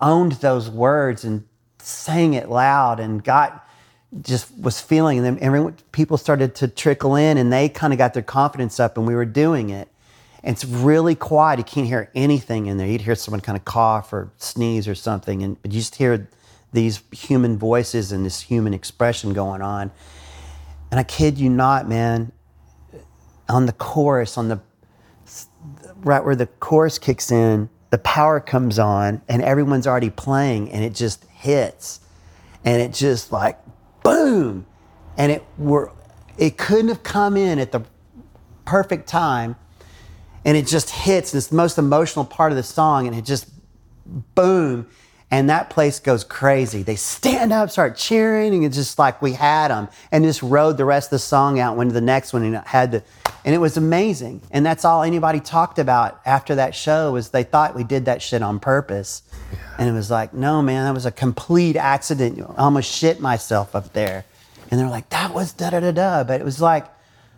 owned 0.00 0.32
those 0.34 0.70
words 0.70 1.24
and 1.24 1.44
sang 1.78 2.34
it 2.34 2.48
loud 2.48 3.00
and 3.00 3.24
got 3.24 3.68
just 4.22 4.56
was 4.56 4.80
feeling 4.80 5.18
and 5.18 5.26
then 5.26 5.38
everyone 5.42 5.76
people 5.90 6.16
started 6.16 6.54
to 6.54 6.68
trickle 6.68 7.16
in 7.16 7.36
and 7.36 7.52
they 7.52 7.68
kind 7.68 7.92
of 7.92 7.98
got 7.98 8.14
their 8.14 8.22
confidence 8.22 8.80
up 8.80 8.96
and 8.96 9.06
we 9.06 9.14
were 9.14 9.26
doing 9.26 9.70
it 9.70 9.89
and 10.42 10.54
it's 10.54 10.64
really 10.64 11.14
quiet. 11.14 11.58
You 11.58 11.64
can't 11.64 11.86
hear 11.86 12.10
anything 12.14 12.66
in 12.66 12.76
there. 12.76 12.86
You'd 12.86 13.02
hear 13.02 13.14
someone 13.14 13.40
kind 13.40 13.58
of 13.58 13.64
cough 13.64 14.12
or 14.12 14.32
sneeze 14.36 14.88
or 14.88 14.94
something 14.94 15.42
and 15.42 15.60
but 15.62 15.72
you 15.72 15.80
just 15.80 15.96
hear 15.96 16.28
these 16.72 17.02
human 17.12 17.58
voices 17.58 18.12
and 18.12 18.24
this 18.24 18.42
human 18.42 18.74
expression 18.74 19.32
going 19.32 19.62
on. 19.62 19.90
And 20.90 20.98
i 20.98 21.02
kid 21.02 21.38
you 21.38 21.48
not 21.50 21.88
man 21.88 22.32
on 23.48 23.66
the 23.66 23.72
chorus 23.72 24.38
on 24.38 24.48
the 24.48 24.60
right 25.96 26.24
where 26.24 26.36
the 26.36 26.46
chorus 26.46 26.98
kicks 26.98 27.30
in 27.30 27.68
the 27.90 27.98
power 27.98 28.40
comes 28.40 28.78
on 28.78 29.20
and 29.28 29.42
everyone's 29.42 29.86
already 29.86 30.10
playing 30.10 30.70
and 30.70 30.84
it 30.84 30.94
just 30.94 31.24
hits. 31.26 32.00
And 32.64 32.80
it 32.80 32.92
just 32.92 33.32
like 33.32 33.58
boom! 34.02 34.66
And 35.16 35.32
it 35.32 35.44
were 35.58 35.92
it 36.38 36.56
couldn't 36.56 36.88
have 36.88 37.02
come 37.02 37.36
in 37.36 37.58
at 37.58 37.72
the 37.72 37.82
perfect 38.64 39.08
time 39.08 39.56
and 40.44 40.56
it 40.56 40.66
just 40.66 40.90
hits 40.90 41.34
it's 41.34 41.48
the 41.48 41.56
most 41.56 41.78
emotional 41.78 42.24
part 42.24 42.52
of 42.52 42.56
the 42.56 42.62
song 42.62 43.06
and 43.06 43.16
it 43.16 43.24
just 43.24 43.48
boom 44.34 44.86
and 45.32 45.48
that 45.48 45.70
place 45.70 46.00
goes 46.00 46.24
crazy. 46.24 46.82
They 46.82 46.96
stand 46.96 47.52
up 47.52 47.70
start 47.70 47.96
cheering 47.96 48.52
and 48.52 48.64
it's 48.64 48.76
just 48.76 48.98
like 48.98 49.22
we 49.22 49.32
had 49.32 49.68
them 49.68 49.88
and 50.10 50.24
just 50.24 50.42
rode 50.42 50.76
the 50.76 50.84
rest 50.84 51.06
of 51.06 51.10
the 51.10 51.18
song 51.20 51.60
out 51.60 51.76
went 51.76 51.90
to 51.90 51.94
the 51.94 52.00
next 52.00 52.32
one 52.32 52.42
and 52.42 52.56
it 52.56 52.66
had 52.66 52.92
to 52.92 53.02
and 53.44 53.54
it 53.54 53.58
was 53.58 53.76
amazing. 53.76 54.42
And 54.50 54.66
that's 54.66 54.84
all 54.84 55.02
anybody 55.02 55.40
talked 55.40 55.78
about 55.78 56.20
after 56.26 56.56
that 56.56 56.74
show 56.74 57.12
was 57.12 57.30
they 57.30 57.44
thought 57.44 57.76
we 57.76 57.84
did 57.84 58.06
that 58.06 58.20
shit 58.20 58.42
on 58.42 58.58
purpose. 58.58 59.22
And 59.78 59.88
it 59.88 59.92
was 59.92 60.10
like 60.10 60.34
no 60.34 60.62
man 60.62 60.84
that 60.84 60.94
was 60.94 61.06
a 61.06 61.12
complete 61.12 61.76
accident. 61.76 62.40
I 62.40 62.62
almost 62.62 62.90
shit 62.90 63.20
myself 63.20 63.76
up 63.76 63.92
there. 63.92 64.24
And 64.70 64.80
they're 64.80 64.90
like 64.90 65.10
that 65.10 65.32
was 65.32 65.52
da 65.52 65.70
da 65.70 65.80
da 65.80 65.92
da 65.92 66.24
but 66.24 66.40
it 66.40 66.44
was 66.44 66.60
like 66.60 66.86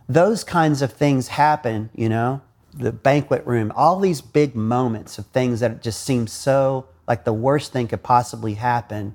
those 0.09 0.45
kinds 0.45 0.83
of 0.83 0.93
things 0.93 1.29
happen 1.29 1.91
you 1.95 2.09
know 2.09 2.41
the 2.75 2.93
banquet 2.93 3.45
room 3.47 3.73
all 3.77 4.01
these 4.01 4.21
big 4.21 4.55
moments 4.55 5.19
of 5.19 5.27
things 5.27 5.61
that 5.61 5.83
just 5.83 6.03
seem 6.03 6.27
so 6.27 6.87
like 7.07 7.25
the 7.25 7.33
worst 7.33 7.73
thing 7.73 7.87
could 7.89 8.03
possibly 8.03 8.55
happen 8.55 9.15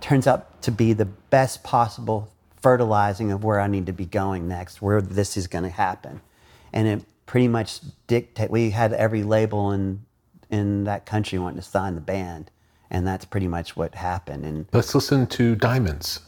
turns 0.00 0.26
out 0.26 0.62
to 0.62 0.70
be 0.70 0.92
the 0.92 1.04
best 1.04 1.62
possible 1.62 2.32
fertilizing 2.62 3.32
of 3.32 3.42
where 3.44 3.60
I 3.60 3.66
need 3.66 3.86
to 3.86 3.92
be 3.92 4.04
going 4.06 4.46
next, 4.48 4.82
where 4.82 5.00
this 5.00 5.36
is 5.36 5.46
going 5.46 5.64
to 5.64 5.70
happen. 5.70 6.20
And 6.72 6.86
it 6.86 7.04
pretty 7.26 7.48
much 7.48 7.80
dictate. 8.06 8.50
We 8.50 8.70
had 8.70 8.92
every 8.92 9.22
label 9.22 9.72
in 9.72 10.04
in 10.50 10.84
that 10.84 11.06
country 11.06 11.38
wanting 11.38 11.60
to 11.60 11.62
sign 11.66 11.94
the 11.94 12.00
band, 12.00 12.50
and 12.90 13.06
that's 13.06 13.24
pretty 13.24 13.46
much 13.46 13.76
what 13.76 13.94
happened. 13.94 14.44
And 14.44 14.66
Let's 14.72 14.94
listen 14.94 15.26
to 15.28 15.54
Diamonds. 15.54 16.20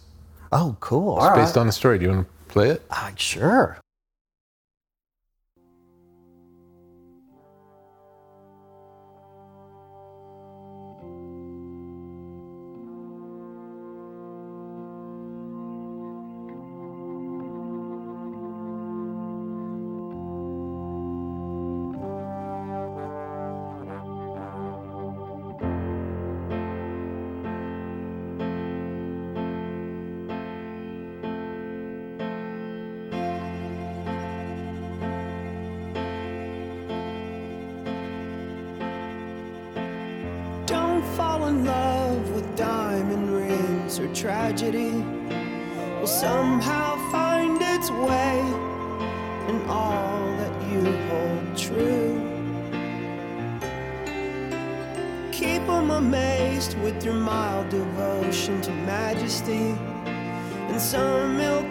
oh, 0.52 0.76
cool! 0.80 1.16
It's 1.16 1.26
All 1.26 1.36
based 1.36 1.56
right. 1.56 1.62
on 1.62 1.68
a 1.68 1.72
story. 1.72 1.98
Do 1.98 2.04
you 2.06 2.10
want 2.12 2.26
to 2.28 2.52
play 2.52 2.70
it? 2.70 2.82
Ah, 2.90 3.10
sure. 3.16 3.78
Or 43.98 44.14
tragedy 44.14 44.92
will 45.98 46.06
somehow 46.06 46.96
find 47.10 47.60
its 47.60 47.90
way 47.90 48.38
in 49.48 49.60
all 49.68 50.26
that 50.38 50.54
you 50.70 50.80
hold 51.08 51.56
true. 51.56 52.20
Keep 55.30 55.68
'em 55.68 55.90
amazed 55.90 56.78
with 56.82 57.04
your 57.04 57.14
mild 57.14 57.68
devotion 57.68 58.60
to 58.62 58.70
majesty 58.86 59.74
and 60.68 60.80
some 60.80 61.38
ill 61.40 61.64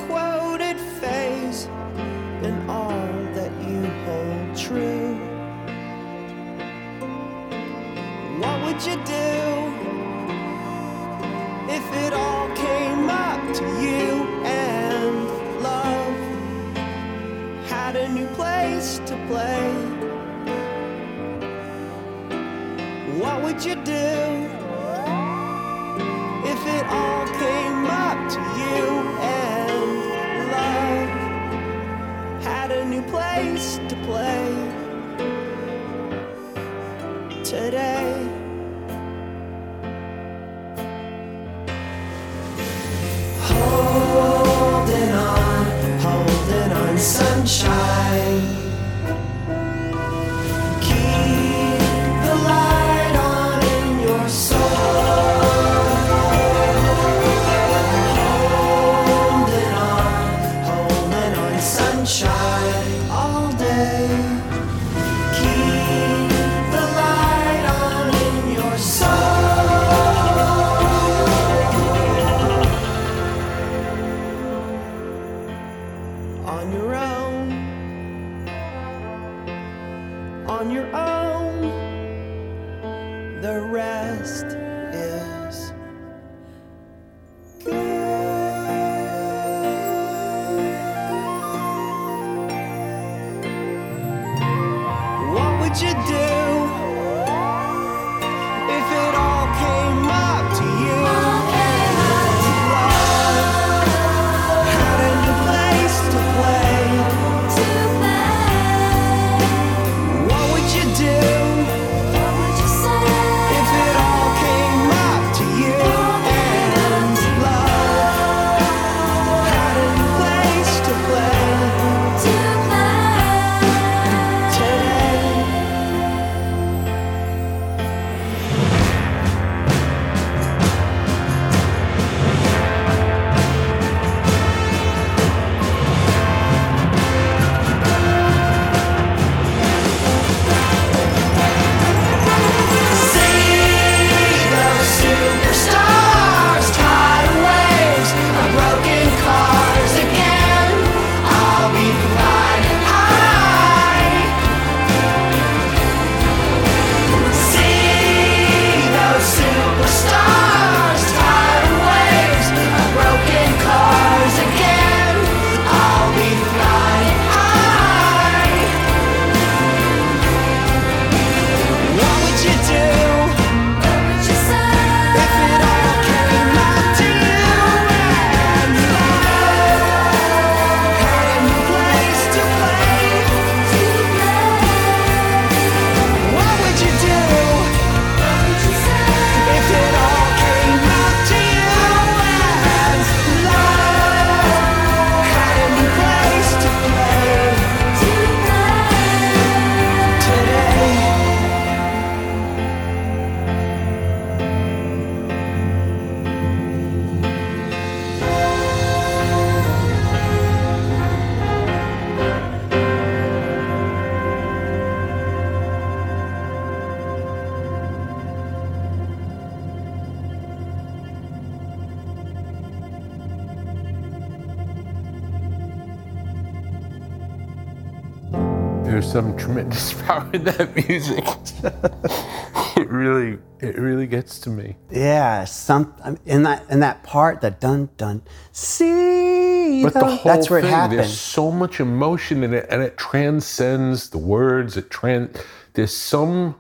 tremendous 230.32 230.58
that 230.58 230.88
music. 230.88 231.26
it 232.78 232.90
really, 232.90 233.40
it 233.60 233.78
really 233.78 234.08
gets 234.08 234.40
to 234.42 234.50
me. 234.50 234.76
Yeah, 234.92 235.46
some 235.46 235.94
in 236.26 236.44
that 236.44 236.70
in 236.70 236.80
that 236.82 237.04
part, 237.04 237.42
the 237.42 237.52
dun 237.52 237.90
dun. 237.98 238.22
See, 238.52 239.84
But 239.84 239.94
the 239.94 240.06
whole 240.06 240.24
that's 240.24 240.50
where 240.50 240.60
it 240.60 240.64
thing, 240.64 240.72
happens. 240.72 240.98
there's 240.98 241.20
so 241.20 241.52
much 241.52 241.80
emotion 241.80 242.44
in 242.44 242.54
it, 242.54 242.66
and 242.70 242.82
it 242.82 242.98
transcends 242.98 244.10
the 244.10 244.18
words. 244.18 244.78
It 244.78 244.90
trans. 244.90 245.38
There's 245.74 245.96
some 245.96 246.56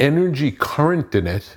energy 0.00 0.52
current 0.52 1.14
in 1.14 1.26
it 1.26 1.56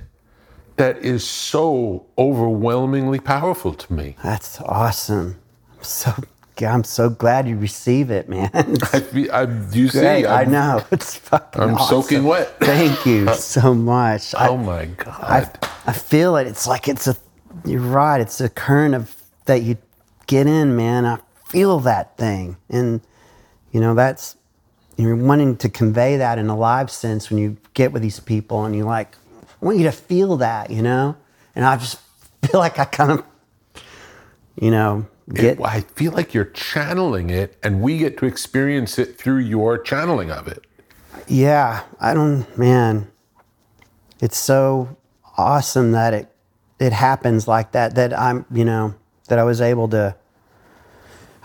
that 0.77 0.97
is 0.99 1.27
so 1.27 2.05
overwhelmingly 2.17 3.19
powerful 3.19 3.73
to 3.73 3.93
me. 3.93 4.15
That's 4.23 4.61
awesome. 4.61 5.39
I'm 5.77 5.83
so 5.83 6.13
I'm 6.65 6.83
so 6.83 7.09
glad 7.09 7.47
you 7.47 7.57
receive 7.57 8.09
it, 8.11 8.27
man. 8.29 8.49
I, 8.53 9.27
I, 9.31 9.43
you 9.71 9.89
see, 9.89 9.99
great. 9.99 10.25
I 10.25 10.41
I'm- 10.41 10.51
know 10.51 10.83
it's 10.91 11.15
fucking. 11.15 11.61
I'm 11.61 11.75
awesome. 11.75 12.01
soaking 12.01 12.23
wet. 12.23 12.57
Thank 12.59 13.05
you 13.05 13.29
uh, 13.29 13.33
so 13.33 13.73
much. 13.73 14.33
I- 14.35 14.47
Oh 14.47 14.57
my 14.57 14.85
god! 14.85 15.19
I, 15.21 15.49
I 15.87 15.93
feel 15.93 16.35
it. 16.37 16.47
It's 16.47 16.67
like 16.67 16.87
it's 16.87 17.07
a. 17.07 17.15
You're 17.65 17.81
right. 17.81 18.21
It's 18.21 18.39
a 18.41 18.49
current 18.49 18.95
of 18.95 19.15
that 19.45 19.61
you 19.63 19.77
get 20.27 20.47
in, 20.47 20.75
man. 20.75 21.05
I 21.05 21.19
feel 21.45 21.79
that 21.81 22.17
thing, 22.17 22.57
and 22.69 23.01
you 23.71 23.79
know 23.81 23.93
that's 23.95 24.35
you're 24.97 25.15
wanting 25.15 25.55
to 25.57 25.69
convey 25.69 26.17
that 26.17 26.37
in 26.37 26.49
a 26.49 26.55
live 26.57 26.91
sense 26.91 27.29
when 27.29 27.39
you 27.39 27.55
get 27.73 27.93
with 27.93 28.01
these 28.01 28.19
people 28.19 28.65
and 28.65 28.75
you 28.75 28.83
like 28.83 29.15
I 29.61 29.65
want 29.65 29.77
you 29.77 29.83
to 29.85 29.91
feel 29.91 30.37
that, 30.37 30.69
you 30.71 30.81
know? 30.81 31.15
And 31.55 31.65
I 31.65 31.75
just 31.77 31.99
feel 32.43 32.59
like 32.59 32.79
I 32.79 32.85
kind 32.85 33.11
of, 33.11 33.23
you 34.59 34.71
know, 34.71 35.05
get, 35.33 35.59
It- 35.59 35.61
I 35.61 35.81
feel 35.81 36.11
like 36.11 36.33
you're 36.33 36.45
channeling 36.45 37.29
it, 37.29 37.57
and 37.63 37.81
we 37.81 37.97
get 37.99 38.17
to 38.19 38.25
experience 38.25 38.97
it 38.99 39.17
through 39.17 39.39
your 39.39 39.77
channeling 39.77 40.31
of 40.31 40.47
it. 40.47 40.63
yeah, 41.27 41.83
I 41.99 42.13
don't, 42.13 42.45
man, 42.57 43.07
it's 44.19 44.37
so 44.37 44.95
awesome 45.37 45.91
that 45.93 46.13
it, 46.13 46.31
it 46.79 46.93
happens 46.93 47.47
like 47.47 47.71
that, 47.73 47.95
that 47.95 48.17
I'm, 48.17 48.45
you 48.51 48.65
know, 48.65 48.95
that 49.27 49.37
I 49.39 49.43
was 49.43 49.61
able 49.61 49.87
to, 49.89 50.15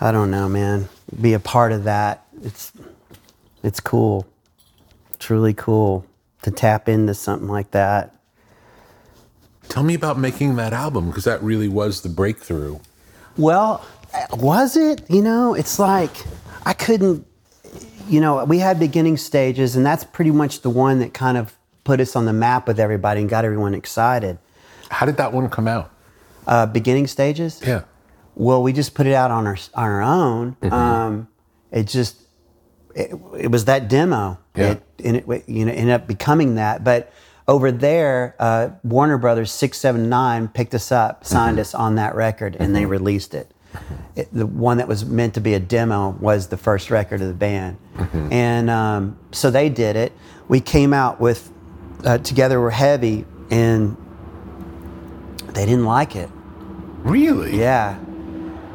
I 0.00 0.10
don't 0.12 0.30
know, 0.30 0.48
man, 0.48 0.88
be 1.20 1.34
a 1.34 1.38
part 1.40 1.72
of 1.72 1.84
that. 1.84 2.24
It's, 2.42 2.72
it's 3.62 3.80
cool, 3.80 4.26
truly 5.18 5.54
cool 5.54 6.06
to 6.42 6.50
tap 6.50 6.88
into 6.88 7.14
something 7.14 7.48
like 7.48 7.70
that. 7.72 8.14
Tell 9.68 9.82
me 9.82 9.94
about 9.94 10.18
making 10.18 10.56
that 10.56 10.72
album 10.72 11.08
because 11.08 11.24
that 11.24 11.42
really 11.42 11.68
was 11.68 12.02
the 12.02 12.08
breakthrough. 12.08 12.78
Well, 13.36 13.84
was 14.32 14.76
it? 14.76 15.02
You 15.10 15.22
know, 15.22 15.54
it's 15.54 15.78
like 15.78 16.10
I 16.64 16.72
couldn't, 16.72 17.26
you 18.08 18.20
know, 18.20 18.44
we 18.44 18.58
had 18.58 18.78
beginning 18.78 19.16
stages, 19.16 19.76
and 19.76 19.84
that's 19.84 20.04
pretty 20.04 20.30
much 20.30 20.60
the 20.60 20.70
one 20.70 21.00
that 21.00 21.14
kind 21.14 21.36
of 21.36 21.56
put 21.84 22.00
us 22.00 22.16
on 22.16 22.24
the 22.24 22.32
map 22.32 22.66
with 22.66 22.80
everybody 22.80 23.20
and 23.20 23.28
got 23.28 23.44
everyone 23.44 23.74
excited. 23.74 24.38
How 24.90 25.06
did 25.06 25.16
that 25.16 25.32
one 25.32 25.48
come 25.50 25.68
out? 25.68 25.90
Uh, 26.46 26.66
beginning 26.66 27.06
stages? 27.06 27.60
Yeah. 27.64 27.82
Well, 28.34 28.62
we 28.62 28.72
just 28.72 28.94
put 28.94 29.06
it 29.06 29.14
out 29.14 29.30
on 29.30 29.46
our 29.46 29.56
on 29.74 29.84
our 29.84 30.02
own. 30.02 30.56
Um, 30.62 31.28
it 31.70 31.86
just 31.86 32.20
it, 32.94 33.12
it 33.38 33.50
was 33.50 33.64
that 33.66 33.88
demo. 33.88 34.38
Yeah. 34.54 34.72
It, 34.72 34.82
and 35.04 35.16
it 35.16 35.48
you 35.48 35.64
know 35.64 35.72
ended 35.72 35.94
up 35.94 36.06
becoming 36.06 36.56
that. 36.56 36.84
But 36.84 37.12
over 37.46 37.70
there, 37.70 38.34
uh, 38.38 38.70
Warner 38.82 39.18
Brothers 39.18 39.52
six 39.52 39.78
seven 39.78 40.08
nine 40.08 40.48
picked 40.48 40.74
us 40.74 40.90
up, 40.90 41.24
signed 41.24 41.58
us 41.58 41.74
on 41.74 41.96
that 41.96 42.14
record, 42.14 42.56
and 42.58 42.74
they 42.74 42.86
released 42.86 43.34
it. 43.34 43.50
it. 44.16 44.28
The 44.32 44.46
one 44.46 44.78
that 44.78 44.88
was 44.88 45.04
meant 45.04 45.34
to 45.34 45.40
be 45.40 45.54
a 45.54 45.60
demo 45.60 46.10
was 46.20 46.48
the 46.48 46.56
first 46.56 46.90
record 46.90 47.20
of 47.20 47.28
the 47.28 47.34
band, 47.34 47.76
and 48.30 48.70
um, 48.70 49.18
so 49.32 49.50
they 49.50 49.68
did 49.68 49.96
it. 49.96 50.12
We 50.48 50.60
came 50.60 50.92
out 50.92 51.20
with 51.20 51.52
uh, 52.04 52.18
together 52.18 52.60
we're 52.60 52.70
heavy, 52.70 53.24
and 53.50 53.96
they 55.54 55.66
didn't 55.66 55.84
like 55.86 56.16
it. 56.16 56.30
Really? 57.02 57.58
Yeah. 57.58 57.98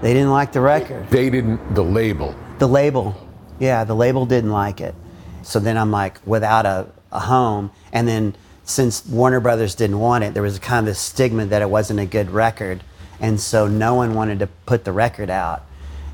They 0.01 0.13
didn't 0.13 0.31
like 0.31 0.53
the 0.53 0.61
record. 0.61 1.09
They 1.09 1.29
didn't, 1.29 1.75
the 1.75 1.83
label. 1.83 2.33
The 2.59 2.67
label, 2.67 3.15
yeah, 3.59 3.83
the 3.83 3.95
label 3.95 4.25
didn't 4.25 4.51
like 4.51 4.79
it. 4.79 4.95
So 5.41 5.59
then 5.59 5.77
I'm 5.77 5.91
like 5.91 6.25
without 6.25 6.65
a, 6.65 6.87
a 7.11 7.19
home. 7.19 7.71
And 7.91 8.07
then 8.07 8.35
since 8.69 9.03
Warner 9.05 9.39
Brothers 9.39 9.73
didn't 9.73 9.99
want 9.99 10.23
it, 10.23 10.33
there 10.33 10.43
was 10.43 10.59
kind 10.59 10.79
of 10.79 10.85
this 10.85 10.99
stigma 10.99 11.45
that 11.47 11.61
it 11.61 11.69
wasn't 11.69 11.99
a 11.99 12.05
good 12.05 12.29
record. 12.29 12.83
And 13.19 13.39
so 13.39 13.67
no 13.67 13.95
one 13.95 14.13
wanted 14.13 14.39
to 14.39 14.47
put 14.47 14.85
the 14.85 14.91
record 14.91 15.29
out. 15.29 15.63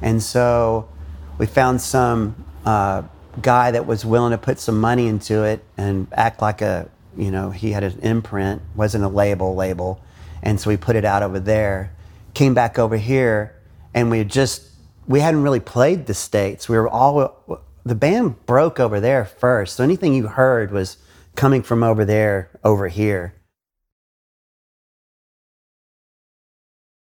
And 0.01 0.24
so 0.24 0.88
we 1.38 1.45
found 1.45 1.82
some 1.82 2.45
uh, 2.66 3.03
guy 3.41 3.72
that 3.72 3.86
was 3.86 4.06
willing 4.06 4.32
to 4.32 4.38
put 4.38 4.60
some 4.60 4.80
money 4.80 5.08
into 5.08 5.43
it 5.43 5.64
and 5.78 6.08
act 6.14 6.41
like 6.41 6.62
a, 6.62 6.89
you 7.18 7.30
know, 7.30 7.51
he 7.51 7.72
had 7.72 7.84
an 7.84 7.99
imprint, 7.99 8.62
wasn't 8.74 9.03
a 9.03 9.10
label 9.10 9.53
label. 9.53 10.01
And 10.41 10.60
so 10.60 10.70
we 10.70 10.78
put 10.78 10.95
it 10.95 11.06
out 11.06 11.24
over 11.24 11.39
there, 11.39 11.93
came 12.34 12.53
back 12.53 12.80
over 12.80 12.97
here, 12.97 13.53
and 13.93 14.10
we 14.10 14.24
just, 14.24 14.70
we 15.08 15.20
hadn't 15.20 15.43
really 15.43 15.60
played 15.60 16.06
the 16.06 16.14
States. 16.14 16.70
We 16.70 16.78
were 16.78 16.89
all, 16.89 17.62
the 17.84 17.95
band 17.95 18.45
broke 18.45 18.80
over 18.80 18.99
there 18.99 19.26
first. 19.26 19.76
So 19.76 19.84
anything 19.84 20.14
you 20.14 20.28
heard 20.28 20.72
was 20.72 20.97
coming 21.36 21.61
from 21.63 21.83
over 21.83 22.05
there, 22.05 22.49
over 22.63 22.88
here. 22.88 23.33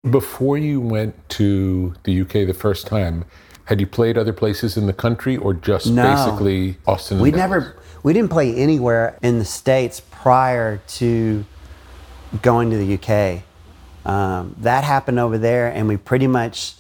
Before 0.10 0.58
you 0.58 0.80
went 0.80 1.28
to 1.30 1.94
the 2.04 2.22
UK 2.22 2.32
the 2.48 2.54
first 2.54 2.88
time, 2.88 3.26
had 3.66 3.80
you 3.82 3.88
played 3.88 4.18
other 4.18 4.34
places 4.34 4.78
in 4.78 4.88
the 4.88 4.94
country 4.94 5.36
or 5.36 5.54
just 5.54 5.88
No. 5.88 6.04
basically 6.04 6.78
Austin? 6.88 7.20
We 7.20 7.32
Dallas? 7.32 7.42
never, 7.50 7.76
we 8.04 8.14
didn't 8.14 8.30
play 8.32 8.56
anywhere 8.56 9.18
in 9.22 9.40
the 9.40 9.46
States 9.46 10.02
prior 10.10 10.78
to 10.88 11.46
going 12.42 12.70
to 12.72 12.78
the 12.78 12.94
UK. 12.96 13.44
Um, 14.06 14.56
that 14.60 14.84
happened 14.86 15.20
over 15.20 15.38
there, 15.38 15.68
and 15.68 15.88
we 15.88 15.98
pretty 15.98 16.28
much, 16.28 16.76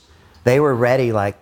they 0.45 0.59
were 0.59 0.73
ready, 0.73 1.11
like, 1.11 1.37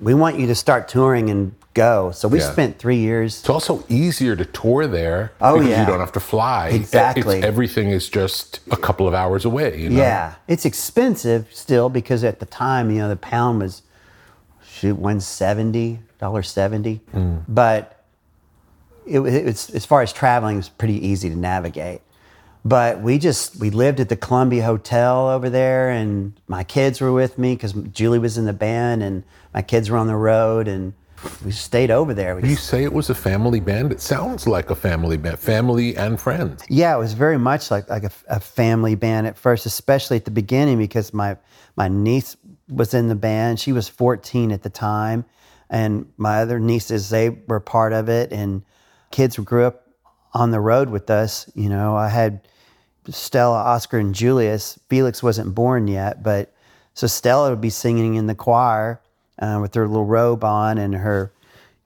we 0.00 0.12
want 0.12 0.38
you 0.38 0.46
to 0.48 0.54
start 0.54 0.88
touring 0.88 1.30
and 1.30 1.54
go. 1.74 2.10
So 2.12 2.28
we 2.28 2.38
Yeah. 2.38 2.52
spent 2.52 2.78
three 2.78 2.96
years. 2.96 3.40
It's 3.40 3.50
also 3.50 3.84
easier 3.88 4.36
to 4.36 4.44
tour 4.44 4.86
there 4.86 5.32
Oh, 5.40 5.54
because 5.54 5.68
yeah. 5.68 5.80
you 5.80 5.86
don't 5.86 6.00
have 6.00 6.12
to 6.12 6.20
fly. 6.20 6.68
Exactly. 6.68 7.38
It's, 7.38 7.46
everything 7.46 7.90
is 7.90 8.08
just 8.08 8.60
a 8.70 8.76
couple 8.76 9.06
of 9.06 9.14
hours 9.14 9.44
away. 9.44 9.80
You 9.80 9.90
know? 9.90 9.98
Yeah, 9.98 10.34
it's 10.48 10.64
expensive 10.64 11.48
still 11.50 11.88
because 11.88 12.24
at 12.24 12.40
the 12.40 12.46
time, 12.46 12.90
you 12.90 12.98
know, 12.98 13.08
the 13.08 13.16
pound 13.16 13.60
was 13.60 13.82
shoot 14.66 14.96
one 14.96 15.20
seventy 15.20 16.00
dollar 16.18 16.42
seventy, 16.42 17.00
mm. 17.14 17.42
but 17.48 18.04
it, 19.06 19.20
it's 19.20 19.70
as 19.70 19.84
far 19.84 20.02
as 20.02 20.12
traveling, 20.12 20.54
it 20.54 20.58
was 20.58 20.68
pretty 20.68 21.06
easy 21.06 21.28
to 21.28 21.36
navigate. 21.36 22.00
But 22.64 23.00
we 23.02 23.18
just 23.18 23.56
we 23.56 23.68
lived 23.68 24.00
at 24.00 24.08
the 24.08 24.16
Columbia 24.16 24.64
Hotel 24.64 25.28
over 25.28 25.50
there, 25.50 25.90
and 25.90 26.32
my 26.48 26.64
kids 26.64 27.00
were 27.00 27.12
with 27.12 27.36
me 27.36 27.54
because 27.54 27.74
Julie 27.74 28.18
was 28.18 28.38
in 28.38 28.46
the 28.46 28.54
band, 28.54 29.02
and 29.02 29.22
my 29.52 29.60
kids 29.60 29.90
were 29.90 29.98
on 29.98 30.06
the 30.06 30.16
road, 30.16 30.66
and 30.66 30.94
we 31.44 31.50
stayed 31.50 31.90
over 31.90 32.14
there. 32.14 32.36
We 32.36 32.48
You 32.50 32.56
say 32.56 32.84
it 32.84 32.92
was 32.92 33.10
a 33.10 33.14
family 33.14 33.60
band. 33.60 33.92
It 33.92 34.00
sounds 34.00 34.46
like 34.46 34.70
a 34.70 34.74
family 34.74 35.16
band, 35.16 35.38
family 35.38 35.96
and 35.96 36.20
friends. 36.20 36.64
Yeah, 36.68 36.94
it 36.94 36.98
was 36.98 37.12
very 37.12 37.38
much 37.38 37.70
like 37.70 37.88
like 37.88 38.04
a, 38.04 38.10
a 38.28 38.40
family 38.40 38.94
band 38.94 39.26
at 39.26 39.36
first, 39.36 39.66
especially 39.66 40.16
at 40.16 40.24
the 40.24 40.30
beginning 40.30 40.78
because 40.78 41.12
my 41.12 41.36
my 41.76 41.88
niece 41.88 42.36
was 42.68 42.94
in 42.94 43.08
the 43.08 43.14
band. 43.14 43.60
She 43.60 43.72
was 43.72 43.88
14 43.88 44.52
at 44.52 44.62
the 44.62 44.70
time, 44.70 45.24
and 45.68 46.06
my 46.16 46.40
other 46.40 46.58
nieces 46.58 47.10
they 47.10 47.30
were 47.30 47.60
part 47.60 47.92
of 47.92 48.08
it, 48.08 48.32
and 48.32 48.62
kids 49.10 49.36
grew 49.38 49.64
up 49.64 49.88
on 50.32 50.50
the 50.50 50.60
road 50.60 50.88
with 50.88 51.10
us. 51.10 51.50
You 51.54 51.68
know, 51.68 51.96
I 51.96 52.08
had 52.08 52.40
Stella, 53.08 53.58
Oscar, 53.58 53.98
and 53.98 54.14
Julius. 54.14 54.78
Felix 54.88 55.22
wasn't 55.22 55.54
born 55.54 55.88
yet, 55.88 56.22
but 56.22 56.52
so 56.94 57.06
Stella 57.06 57.50
would 57.50 57.60
be 57.60 57.70
singing 57.70 58.14
in 58.14 58.26
the 58.26 58.34
choir 58.34 59.00
uh, 59.38 59.58
with 59.60 59.74
her 59.74 59.86
little 59.86 60.04
robe 60.04 60.44
on 60.44 60.78
and 60.78 60.94
her, 60.94 61.32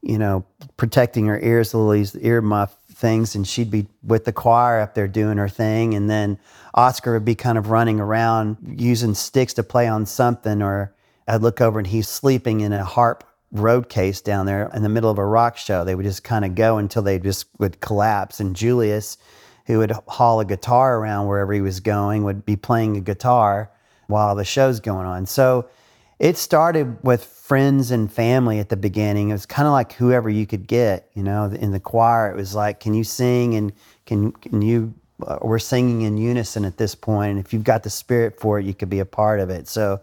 you 0.03 0.19
know, 0.19 0.45
protecting 0.77 1.27
her 1.27 1.41
ears, 1.41 1.75
little 1.75 1.91
these 1.91 2.17
ear 2.17 2.41
muff 2.41 2.77
things, 2.93 3.35
and 3.35 3.47
she'd 3.47 3.71
be 3.71 3.87
with 4.03 4.25
the 4.25 4.33
choir 4.33 4.81
up 4.81 4.95
there 4.95 5.09
doing 5.09 5.39
her 5.39 5.49
thing, 5.49 5.95
and 5.95 6.11
then 6.11 6.39
Oscar 6.75 7.15
would 7.15 7.25
be 7.25 7.35
kind 7.35 7.59
of 7.59 7.71
running 7.71 8.01
around 8.01 8.57
using 8.77 9.15
sticks 9.15 9.55
to 9.55 9.63
play 9.63 9.87
on 9.87 10.05
something, 10.05 10.63
or 10.63 10.93
I'd 11.27 11.43
look 11.43 11.61
over 11.61 11.79
and 11.79 11.87
he's 11.87 12.09
sleeping 12.09 12.61
in 12.61 12.73
a 12.73 12.85
harp 12.85 13.25
road 13.53 13.89
case 13.89 14.21
down 14.21 14.47
there 14.47 14.71
in 14.75 14.83
the 14.83 14.89
middle 14.89 15.11
of 15.11 15.19
a 15.19 15.25
rock 15.25 15.57
show. 15.57 15.85
They 15.85 15.95
would 15.95 16.05
just 16.05 16.25
kind 16.25 16.45
of 16.45 16.55
go 16.55 16.79
until 16.79 17.03
they 17.03 17.19
just 17.19 17.47
would 17.59 17.81
collapse, 17.81 18.41
and 18.41 18.55
Julius 18.55 19.17
who 19.69 19.79
would 19.79 19.93
haul 20.09 20.41
a 20.41 20.47
guitar 20.47 20.97
around 20.99 21.27
wherever 21.27 21.53
he 21.53 21.61
was 21.61 21.79
going, 21.79 22.25
would 22.25 22.45
be 22.47 22.57
playing 22.57 22.97
a 22.97 23.01
guitar 23.01 23.71
while 24.07 24.35
the 24.35 24.45
show's 24.45 24.81
going 24.81 25.07
on. 25.07 25.27
So 25.27 25.69
it 26.19 26.37
started 26.37 27.03
with 27.03 27.25
friends 27.25 27.91
and 27.91 28.13
family 28.13 28.59
at 28.59 28.69
the 28.69 28.77
beginning. 28.77 29.31
It 29.31 29.33
was 29.33 29.47
kind 29.47 29.67
of 29.67 29.73
like 29.73 29.93
whoever 29.93 30.29
you 30.29 30.47
could 30.47 30.67
get, 30.67 31.11
you 31.15 31.23
know, 31.23 31.45
in 31.45 31.71
the 31.71 31.81
choir. 31.81 32.31
It 32.31 32.37
was 32.37 32.55
like, 32.55 32.81
can 32.81 32.95
you 32.95 33.05
sing 33.05 33.55
and 33.55 33.73
can, 34.07 34.33
can 34.33 34.63
you, 34.63 34.95
uh, 35.27 35.39
we're 35.43 35.59
singing 35.59 36.03
in 36.03 36.17
unison 36.17 36.65
at 36.65 36.77
this 36.77 36.95
point, 36.95 37.31
And 37.33 37.41
if 37.41 37.53
you've 37.53 37.65
got 37.65 37.83
the 37.83 37.91
spirit 37.91 38.39
for 38.39 38.59
it, 38.59 38.67
you 38.67 38.75
could 38.75 38.91
be 38.91 39.01
a 39.01 39.05
part 39.07 39.41
of 39.41 39.51
it. 39.51 39.69
So, 39.69 40.01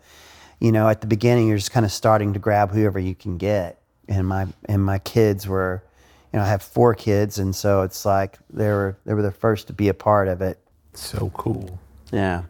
you 0.59 0.71
know, 0.71 0.87
at 0.89 1.01
the 1.01 1.07
beginning, 1.07 1.47
you're 1.47 1.57
just 1.57 1.71
kind 1.71 1.85
of 1.85 1.91
starting 1.91 2.33
to 2.33 2.39
grab 2.39 2.71
whoever 2.71 2.99
you 2.99 3.15
can 3.15 3.37
get. 3.37 3.81
And 4.07 4.27
my, 4.27 4.47
and 4.65 4.83
my 4.83 4.99
kids 4.99 5.47
were, 5.47 5.83
you 6.35 6.39
know, 6.39 6.45
I 6.45 6.49
have 6.49 6.61
four 6.61 6.93
kids, 6.93 7.39
and 7.39 7.55
so 7.55 7.83
it's 7.83 8.03
like 8.03 8.37
they 8.49 8.67
were 8.67 8.97
they 9.05 9.13
were 9.13 9.21
the 9.21 9.31
first 9.31 9.67
to 9.67 9.73
be 9.73 9.87
a 9.87 9.93
part 9.93 10.27
of 10.27 10.41
it. 10.41 10.59
So 10.93 11.31
cool. 11.33 11.79
Yeah, 12.11 12.43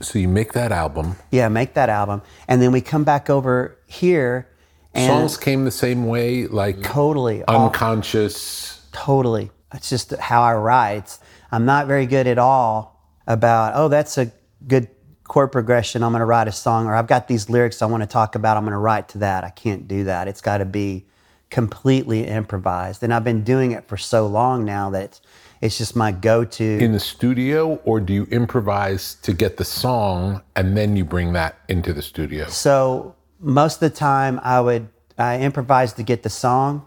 So 0.00 0.18
you 0.18 0.28
make 0.28 0.52
that 0.52 0.70
album. 0.72 1.16
yeah. 1.30 1.48
Make 1.48 1.74
that 1.74 1.88
album, 1.88 2.22
and 2.46 2.62
then 2.62 2.70
we 2.72 2.80
come 2.80 3.04
back 3.04 3.28
over 3.28 3.76
here, 3.86 4.48
and 4.94 5.06
Songs 5.06 5.36
came 5.36 5.64
the 5.64 5.70
same 5.72 6.06
way, 6.06 6.46
like 6.46 6.82
totally, 6.82 7.42
all- 7.44 7.66
unconscious. 7.66 8.86
totally. 8.92 9.50
It's 9.74 9.90
just 9.90 10.14
how 10.16 10.42
I 10.42 10.54
write. 10.54 11.18
I'm 11.50 11.64
not 11.64 11.86
very 11.86 12.06
good 12.06 12.26
at 12.26 12.38
all 12.38 13.02
about. 13.26 13.72
Oh, 13.74 13.88
that's 13.88 14.16
a 14.18 14.30
good 14.66 14.88
chord 15.24 15.52
progression. 15.52 16.02
I'm 16.02 16.12
going 16.12 16.20
to 16.20 16.26
write 16.26 16.48
a 16.48 16.52
song, 16.52 16.86
or 16.86 16.94
I've 16.94 17.06
got 17.08 17.28
these 17.28 17.50
lyrics 17.50 17.82
I 17.82 17.86
want 17.86 18.02
to 18.02 18.06
talk 18.08 18.34
about. 18.34 18.56
I'm 18.56 18.62
going 18.64 18.72
to 18.72 18.78
write 18.78 19.08
to 19.10 19.18
that. 19.18 19.44
I 19.44 19.50
can't 19.50 19.86
do 19.88 20.04
that. 20.04 20.26
It's 20.28 20.40
got 20.40 20.58
to 20.58 20.64
be 20.64 21.06
completely 21.50 22.24
improvised, 22.26 23.02
and 23.02 23.12
I've 23.12 23.24
been 23.24 23.42
doing 23.42 23.72
it 23.72 23.88
for 23.88 23.96
so 23.96 24.26
long 24.26 24.64
now 24.64 24.90
that 24.90 25.20
it's, 25.60 25.78
just 25.78 25.96
my 25.96 26.12
go-to. 26.12 26.78
in 26.78 26.92
the 26.92 27.00
studio, 27.00 27.76
or 27.84 28.00
do 28.00 28.12
you 28.12 28.24
improvise 28.24 29.14
to 29.22 29.32
get 29.32 29.56
the 29.56 29.64
song 29.64 30.42
and 30.56 30.76
then 30.76 30.96
you 30.96 31.04
bring 31.04 31.32
that 31.32 31.58
into 31.68 31.92
the 31.92 32.02
studio? 32.02 32.46
So 32.48 33.14
most 33.40 33.74
of 33.74 33.80
the 33.80 33.96
time, 33.96 34.40
I 34.42 34.60
would 34.60 34.88
I 35.18 35.40
improvise 35.40 35.92
to 35.94 36.02
get 36.02 36.22
the 36.22 36.30
song. 36.30 36.86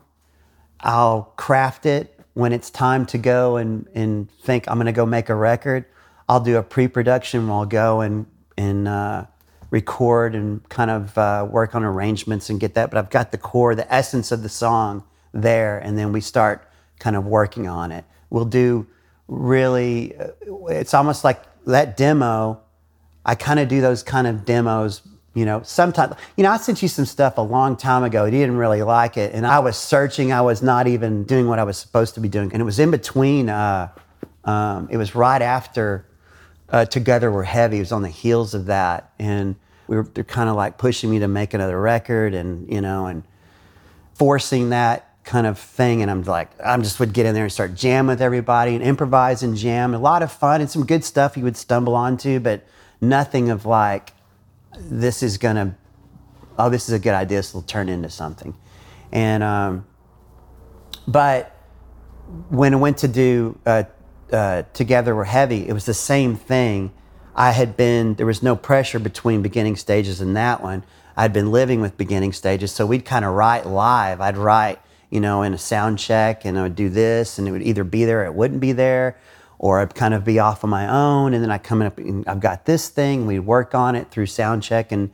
I'll 0.80 1.34
craft 1.36 1.86
it 1.86 2.18
when 2.34 2.54
it's 2.54 2.70
time 2.70 3.06
to 3.08 3.18
go 3.18 3.58
and, 3.58 3.88
and 3.94 4.32
think 4.32 4.68
I'm 4.68 4.78
going 4.78 4.86
to 4.86 4.92
go 4.92 5.06
make 5.06 5.30
a 5.30 5.36
record, 5.36 5.86
I'll 6.30 6.40
do 6.40 6.58
a 6.58 6.64
pre-production. 6.64 7.48
Where 7.48 7.58
I'll 7.58 7.66
go 7.66 8.02
and 8.02 8.26
and 8.58 8.88
uh, 8.88 9.26
record 9.70 10.36
and 10.36 10.68
kind 10.70 10.92
of 10.92 11.18
uh, 11.18 11.48
work 11.50 11.76
on 11.76 11.84
arrangements 11.84 12.50
and 12.50 12.60
get 12.60 12.74
that. 12.76 12.90
But 12.90 12.98
I've 12.98 13.10
got 13.10 13.32
the 13.32 13.38
core, 13.38 13.76
the 13.76 13.92
essence 13.94 14.32
of 14.32 14.44
the 14.44 14.50
song 14.50 15.04
there, 15.34 15.80
and 15.80 15.98
then 15.98 16.12
we 16.12 16.22
start 16.22 16.68
kind 17.00 17.16
of 17.16 17.26
working 17.26 17.68
on 17.68 17.92
it. 17.92 18.06
We'll 18.32 18.46
do 18.46 18.88
really. 19.28 20.18
uh, 20.18 20.30
It's 20.70 20.96
almost 20.96 21.24
like 21.24 21.44
that 21.68 21.96
demo. 21.96 22.60
I 23.24 23.36
kind 23.36 23.60
of 23.60 23.68
do 23.68 23.82
those 23.82 24.02
kind 24.02 24.26
of 24.26 24.46
demos. 24.46 25.04
You 25.34 25.46
know, 25.46 25.62
sometimes, 25.64 26.16
you 26.36 26.44
know, 26.44 26.52
I 26.52 26.58
sent 26.58 26.82
you 26.82 26.90
some 26.90 27.06
stuff 27.06 27.38
a 27.38 27.42
long 27.42 27.78
time 27.78 28.04
ago. 28.04 28.26
You 28.26 28.32
didn't 28.32 28.58
really 28.58 28.82
like 28.82 29.16
it. 29.16 29.34
And 29.34 29.48
I 29.48 29.60
was 29.60 29.78
searching. 29.78 30.34
I 30.34 30.42
was 30.42 30.62
not 30.62 30.88
even 30.88 31.24
doing 31.24 31.48
what 31.48 31.58
I 31.60 31.64
was 31.64 31.78
supposed 31.78 32.16
to 32.16 32.20
be 32.20 32.28
doing. 32.28 32.52
And 32.52 32.62
it 32.62 32.66
was 32.66 32.80
in 32.80 32.92
between, 32.92 33.48
uh, 33.48 33.90
um, 34.44 34.90
it 34.92 34.98
was 34.98 35.16
right 35.16 35.42
after 35.42 36.06
uh, 36.70 36.84
Together 36.84 37.32
We're 37.32 37.44
Heavy. 37.44 37.78
It 37.78 37.82
was 37.82 37.94
on 37.94 38.02
the 38.02 38.10
heels 38.10 38.54
of 38.54 38.66
that. 38.66 39.14
And 39.20 39.56
we 39.88 39.96
were, 39.96 40.04
they're 40.04 40.26
kind 40.26 40.50
of 40.50 40.58
like 40.58 40.78
pushing 40.78 41.10
me 41.10 41.20
to 41.20 41.30
make 41.30 41.54
another 41.54 41.80
record 41.80 42.34
and, 42.34 42.70
you 42.70 42.82
know, 42.82 43.06
and 43.06 43.24
forcing 44.16 44.72
that 44.72 45.11
kind 45.32 45.48
of 45.48 45.58
thing. 45.58 46.02
And 46.02 46.12
I'm 46.12 46.24
like, 46.24 46.50
I'm 46.64 46.84
just 46.84 47.00
would 47.00 47.14
get 47.14 47.26
in 47.26 47.34
there 47.34 47.46
and 47.46 47.54
start 47.54 47.74
jam 47.74 48.08
with 48.08 48.22
everybody 48.22 48.76
and 48.76 48.84
improvise 48.84 49.44
and 49.44 49.56
jam. 49.56 49.94
A 49.94 49.98
lot 49.98 50.22
of 50.22 50.30
fun 50.30 50.60
and 50.60 50.70
some 50.70 50.86
good 50.86 51.06
stuff 51.06 51.38
you 51.38 51.44
would 51.46 51.56
stumble 51.56 51.96
onto, 51.96 52.42
but 52.42 52.66
nothing 53.00 53.50
of 53.50 53.66
like, 53.66 54.12
this 54.78 55.24
is 55.24 55.38
gonna, 55.38 55.78
oh, 56.60 56.70
this 56.70 56.90
is 56.90 56.94
a 56.94 57.00
good 57.00 57.14
idea. 57.14 57.38
This 57.38 57.54
will 57.54 57.62
turn 57.62 57.88
into 57.88 58.10
something. 58.10 58.54
And, 59.14 59.42
um, 59.42 59.86
but 61.08 61.56
when 62.50 62.74
I 62.74 62.78
went 62.78 62.98
to 62.98 63.08
do 63.08 63.58
uh, 63.66 63.84
uh, 64.34 64.64
Together 64.74 65.16
We're 65.16 65.24
Heavy, 65.24 65.66
it 65.66 65.72
was 65.72 65.86
the 65.86 65.94
same 65.94 66.36
thing. 66.36 66.92
I 67.34 67.52
had 67.52 67.78
been, 67.78 68.16
there 68.16 68.26
was 68.26 68.44
no 68.44 68.58
pressure 68.58 69.00
between 69.00 69.42
beginning 69.42 69.78
stages 69.78 70.20
and 70.20 70.36
that 70.36 70.62
one. 70.62 70.84
I'd 71.16 71.32
been 71.32 71.52
living 71.54 71.80
with 71.80 71.96
beginning 71.96 72.34
stages, 72.34 72.74
so 72.74 72.86
we'd 72.86 73.06
kind 73.06 73.24
of 73.24 73.34
write 73.34 73.66
live. 73.66 74.20
I'd 74.20 74.36
write, 74.36 74.80
you 75.12 75.20
know, 75.20 75.44
in 75.44 75.54
a 75.54 75.58
sound 75.58 76.00
check, 76.00 76.46
and 76.46 76.58
I 76.58 76.64
would 76.64 76.76
do 76.76 76.90
this, 76.90 77.38
and 77.38 77.48
it 77.48 77.52
would 77.52 77.62
either 77.62 77.84
be 77.84 78.06
there 78.06 78.22
or 78.22 78.26
it 78.26 78.34
wouldn't 78.34 78.62
be 78.62 78.72
there, 78.72 79.20
or 79.60 79.80
I'd 79.80 79.94
kind 79.94 80.16
of 80.16 80.24
be 80.24 80.40
off 80.40 80.64
on 80.64 80.70
my 80.72 80.88
own, 80.88 81.36
and 81.36 81.44
then 81.44 81.52
I 81.52 81.60
come 81.60 81.84
up 81.84 82.00
and 82.00 82.28
I've 82.28 82.40
got 82.40 82.66
this 82.66 82.90
thing. 82.90 83.28
We'd 83.28 83.42
work 83.42 83.76
on 83.76 83.96
it 83.96 84.10
through 84.10 84.26
sound 84.26 84.64
check, 84.64 84.92
and 84.92 85.12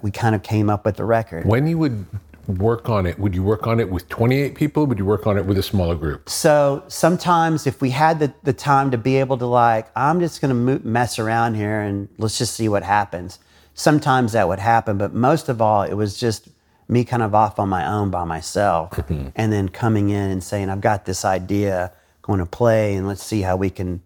we 0.00 0.10
kind 0.10 0.34
of 0.34 0.42
came 0.42 0.70
up 0.70 0.86
with 0.86 0.96
the 0.96 1.04
record. 1.04 1.44
When 1.44 1.66
you 1.66 1.76
would 1.76 2.06
work 2.46 2.88
on 2.88 3.06
it, 3.06 3.18
would 3.18 3.34
you 3.34 3.42
work 3.42 3.66
on 3.66 3.80
it 3.80 3.90
with 3.90 4.08
28 4.08 4.54
people? 4.54 4.86
Would 4.86 4.98
you 4.98 5.04
work 5.04 5.26
on 5.26 5.36
it 5.36 5.44
with 5.44 5.58
a 5.58 5.62
smaller 5.62 5.94
group? 5.94 6.28
So 6.30 6.84
sometimes, 6.88 7.66
if 7.66 7.82
we 7.82 7.90
had 7.90 8.20
the, 8.20 8.32
the 8.42 8.52
time 8.52 8.90
to 8.92 8.98
be 8.98 9.16
able 9.16 9.36
to, 9.38 9.46
like, 9.46 9.88
I'm 9.96 10.20
just 10.20 10.40
going 10.40 10.50
to 10.50 10.84
mess 10.86 11.18
around 11.18 11.54
here 11.54 11.80
and 11.80 12.08
let's 12.18 12.38
just 12.38 12.54
see 12.54 12.68
what 12.68 12.82
happens, 12.82 13.38
sometimes 13.74 14.32
that 14.32 14.48
would 14.48 14.60
happen. 14.60 14.96
But 14.96 15.12
most 15.12 15.48
of 15.48 15.60
all, 15.60 15.82
it 15.82 15.94
was 15.94 16.18
just 16.18 16.48
me 16.90 17.04
kind 17.04 17.22
of 17.22 17.34
off 17.34 17.58
on 17.58 17.68
my 17.68 17.86
own 17.86 18.10
by 18.10 18.24
myself 18.24 18.98
and 19.08 19.52
then 19.52 19.68
coming 19.68 20.08
in 20.08 20.30
and 20.30 20.42
saying, 20.42 20.68
I've 20.68 20.80
got 20.80 21.04
this 21.04 21.24
idea, 21.24 21.92
going 22.22 22.40
to 22.40 22.46
play, 22.46 22.94
and 22.94 23.06
let's 23.06 23.22
see 23.22 23.42
how 23.42 23.56
we 23.56 23.70
can 23.70 24.02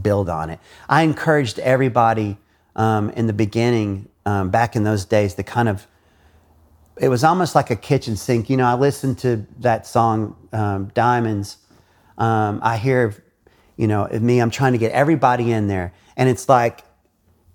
build 0.00 0.28
on 0.28 0.50
it. 0.50 0.60
I 0.88 1.02
encouraged 1.02 1.58
everybody 1.58 2.38
um, 2.76 3.10
in 3.10 3.26
the 3.26 3.32
beginning, 3.32 4.08
um, 4.24 4.50
back 4.50 4.76
in 4.76 4.84
those 4.84 5.04
days, 5.04 5.34
to 5.34 5.42
kind 5.42 5.68
of 5.68 5.86
it 7.00 7.08
was 7.08 7.24
almost 7.24 7.54
like 7.54 7.70
a 7.70 7.76
kitchen 7.76 8.14
sink. 8.14 8.50
You 8.50 8.58
know, 8.58 8.66
I 8.66 8.74
listened 8.74 9.18
to 9.20 9.46
that 9.60 9.86
song, 9.86 10.36
um, 10.52 10.90
Diamonds. 10.94 11.56
Um, 12.18 12.60
I 12.62 12.76
hear, 12.76 13.14
you 13.78 13.86
know, 13.86 14.06
me, 14.06 14.38
I'm 14.38 14.50
trying 14.50 14.72
to 14.72 14.78
get 14.78 14.92
everybody 14.92 15.50
in 15.50 15.66
there. 15.66 15.94
And 16.16 16.28
it's 16.28 16.46
like, 16.46 16.84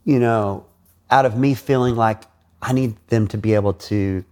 you 0.04 0.18
know, 0.18 0.66
out 1.12 1.28
of 1.28 1.38
me 1.38 1.54
feeling 1.54 1.96
like 1.96 2.24
I 2.60 2.74
need 2.74 2.96
them 3.10 3.28
to 3.28 3.38
be 3.38 3.54
able 3.54 3.74
to, 3.74 4.26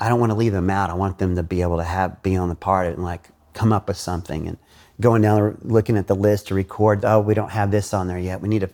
I 0.00 0.08
don't 0.08 0.20
want 0.20 0.30
to 0.30 0.38
leave 0.38 0.52
them 0.52 0.70
out. 0.70 0.90
I 0.90 0.94
want 0.94 1.18
them 1.18 1.36
to 1.36 1.42
be 1.42 1.62
able 1.62 1.78
to 1.78 1.84
have, 1.84 2.22
be 2.22 2.36
on 2.36 2.48
the 2.48 2.54
part 2.54 2.86
of 2.86 2.92
it 2.92 2.96
and 2.96 3.04
like 3.04 3.28
come 3.52 3.72
up 3.72 3.88
with 3.88 3.96
something 3.96 4.46
and 4.46 4.58
going 5.00 5.22
down, 5.22 5.58
looking 5.62 5.96
at 5.96 6.06
the 6.06 6.14
list 6.14 6.48
to 6.48 6.54
record. 6.54 7.04
Oh, 7.04 7.20
we 7.20 7.34
don't 7.34 7.50
have 7.50 7.70
this 7.70 7.92
on 7.92 8.06
there 8.06 8.18
yet. 8.18 8.40
We 8.40 8.48
need 8.48 8.60
to 8.60 8.70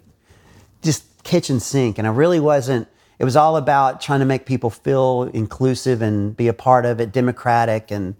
just 0.82 1.04
kitchen 1.24 1.60
sink. 1.60 1.98
And 1.98 2.06
I 2.06 2.10
really 2.10 2.40
wasn't, 2.40 2.88
it 3.18 3.24
was 3.24 3.36
all 3.36 3.56
about 3.56 4.00
trying 4.00 4.20
to 4.20 4.26
make 4.26 4.44
people 4.44 4.70
feel 4.70 5.24
inclusive 5.32 6.02
and 6.02 6.36
be 6.36 6.48
a 6.48 6.52
part 6.52 6.84
of 6.84 7.00
it, 7.00 7.12
democratic. 7.12 7.90
And, 7.90 8.16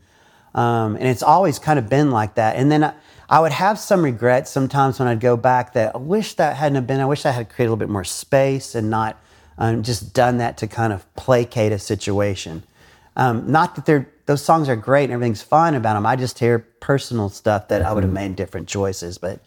um, 0.55 0.97
and 0.97 1.07
it's 1.07 1.23
always 1.23 1.59
kind 1.59 1.79
of 1.79 1.89
been 1.89 2.11
like 2.11 2.37
that. 2.37 2.57
And 2.57 2.71
then 2.73 2.85
I, 2.85 2.95
I 3.29 3.41
would 3.41 3.53
have 3.53 3.79
some 3.79 4.03
regrets 4.03 4.51
sometimes 4.51 4.99
when 4.99 5.09
I'd 5.09 5.21
go 5.21 5.37
back 5.37 5.73
that 5.75 5.95
I 5.95 5.99
wish 5.99 6.35
that 6.35 6.57
hadn't 6.57 6.77
have 6.77 6.87
been, 6.87 7.01
I 7.01 7.07
wish 7.07 7.27
I 7.27 7.33
had 7.33 7.49
created 7.49 7.69
a 7.69 7.71
little 7.71 7.77
bit 7.77 7.89
more 7.89 8.05
space 8.05 8.75
and 8.75 8.91
not 8.91 9.19
um, 9.59 9.83
just 9.83 10.15
done 10.15 10.39
that 10.39 10.57
to 10.59 10.67
kind 10.67 10.93
of 10.93 11.13
placate 11.17 11.73
a 11.73 11.79
situation. 11.79 12.63
Um, 13.17 13.51
not 13.51 13.77
that 13.77 13.87
they're, 13.87 14.09
those 14.27 14.43
songs 14.43 14.69
are 14.69 14.77
great 14.77 15.05
and 15.05 15.13
everything's 15.13 15.43
fine 15.43 15.75
about 15.75 15.95
them. 15.95 16.07
I 16.07 16.17
just 16.17 16.39
hear 16.39 16.59
personal 16.59 17.29
stuff 17.29 17.69
that 17.69 17.83
I 17.83 17.93
would 17.93 18.05
have 18.05 18.13
made 18.13 18.37
different 18.37 18.69
choices. 18.69 19.19
But 19.19 19.41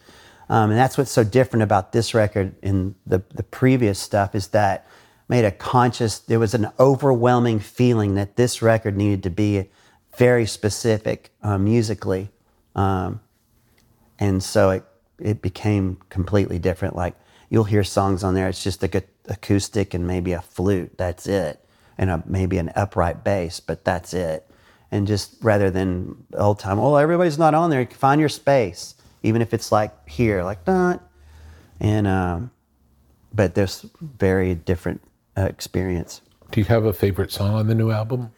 um, 0.48 0.70
and 0.70 0.78
that's 0.78 0.96
what's 0.96 1.10
so 1.10 1.24
different 1.24 1.62
about 1.62 1.92
this 1.92 2.14
record 2.14 2.54
and 2.62 2.94
the 3.06 3.22
the 3.34 3.42
previous 3.42 3.98
stuff 3.98 4.34
is 4.34 4.48
that 4.48 4.86
made 5.28 5.44
a 5.44 5.50
conscious. 5.50 6.18
There 6.18 6.38
was 6.38 6.54
an 6.54 6.68
overwhelming 6.80 7.60
feeling 7.60 8.14
that 8.14 8.36
this 8.36 8.62
record 8.62 8.96
needed 8.96 9.22
to 9.24 9.30
be 9.30 9.68
very 10.16 10.46
specific 10.46 11.30
uh, 11.42 11.58
musically, 11.58 12.30
um, 12.74 13.20
and 14.18 14.42
so 14.42 14.70
it 14.70 14.84
it 15.18 15.42
became 15.42 15.98
completely 16.08 16.58
different. 16.58 16.96
Like 16.96 17.14
you'll 17.50 17.64
hear 17.64 17.84
songs 17.84 18.24
on 18.24 18.34
there. 18.34 18.48
It's 18.48 18.64
just 18.64 18.82
a 18.82 18.88
gu- 18.88 19.02
acoustic 19.28 19.92
and 19.92 20.06
maybe 20.06 20.32
a 20.32 20.40
flute. 20.40 20.96
That's 20.96 21.26
it, 21.26 21.62
and 21.98 22.10
a, 22.10 22.22
maybe 22.26 22.58
an 22.58 22.70
upright 22.76 23.24
bass, 23.24 23.60
but 23.60 23.84
that's 23.84 24.14
it. 24.14 24.48
And 24.90 25.06
just 25.06 25.36
rather 25.42 25.70
than 25.70 26.24
old 26.34 26.58
time, 26.58 26.78
oh, 26.78 26.94
everybody's 26.96 27.38
not 27.38 27.54
on 27.54 27.68
there. 27.68 27.84
Find 27.86 28.20
your 28.20 28.30
space, 28.30 28.94
even 29.22 29.42
if 29.42 29.52
it's 29.52 29.70
like 29.70 30.08
here, 30.08 30.42
like 30.42 30.64
that. 30.64 31.00
And 31.80 32.06
um, 32.06 32.50
but 33.34 33.54
there's 33.54 33.84
very 34.00 34.54
different 34.54 35.02
uh, 35.36 35.42
experience. 35.42 36.22
Do 36.50 36.60
you 36.60 36.64
have 36.66 36.84
a 36.86 36.92
favorite 36.92 37.30
song 37.30 37.54
on 37.54 37.66
the 37.66 37.74
new 37.74 37.90
album? 37.90 38.32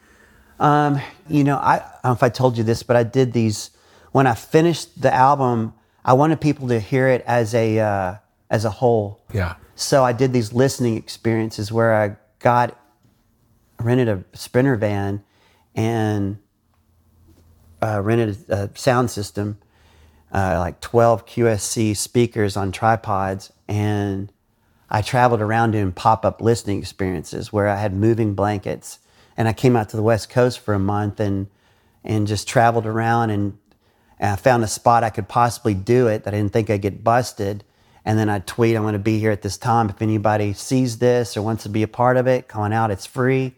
Um, 0.59 0.99
you 1.29 1.43
know, 1.43 1.57
I, 1.57 1.75
I 1.75 1.79
don't 1.79 2.03
know 2.03 2.11
if 2.11 2.23
I 2.23 2.29
told 2.29 2.57
you 2.57 2.63
this, 2.63 2.83
but 2.83 2.95
I 2.95 3.03
did 3.03 3.33
these 3.33 3.71
when 4.11 4.27
I 4.27 4.35
finished 4.35 5.01
the 5.01 5.13
album. 5.13 5.73
I 6.03 6.13
wanted 6.13 6.41
people 6.41 6.67
to 6.67 6.79
hear 6.79 7.07
it 7.07 7.23
as 7.25 7.53
a 7.55 7.79
uh, 7.79 8.15
as 8.49 8.65
a 8.65 8.69
whole. 8.69 9.21
Yeah. 9.33 9.55
So 9.75 10.03
I 10.03 10.13
did 10.13 10.33
these 10.33 10.51
listening 10.53 10.97
experiences 10.97 11.71
where 11.71 11.95
I 11.95 12.17
got 12.39 12.77
rented 13.83 14.09
a 14.09 14.23
sprinter 14.33 14.75
van 14.75 15.23
and 15.75 16.37
uh, 17.81 18.01
rented 18.01 18.49
a, 18.49 18.69
sound 18.75 19.09
system, 19.09 19.57
uh, 20.31 20.57
like 20.59 20.81
12 20.81 21.25
QSC 21.25 21.95
speakers 21.97 22.55
on 22.55 22.71
tripods, 22.71 23.51
and 23.67 24.31
I 24.89 25.01
traveled 25.01 25.41
around 25.41 25.71
doing 25.71 25.93
pop 25.93 26.25
up 26.25 26.41
listening 26.41 26.77
experiences 26.77 27.53
where 27.53 27.69
I 27.69 27.77
had 27.77 27.93
moving 27.93 28.35
blankets. 28.35 28.99
And 29.37 29.47
I 29.47 29.53
came 29.53 29.77
out 29.77 29.89
to 29.89 29.97
the 29.97 30.03
West 30.03 30.29
Coast 30.29 30.59
for 30.59 30.73
a 30.73 30.79
month 30.79 31.21
and, 31.21 31.47
and 32.03 32.27
just 32.27 32.47
traveled 32.47 32.85
around 32.85 33.29
and, 33.29 33.57
and 34.19 34.33
I 34.33 34.35
found 34.35 34.63
a 34.63 34.67
spot 34.67 35.05
I 35.05 35.09
could 35.09 35.29
possibly 35.29 35.73
do 35.73 36.07
it 36.07 36.25
that 36.25 36.33
I 36.33 36.37
didn't 36.37 36.51
think 36.51 36.69
I'd 36.69 36.81
get 36.81 37.05
busted. 37.05 37.63
And 38.03 38.19
then 38.19 38.29
I'd 38.29 38.45
tweet, 38.45 38.75
I'm 38.75 38.81
going 38.81 38.93
to 38.93 38.99
be 38.99 39.19
here 39.19 39.31
at 39.31 39.43
this 39.43 39.57
time. 39.57 39.89
If 39.89 40.01
anybody 40.01 40.51
sees 40.53 40.97
this 40.97 41.37
or 41.37 41.41
wants 41.41 41.63
to 41.63 41.69
be 41.69 41.83
a 41.83 41.87
part 41.87 42.17
of 42.17 42.27
it, 42.27 42.49
come 42.49 42.61
on 42.61 42.73
out, 42.73 42.91
it's 42.91 43.05
free. 43.05 43.55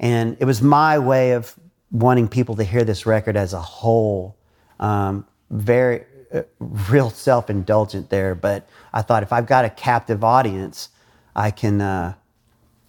And 0.00 0.36
it 0.40 0.44
was 0.44 0.62
my 0.62 0.98
way 0.98 1.32
of 1.32 1.54
wanting 1.90 2.28
people 2.28 2.56
to 2.56 2.64
hear 2.64 2.84
this 2.84 3.06
record 3.06 3.36
as 3.36 3.52
a 3.52 3.60
whole. 3.60 4.36
Um, 4.80 5.26
very, 5.50 6.04
uh, 6.32 6.42
real 6.58 7.10
self 7.10 7.50
indulgent 7.50 8.10
there. 8.10 8.34
But 8.34 8.68
I 8.92 9.02
thought 9.02 9.22
if 9.22 9.32
I've 9.32 9.46
got 9.46 9.64
a 9.64 9.70
captive 9.70 10.24
audience, 10.24 10.88
I 11.36 11.50
can, 11.50 11.80
uh, 11.80 12.14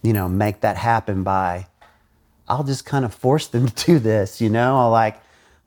you 0.02 0.12
know, 0.12 0.28
make 0.28 0.60
that 0.60 0.76
happen 0.76 1.22
by, 1.22 1.66
I'll 2.48 2.64
just 2.64 2.84
kind 2.84 3.04
of 3.04 3.14
force 3.14 3.46
them 3.46 3.68
to 3.70 3.86
do 3.86 3.98
this, 3.98 4.40
you 4.40 4.50
know? 4.50 4.78
I'll 4.78 4.90
like 4.90 5.20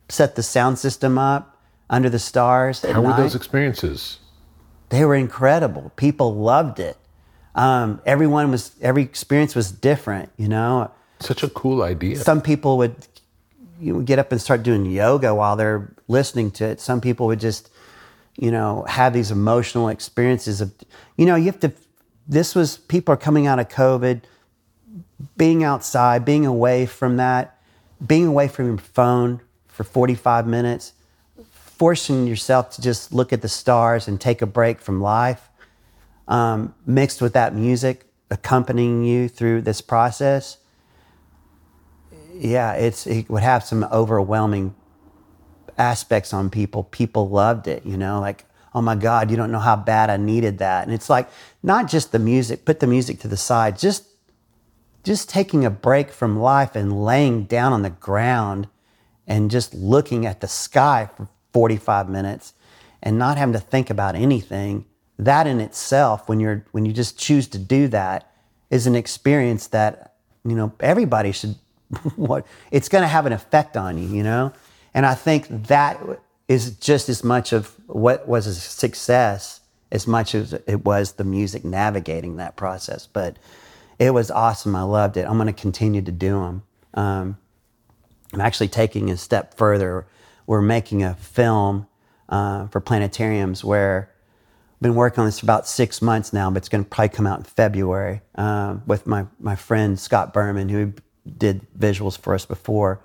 set 0.10 0.36
the 0.36 0.44
sound 0.44 0.80
system 0.80 1.18
up 1.18 1.62
under 1.90 2.10
the 2.10 2.20
stars. 2.20 2.82
How 2.82 3.02
were 3.02 3.10
night 3.10 3.18
those 3.18 3.36
experiences? 3.36 4.20
they 4.90 5.04
were 5.06 5.16
incredible. 5.16 5.92
People 5.96 6.36
loved 6.36 6.80
it. 6.80 6.98
Um, 7.56 8.02
everyone 8.06 8.52
was, 8.52 8.76
every 8.82 9.04
experience 9.04 9.56
was 9.56 9.72
different, 9.72 10.32
you 10.38 10.48
know. 10.48 10.92
Such 11.20 11.44
a 11.44 11.50
cool 11.50 11.82
idea. 11.82 12.18
Some 12.18 12.42
people 12.42 12.78
would 12.78 12.96
you 13.80 13.94
know, 13.94 14.00
get 14.02 14.20
up 14.20 14.32
and 14.32 14.42
start 14.42 14.64
doing 14.64 14.86
yoga 14.86 15.34
while 15.34 15.56
they're 15.56 15.94
listening 16.08 16.52
to 16.52 16.66
it. 16.66 16.80
Some 16.80 17.02
people 17.02 17.28
would 17.28 17.40
just, 17.40 17.70
you 18.38 18.52
know, 18.52 18.86
have 18.88 19.14
these 19.14 19.32
emotional 19.32 19.90
experiences 19.90 20.62
of, 20.62 20.74
you 21.16 21.26
know, 21.26 21.36
you 21.36 21.46
have 21.46 21.60
to, 21.62 21.72
this 22.28 22.56
was, 22.56 22.78
people 22.78 23.14
are 23.14 23.18
coming 23.18 23.48
out 23.48 23.60
of 23.60 23.70
COVID, 23.70 24.22
being 25.38 25.64
outside, 25.64 26.26
being 26.26 26.46
away 26.46 26.86
from 26.86 27.18
that, 27.18 27.60
being 28.06 28.26
away 28.26 28.48
from 28.48 28.68
your 28.68 28.78
phone 28.78 29.42
for 29.68 29.84
45 29.84 30.48
minutes, 30.48 30.94
forcing 31.52 32.28
yourself 32.28 32.72
to 32.72 32.82
just 32.82 33.14
look 33.14 33.32
at 33.32 33.42
the 33.42 33.50
stars 33.50 34.08
and 34.08 34.20
take 34.20 34.42
a 34.42 34.48
break 34.48 34.80
from 34.80 35.02
life, 35.02 35.50
um, 36.28 36.74
mixed 36.86 37.22
with 37.22 37.34
that 37.34 37.54
music 37.56 38.08
accompanying 38.30 39.04
you 39.04 39.30
through 39.30 39.62
this 39.62 39.82
process, 39.82 40.58
yeah, 42.40 42.74
it's 42.74 43.08
it 43.08 43.30
would 43.30 43.44
have 43.44 43.64
some 43.64 43.84
overwhelming 43.86 44.76
aspects 45.78 46.34
on 46.34 46.50
people. 46.50 46.84
People 46.84 47.30
loved 47.30 47.68
it, 47.68 47.86
you 47.86 47.98
know, 47.98 48.20
like, 48.20 48.46
oh 48.74 48.82
my 48.82 48.96
God, 48.96 49.30
you 49.30 49.38
don't 49.38 49.52
know 49.52 49.60
how 49.60 49.76
bad 49.76 50.10
I 50.10 50.18
needed 50.18 50.58
that. 50.60 50.86
And 50.86 50.94
it's 50.94 51.10
like 51.10 51.30
not 51.64 51.88
just 51.88 52.12
the 52.12 52.20
music, 52.20 52.66
put 52.66 52.80
the 52.80 52.88
music 52.88 53.20
to 53.22 53.28
the 53.28 53.38
side, 53.38 53.78
just 53.78 54.06
just 55.04 55.30
taking 55.30 55.64
a 55.64 55.70
break 55.70 56.12
from 56.12 56.40
life 56.40 56.76
and 56.76 57.04
laying 57.04 57.46
down 57.46 57.72
on 57.72 57.82
the 57.82 57.90
ground 57.90 58.68
and 59.26 59.50
just 59.50 59.74
looking 59.74 60.26
at 60.26 60.42
the 60.42 60.48
sky 60.48 61.10
for 61.16 61.30
45 61.54 62.10
minutes 62.10 62.54
and 63.02 63.18
not 63.18 63.38
having 63.38 63.54
to 63.54 63.60
think 63.60 63.90
about 63.90 64.16
anything 64.16 64.86
that 65.18 65.48
in 65.48 65.60
itself 65.60 66.28
when 66.30 66.40
you're 66.40 66.66
when 66.72 66.86
you 66.86 66.94
just 66.94 67.18
choose 67.18 67.48
to 67.48 67.58
do 67.58 67.88
that 67.88 68.32
is 68.70 68.86
an 68.86 68.96
experience 68.96 69.68
that 69.68 70.16
you 70.46 70.56
know 70.56 70.74
everybody 70.80 71.32
should 71.32 71.56
what 72.16 72.46
it's 72.72 72.90
going 72.90 73.02
to 73.02 73.08
have 73.08 73.26
an 73.26 73.34
effect 73.34 73.78
on 73.78 73.98
you 73.98 74.08
you 74.08 74.24
know? 74.24 74.54
And 74.94 75.06
i 75.06 75.16
think 75.16 75.48
that 75.68 76.00
is 76.48 76.72
just 76.72 77.10
as 77.10 77.24
much 77.24 77.54
of 77.54 77.76
what 77.88 78.28
was 78.28 78.48
a 78.48 78.56
success 78.56 79.62
as 79.92 80.06
much 80.06 80.36
as 80.36 80.54
it 80.54 80.84
was 80.84 81.14
the 81.14 81.24
music 81.24 81.64
navigating 81.64 82.38
that 82.38 82.56
process 82.56 83.08
but 83.08 83.38
it 84.00 84.12
was 84.12 84.30
awesome. 84.30 84.76
I 84.76 84.84
loved 84.84 85.18
it. 85.18 85.26
I'm 85.28 85.38
going 85.38 85.48
to 85.48 85.54
continue 85.54 86.04
to 86.04 86.12
do 86.12 86.40
them 86.40 86.64
um, 86.94 87.38
i'm 88.34 88.42
actually 88.42 88.68
taking 88.68 89.10
a 89.10 89.18
step 89.18 89.56
further. 89.58 90.06
We're 90.46 90.62
making 90.62 91.04
a 91.04 91.14
film 91.16 91.88
uh, 92.30 92.68
for 92.68 92.82
planetariums 92.82 93.64
where 93.64 94.10
I've 94.76 94.82
been 94.82 94.96
working 94.96 95.22
on 95.22 95.26
this 95.26 95.40
for 95.40 95.46
about 95.46 95.68
six 95.68 96.02
months 96.02 96.32
now, 96.32 96.50
but 96.50 96.58
it's 96.58 96.70
going 96.70 96.84
to 96.84 96.90
probably 96.90 97.10
come 97.10 97.28
out 97.28 97.40
in 97.40 97.46
February 97.46 98.22
um, 98.36 98.84
with 98.86 99.06
my, 99.06 99.26
my 99.40 99.56
friend 99.56 100.00
Scott 100.00 100.34
Berman, 100.34 100.70
who 100.70 100.94
did 101.38 101.66
visuals 101.78 102.18
for 102.18 102.34
us 102.34 102.46
before. 102.46 103.00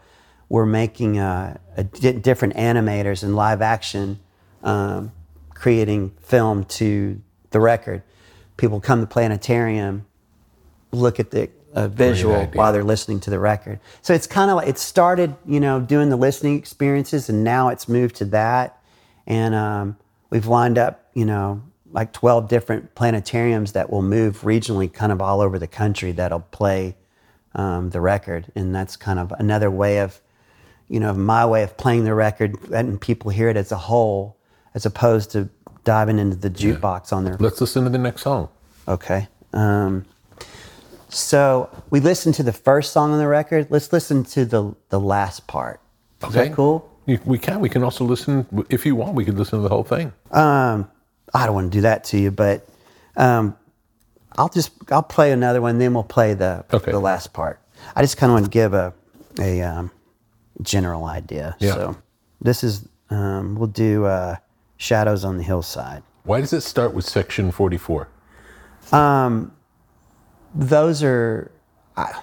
We're 0.48 0.66
making 0.66 1.18
uh, 1.18 1.58
a 1.76 1.84
di- 1.84 2.12
different 2.12 2.54
animators 2.54 3.22
and 3.22 3.34
live 3.34 3.62
action, 3.62 4.20
um, 4.62 5.12
creating 5.54 6.10
film 6.20 6.64
to 6.64 7.20
the 7.50 7.60
record. 7.60 8.02
People 8.56 8.80
come 8.80 9.00
to 9.00 9.06
planetarium, 9.06 10.06
look 10.90 11.18
at 11.18 11.30
the 11.30 11.50
uh, 11.74 11.88
visual 11.88 12.46
while 12.52 12.72
they're 12.72 12.84
listening 12.84 13.20
to 13.20 13.30
the 13.30 13.38
record. 13.38 13.80
So 14.02 14.12
it's 14.12 14.26
kind 14.26 14.50
of 14.50 14.56
like 14.56 14.68
it 14.68 14.78
started, 14.78 15.34
you 15.46 15.60
know, 15.60 15.80
doing 15.80 16.10
the 16.10 16.16
listening 16.16 16.58
experiences, 16.58 17.28
and 17.28 17.42
now 17.42 17.68
it's 17.68 17.88
moved 17.88 18.16
to 18.16 18.26
that. 18.26 18.78
And 19.26 19.54
um, 19.54 19.96
we've 20.30 20.46
lined 20.46 20.78
up, 20.78 21.08
you 21.14 21.24
know, 21.24 21.62
like 21.92 22.12
12 22.12 22.48
different 22.48 22.94
planetariums 22.94 23.72
that 23.72 23.90
will 23.90 24.02
move 24.02 24.42
regionally, 24.42 24.92
kind 24.92 25.12
of 25.12 25.20
all 25.20 25.40
over 25.40 25.58
the 25.58 25.66
country 25.66 26.12
that'll 26.12 26.40
play 26.40 26.96
um, 27.54 27.90
the 27.90 28.00
record. 28.00 28.46
And 28.54 28.74
that's 28.74 28.96
kind 28.96 29.18
of 29.18 29.32
another 29.38 29.70
way 29.70 29.98
of, 30.00 30.20
you 30.88 31.00
know, 31.00 31.12
my 31.14 31.44
way 31.46 31.62
of 31.62 31.76
playing 31.76 32.04
the 32.04 32.14
record, 32.14 32.56
letting 32.68 32.98
people 32.98 33.30
hear 33.30 33.48
it 33.48 33.56
as 33.56 33.72
a 33.72 33.76
whole, 33.76 34.36
as 34.74 34.86
opposed 34.86 35.30
to 35.32 35.48
diving 35.84 36.18
into 36.18 36.36
the 36.36 36.50
jukebox 36.50 37.12
on 37.12 37.24
their 37.24 37.36
Let's 37.38 37.60
listen 37.60 37.84
to 37.84 37.90
the 37.90 37.98
next 37.98 38.22
song. 38.22 38.48
Okay. 38.88 39.28
Um, 39.52 40.04
so 41.08 41.68
we 41.90 42.00
listened 42.00 42.34
to 42.36 42.42
the 42.42 42.52
first 42.52 42.92
song 42.92 43.12
on 43.12 43.18
the 43.18 43.26
record. 43.28 43.66
Let's 43.70 43.92
listen 43.92 44.24
to 44.24 44.44
the 44.44 44.74
the 44.88 44.98
last 45.00 45.46
part. 45.46 45.80
Is 46.22 46.28
Okay. 46.28 46.48
that 46.48 46.54
cool? 46.54 46.88
You- 47.06 47.18
We 47.24 47.38
can. 47.38 47.60
We 47.60 47.68
can 47.68 47.82
also 47.82 48.04
listen, 48.04 48.46
if 48.70 48.86
you 48.86 48.94
want, 48.96 49.14
we 49.14 49.24
could 49.24 49.36
listen 49.36 49.58
to 49.58 49.62
the 49.62 49.68
whole 49.68 49.82
thing. 49.84 50.12
Um, 50.30 50.88
I 51.34 51.46
don't 51.46 51.54
want 51.54 51.72
to 51.72 51.76
do 51.78 51.82
that 51.82 52.04
to 52.04 52.18
you, 52.18 52.30
but 52.30 52.66
um, 53.16 53.56
I'll 54.38 54.48
just 54.48 54.72
I'll 54.90 55.02
play 55.02 55.32
another 55.32 55.60
one, 55.60 55.78
then 55.78 55.94
we'll 55.94 56.04
play 56.04 56.34
the 56.34 56.64
Okay. 56.72 56.90
the 56.90 57.00
last 57.00 57.32
part. 57.32 57.60
I 57.96 58.02
just 58.02 58.16
kind 58.16 58.30
of 58.30 58.34
want 58.34 58.44
to 58.46 58.50
give 58.50 58.74
a 58.74 58.92
a 59.38 59.62
um, 59.62 59.90
general 60.62 61.04
idea. 61.04 61.56
Yeah. 61.58 61.74
So 61.74 61.96
this 62.40 62.64
is 62.64 62.88
um, 63.10 63.56
we'll 63.56 63.66
do 63.68 64.04
uh, 64.06 64.36
Shadows 64.76 65.24
on 65.24 65.36
the 65.36 65.42
Hillside. 65.42 66.02
Why 66.24 66.40
does 66.40 66.52
it 66.52 66.60
start 66.62 66.94
with 66.94 67.04
section 67.04 67.50
44? 67.50 68.08
Um, 68.92 69.52
those 70.54 71.02
are 71.02 71.50
I, 71.96 72.20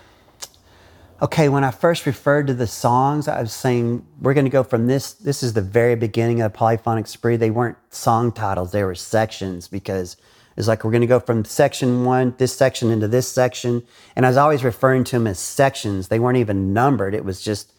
okay 1.21 1.49
when 1.49 1.63
i 1.63 1.71
first 1.71 2.05
referred 2.05 2.47
to 2.47 2.53
the 2.53 2.67
songs 2.67 3.27
i 3.27 3.41
was 3.41 3.51
saying 3.53 4.05
we're 4.21 4.33
going 4.33 4.45
to 4.45 4.51
go 4.51 4.63
from 4.63 4.87
this 4.87 5.13
this 5.13 5.41
is 5.43 5.53
the 5.53 5.61
very 5.61 5.95
beginning 5.95 6.41
of 6.41 6.51
the 6.51 6.57
polyphonic 6.57 7.07
spree 7.07 7.35
they 7.35 7.49
weren't 7.49 7.77
song 7.89 8.31
titles 8.31 8.71
they 8.71 8.83
were 8.83 8.95
sections 8.95 9.67
because 9.67 10.15
it's 10.59 10.67
like 10.67 10.83
we're 10.83 10.91
going 10.91 11.01
to 11.01 11.07
go 11.07 11.19
from 11.19 11.43
section 11.45 12.05
one 12.05 12.35
this 12.37 12.55
section 12.55 12.91
into 12.91 13.07
this 13.07 13.27
section 13.27 13.81
and 14.15 14.25
i 14.25 14.29
was 14.29 14.37
always 14.37 14.63
referring 14.63 15.03
to 15.03 15.13
them 15.13 15.25
as 15.25 15.39
sections 15.39 16.09
they 16.09 16.19
weren't 16.19 16.37
even 16.37 16.73
numbered 16.73 17.15
it 17.15 17.25
was 17.25 17.41
just 17.41 17.73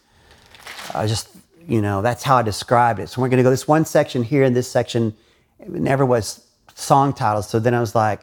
I 0.95 1.07
just, 1.07 1.29
you 1.67 1.81
know, 1.81 2.03
that's 2.03 2.23
how 2.23 2.37
I 2.37 2.43
described 2.43 3.01
it. 3.01 3.09
So 3.09 3.21
we're 3.21 3.29
going 3.29 3.39
to 3.39 3.43
go 3.43 3.51
this 3.51 3.69
one 3.69 3.85
section 3.85 4.23
here 4.23 4.45
and 4.45 4.55
this 4.55 4.71
section. 4.71 5.15
It 5.59 5.71
never 5.71 6.05
was 6.05 6.47
song 6.75 7.13
titles. 7.13 7.49
So 7.49 7.59
then 7.59 7.75
I 7.75 7.81
was 7.81 7.95
like, 7.95 8.21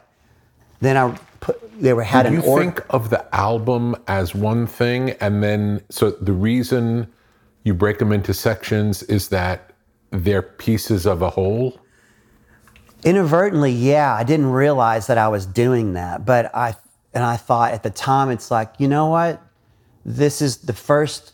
then 0.80 0.96
I 0.96 1.16
put, 1.40 1.80
they 1.80 1.92
were 1.92 2.02
had 2.02 2.24
Do 2.24 2.28
an 2.28 2.34
you 2.34 2.42
order. 2.42 2.64
think 2.64 2.86
of 2.90 3.10
the 3.10 3.34
album 3.34 3.96
as 4.06 4.34
one 4.34 4.66
thing, 4.66 5.10
and 5.20 5.42
then 5.42 5.82
so 5.90 6.10
the 6.10 6.32
reason 6.32 7.08
you 7.64 7.74
break 7.74 7.98
them 7.98 8.12
into 8.12 8.32
sections 8.32 9.02
is 9.04 9.28
that 9.28 9.72
they're 10.10 10.42
pieces 10.42 11.06
of 11.06 11.22
a 11.22 11.30
whole? 11.30 11.80
Inadvertently, 13.04 13.72
yeah, 13.72 14.14
I 14.14 14.24
didn't 14.24 14.50
realize 14.50 15.06
that 15.06 15.18
I 15.18 15.28
was 15.28 15.46
doing 15.46 15.92
that. 15.94 16.24
But 16.24 16.54
I, 16.54 16.74
and 17.14 17.24
I 17.24 17.36
thought 17.36 17.72
at 17.72 17.82
the 17.82 17.90
time, 17.90 18.30
it's 18.30 18.50
like, 18.50 18.74
you 18.78 18.88
know 18.88 19.06
what? 19.06 19.40
This 20.04 20.42
is 20.42 20.58
the 20.58 20.72
first 20.72 21.32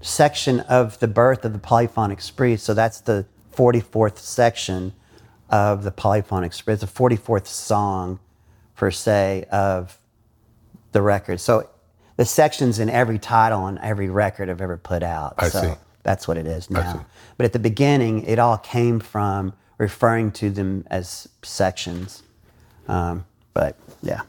section 0.00 0.60
of 0.60 0.98
the 0.98 1.08
birth 1.08 1.44
of 1.44 1.52
the 1.52 1.58
polyphonic 1.58 2.20
spree. 2.20 2.56
So 2.56 2.74
that's 2.74 3.00
the 3.00 3.26
44th 3.54 4.18
section 4.18 4.92
of 5.48 5.84
the 5.84 5.90
polyphonic 5.90 6.52
spree. 6.52 6.74
It's 6.74 6.82
the 6.82 6.88
44th 6.88 7.46
song, 7.46 8.18
per 8.76 8.90
se, 8.90 9.46
of 9.50 9.98
the 10.92 11.02
record. 11.02 11.40
So 11.40 11.68
the 12.16 12.24
sections 12.24 12.78
in 12.78 12.90
every 12.90 13.18
title 13.18 13.60
on 13.60 13.78
every 13.78 14.10
record 14.10 14.50
I've 14.50 14.60
ever 14.60 14.76
put 14.76 15.02
out. 15.02 15.34
I 15.38 15.48
so 15.48 15.60
see. 15.60 15.74
that's 16.02 16.28
what 16.28 16.36
it 16.36 16.46
is 16.46 16.70
now. 16.70 17.06
But 17.36 17.44
at 17.44 17.52
the 17.52 17.58
beginning, 17.58 18.24
it 18.24 18.38
all 18.38 18.58
came 18.58 19.00
from 19.00 19.54
referring 19.78 20.30
to 20.32 20.50
them 20.50 20.86
as 20.90 21.28
sections. 21.42 22.22
Um, 22.88 23.24
but 23.54 23.76
yeah. 24.02 24.22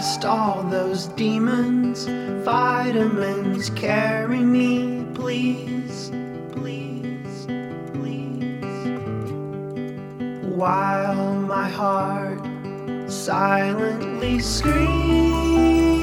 Blast 0.00 0.24
all 0.24 0.62
those 0.62 1.08
demons, 1.08 2.06
vitamins, 2.42 3.68
carry 3.68 4.38
me, 4.38 5.04
please, 5.12 6.10
please, 6.52 7.44
please. 7.92 8.64
While 10.56 11.34
my 11.42 11.68
heart 11.68 12.40
silently 13.12 14.38
screams. 14.40 16.00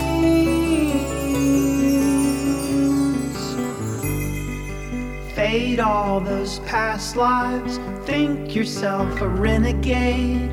Fade 5.34 5.80
all 5.80 6.20
those 6.20 6.60
past 6.60 7.16
lives, 7.16 7.80
think 8.06 8.54
yourself 8.54 9.22
a 9.22 9.28
renegade, 9.28 10.52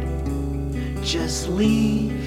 just 1.02 1.50
leave. 1.50 2.23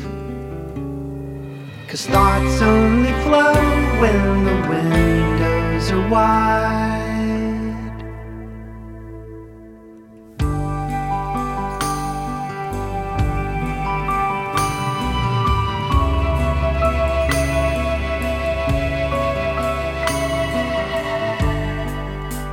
Cause 1.98 2.06
thoughts 2.06 2.62
only 2.62 3.12
flow 3.24 3.56
when 4.00 4.44
the 4.46 4.54
windows 4.70 5.92
are 5.92 6.10
wide. 6.10 6.76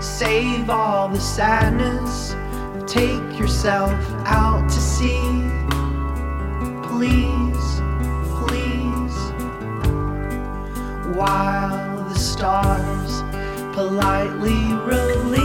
Save 0.01 0.71
all 0.71 1.11
the 1.11 1.21
sadness, 1.21 2.35
take 2.91 3.39
yourself 3.39 4.14
politely 13.95 14.75
release. 14.91 15.39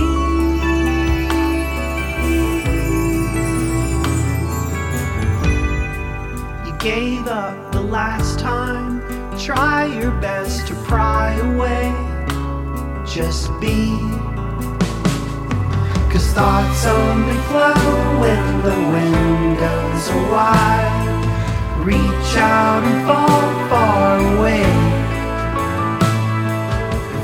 You 6.66 6.74
gave 6.80 7.28
up 7.28 7.72
the 7.72 7.82
last 7.82 8.40
time. 8.40 9.02
Try 9.38 9.86
your 9.86 10.12
best 10.20 10.68
to 10.68 10.74
pry 10.90 11.34
away. 11.52 11.94
Just 13.06 13.52
be. 13.62 14.00
Cause 16.12 16.26
thoughts 16.34 16.86
only 16.88 17.38
flow 17.50 18.20
when 18.20 18.44
the 18.64 18.78
windows 18.96 20.10
are 20.10 20.32
wide. 20.32 21.86
Reach 21.86 22.32
out 22.38 22.84
and 22.84 23.06
fall 23.06 23.70
far 23.70 24.38
away. 24.38 24.99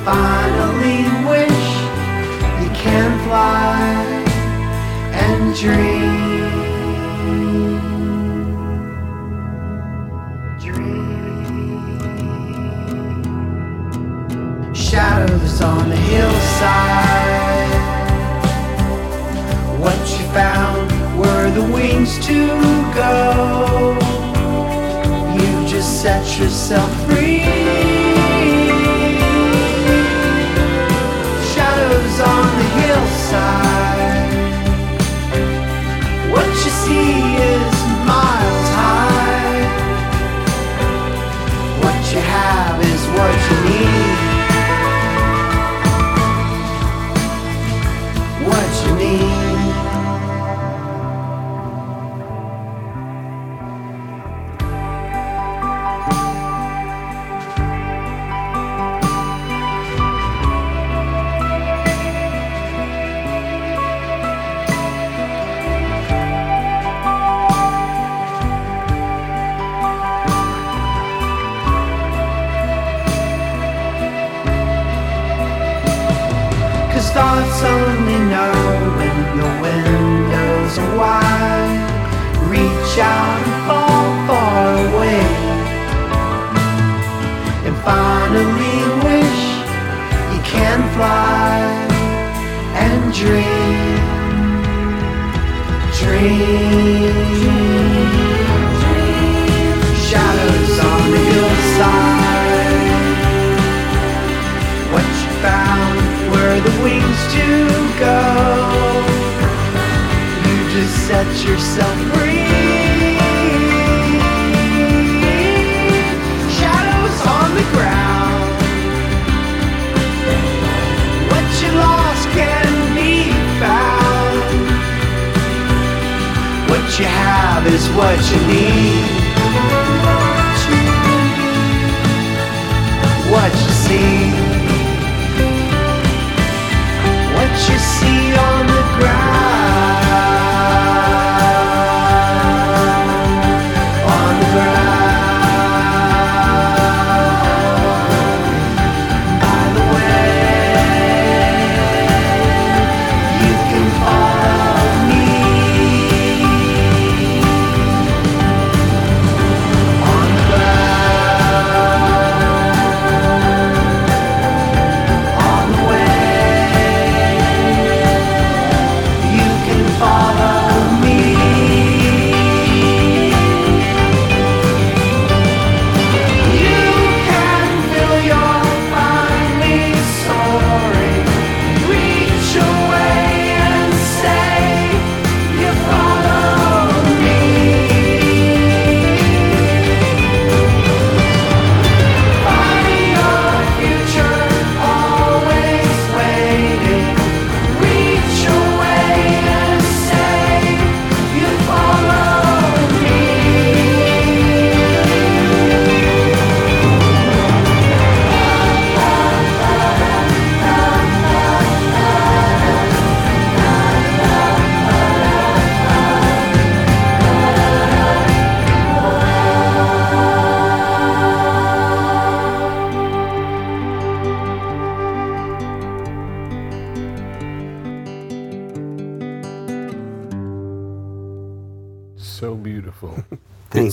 Finally 0.06 1.01
wish 1.28 1.66
you 2.62 2.70
can 2.76 3.12
fly 3.26 3.82
and 5.14 5.56
dream. 5.56 6.51
Dream. 10.60 11.14
Shadows 14.76 15.62
on 15.64 15.89
the 15.89 15.95
hillside. 15.95 17.72
What 19.80 19.97
you 20.12 20.26
found 20.36 20.91
were 21.18 21.49
the 21.49 21.64
wings 21.74 22.20
to 22.28 22.47
go. 22.93 23.97
You 25.34 25.68
just 25.68 26.03
set 26.03 26.24
yourself 26.39 26.95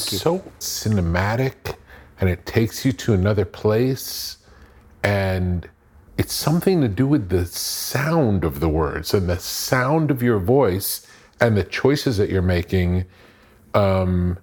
it's 0.03 0.23
so 0.23 0.39
cinematic 0.59 1.77
and 2.21 2.29
it 2.29 2.47
takes 2.47 2.85
you 2.85 2.93
to 2.93 3.15
another 3.15 3.45
place 3.45 4.39
and 5.03 5.69
it's 6.19 6.33
something 6.33 6.81
to 6.81 6.89
do 6.89 7.07
with 7.07 7.29
the 7.29 7.47
sound 7.47 8.45
of 8.45 8.61
the 8.61 8.69
words 8.69 9.15
and 9.15 9.29
the 9.29 9.39
sound 9.39 10.11
of 10.11 10.23
your 10.23 10.39
voice 10.39 11.07
and 11.41 11.57
the 11.57 11.65
choices 11.65 12.17
that 12.17 12.31
you're 12.31 12.43
making 12.43 13.05
um, 13.75 14.39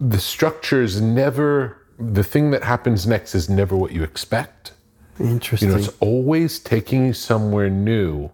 the 0.00 0.18
structure 0.18 0.82
is 0.82 1.00
never 1.00 1.86
the 1.98 2.24
thing 2.24 2.50
that 2.50 2.64
happens 2.64 3.06
next 3.06 3.34
is 3.34 3.48
never 3.48 3.76
what 3.76 3.92
you 3.92 4.02
expect 4.02 4.72
Interesting. 5.20 5.68
you 5.68 5.74
know, 5.74 5.80
it's 5.80 5.94
always 6.00 6.58
taking 6.58 7.06
you 7.06 7.12
somewhere 7.12 7.70
new. 7.70 8.30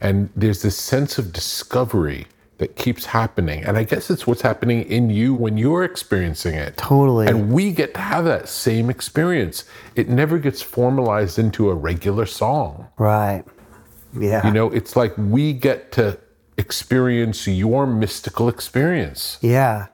And 0.00 0.30
there's 0.36 0.62
this 0.62 0.76
sense 0.76 1.18
of 1.18 1.32
discovery 1.32 2.26
that 2.58 2.76
keeps 2.76 3.06
happening. 3.06 3.64
And 3.64 3.76
I 3.76 3.84
guess 3.84 4.10
it's 4.10 4.26
what's 4.26 4.42
happening 4.42 4.82
in 4.82 5.10
you 5.10 5.32
when 5.34 5.56
you're 5.56 5.84
experiencing 5.84 6.54
it. 6.54 6.76
Totally. 6.76 7.26
And 7.28 7.52
we 7.52 7.72
get 7.72 7.94
to 7.94 8.00
have 8.00 8.24
that 8.24 8.48
same 8.48 8.90
experience. 8.90 9.64
It 9.94 10.08
never 10.08 10.38
gets 10.38 10.60
formalized 10.60 11.38
into 11.38 11.70
a 11.70 11.74
regular 11.74 12.26
song. 12.26 12.88
right. 12.98 13.44
Yeah. 14.18 14.46
You 14.46 14.52
know, 14.54 14.70
it's 14.70 14.96
like 14.96 15.12
we 15.18 15.52
get 15.52 15.92
to 15.92 16.18
experience 16.56 17.46
your 17.46 17.86
mystical 17.86 18.48
experience. 18.48 19.38
yeah. 19.42 19.86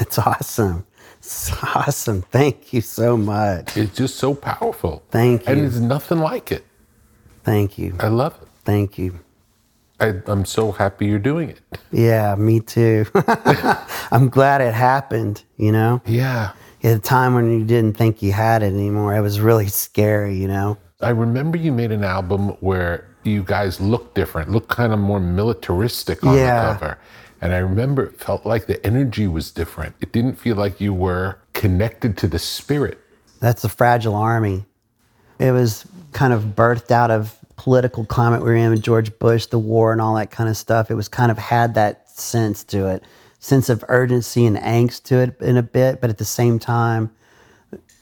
It's 0.00 0.16
awesome. 0.18 0.86
It's 1.18 1.50
awesome. 1.64 2.22
Thank 2.30 2.72
you 2.72 2.80
so 2.80 3.16
much. 3.16 3.76
It's 3.76 3.96
just 3.96 4.14
so 4.16 4.32
powerful. 4.34 5.02
Thank 5.10 5.40
you. 5.46 5.52
And 5.52 5.62
there's 5.62 5.80
nothing 5.80 6.18
like 6.18 6.52
it. 6.52 6.64
Thank 7.42 7.78
you. 7.78 7.96
I 7.98 8.06
love 8.06 8.38
it. 8.40 8.48
Thank 8.64 8.96
you. 8.98 9.18
I, 10.00 10.14
I'm 10.26 10.44
so 10.44 10.70
happy 10.72 11.06
you're 11.06 11.18
doing 11.18 11.50
it. 11.50 11.60
Yeah, 11.90 12.34
me 12.36 12.60
too. 12.60 13.06
I'm 14.12 14.28
glad 14.28 14.60
it 14.60 14.72
happened, 14.74 15.42
you 15.56 15.72
know? 15.72 16.00
Yeah. 16.06 16.52
At 16.84 16.96
a 16.96 16.98
time 17.00 17.34
when 17.34 17.50
you 17.50 17.64
didn't 17.64 17.96
think 17.96 18.22
you 18.22 18.32
had 18.32 18.62
it 18.62 18.66
anymore. 18.72 19.16
It 19.16 19.20
was 19.20 19.40
really 19.40 19.66
scary, 19.66 20.36
you 20.36 20.46
know? 20.48 20.78
I 21.00 21.10
remember 21.10 21.58
you 21.58 21.72
made 21.72 21.90
an 21.92 22.04
album 22.04 22.50
where 22.60 23.06
you 23.24 23.42
guys 23.42 23.80
looked 23.80 24.14
different, 24.14 24.50
looked 24.50 24.68
kind 24.68 24.92
of 24.92 24.98
more 24.98 25.20
militaristic 25.20 26.24
on 26.24 26.36
Yeah. 26.36 26.72
the 26.74 26.78
cover. 26.78 26.98
And 27.40 27.52
I 27.52 27.58
remember 27.58 28.04
it 28.04 28.18
felt 28.20 28.44
like 28.46 28.66
the 28.66 28.84
energy 28.86 29.26
was 29.26 29.50
different. 29.50 29.94
It 30.00 30.12
didn't 30.12 30.36
feel 30.36 30.56
like 30.56 30.80
you 30.80 30.92
were 30.94 31.38
connected 31.52 32.16
to 32.18 32.28
the 32.28 32.38
spirit. 32.38 32.98
That's 33.40 33.62
a 33.64 33.68
fragile 33.68 34.14
army. 34.16 34.66
It 35.38 35.52
was 35.52 35.84
kind 36.12 36.32
of 36.32 36.42
birthed 36.56 36.90
out 36.90 37.12
of 37.12 37.37
political 37.68 38.06
climate 38.06 38.40
we 38.40 38.46
were 38.46 38.56
in 38.56 38.70
with 38.70 38.82
George 38.82 39.16
Bush, 39.18 39.44
the 39.44 39.58
war, 39.58 39.92
and 39.92 40.00
all 40.00 40.14
that 40.14 40.30
kind 40.30 40.48
of 40.48 40.56
stuff. 40.56 40.90
It 40.90 40.94
was 40.94 41.06
kind 41.06 41.30
of 41.30 41.36
had 41.36 41.74
that 41.74 42.08
sense 42.08 42.64
to 42.64 42.86
it, 42.86 43.02
sense 43.40 43.68
of 43.68 43.84
urgency 43.88 44.46
and 44.46 44.56
angst 44.56 45.02
to 45.04 45.18
it 45.18 45.38
in 45.42 45.58
a 45.58 45.62
bit, 45.62 46.00
but 46.00 46.08
at 46.08 46.16
the 46.16 46.24
same 46.24 46.58
time, 46.58 47.10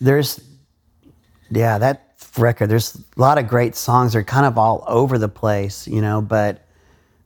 there's, 0.01 0.41
yeah, 1.51 1.79
that 1.79 2.15
record. 2.39 2.69
There's 2.69 2.95
a 2.95 3.21
lot 3.21 3.39
of 3.39 3.49
great 3.49 3.75
songs. 3.75 4.13
They're 4.13 4.23
kind 4.23 4.47
of 4.47 4.57
all 4.57 4.85
over 4.87 5.19
the 5.19 5.29
place, 5.29 5.89
you 5.89 6.01
know, 6.01 6.23
but 6.23 6.65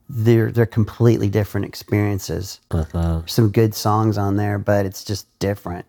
they're 0.09 0.51
they're 0.51 0.65
completely 0.65 1.29
different 1.29 1.67
experiences. 1.67 2.59
Uh-huh. 2.71 3.21
Some 3.27 3.51
good 3.51 3.75
songs 3.75 4.17
on 4.17 4.35
there, 4.37 4.57
but 4.57 4.87
it's 4.87 5.03
just 5.03 5.27
different. 5.37 5.85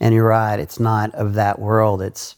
And 0.00 0.14
you're 0.14 0.28
right, 0.28 0.60
it's 0.60 0.78
not 0.78 1.12
of 1.16 1.34
that 1.34 1.58
world. 1.58 2.02
It's 2.02 2.36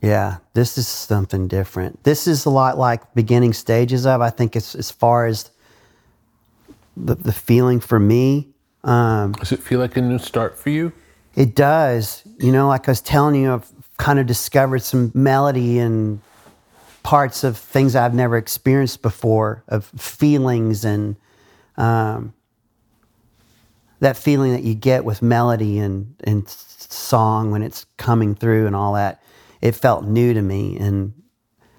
yeah, 0.00 0.38
this 0.54 0.78
is 0.78 0.86
something 0.86 1.48
different. 1.48 2.04
This 2.04 2.26
is 2.26 2.44
a 2.46 2.50
lot 2.50 2.78
like 2.78 3.14
beginning 3.14 3.52
stages 3.52 4.06
of. 4.06 4.20
I 4.20 4.30
think 4.30 4.56
it's 4.56 4.74
as 4.74 4.90
far 4.90 5.26
as 5.26 5.50
the 6.96 7.14
the 7.14 7.32
feeling 7.32 7.80
for 7.80 7.98
me. 7.98 8.48
Um, 8.84 9.32
Does 9.32 9.52
it 9.52 9.60
feel 9.60 9.80
like 9.80 9.96
a 9.96 10.00
new 10.00 10.18
start 10.18 10.56
for 10.56 10.70
you? 10.70 10.92
it 11.38 11.54
does. 11.54 12.24
You 12.38 12.50
know, 12.50 12.66
like 12.66 12.88
I 12.88 12.90
was 12.90 13.00
telling 13.00 13.40
you, 13.40 13.52
I've 13.52 13.70
kind 13.96 14.18
of 14.18 14.26
discovered 14.26 14.82
some 14.82 15.12
melody 15.14 15.78
and 15.78 16.20
parts 17.04 17.44
of 17.44 17.56
things 17.56 17.94
I've 17.94 18.12
never 18.12 18.36
experienced 18.36 19.02
before, 19.02 19.62
of 19.68 19.84
feelings 19.86 20.84
and 20.84 21.14
um, 21.76 22.34
that 24.00 24.16
feeling 24.16 24.52
that 24.52 24.64
you 24.64 24.74
get 24.74 25.04
with 25.04 25.22
melody 25.22 25.78
and, 25.78 26.14
and 26.24 26.48
song 26.48 27.52
when 27.52 27.62
it's 27.62 27.86
coming 27.98 28.34
through 28.34 28.66
and 28.66 28.74
all 28.74 28.94
that. 28.94 29.22
It 29.60 29.72
felt 29.74 30.04
new 30.04 30.34
to 30.34 30.42
me. 30.42 30.76
And 30.78 31.14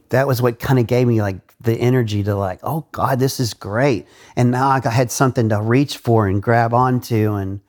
that 0.10 0.28
was 0.28 0.42
what 0.42 0.60
kind 0.60 0.80
of 0.80 0.88
gave 0.88 1.08
me 1.08 1.22
like 1.22 1.38
the 1.62 1.76
energy 1.76 2.24
to 2.24 2.36
like, 2.36 2.60
oh 2.64 2.86
God, 2.92 3.20
this 3.20 3.40
is 3.40 3.54
great. 3.54 4.08
And 4.36 4.52
now 4.52 4.70
I 4.70 4.90
had 4.90 5.12
something 5.12 5.50
to 5.50 5.62
reach 5.62 5.98
for 5.98 6.28
and 6.28 6.42
grab 6.42 6.74
onto 6.74 7.34
and 7.34 7.62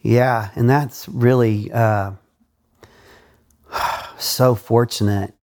yeah, 0.00 0.50
and 0.54 0.70
that's 0.70 1.08
really 1.08 1.72
uh, 1.72 2.12
so 4.18 4.54
fortunate. 4.54 5.34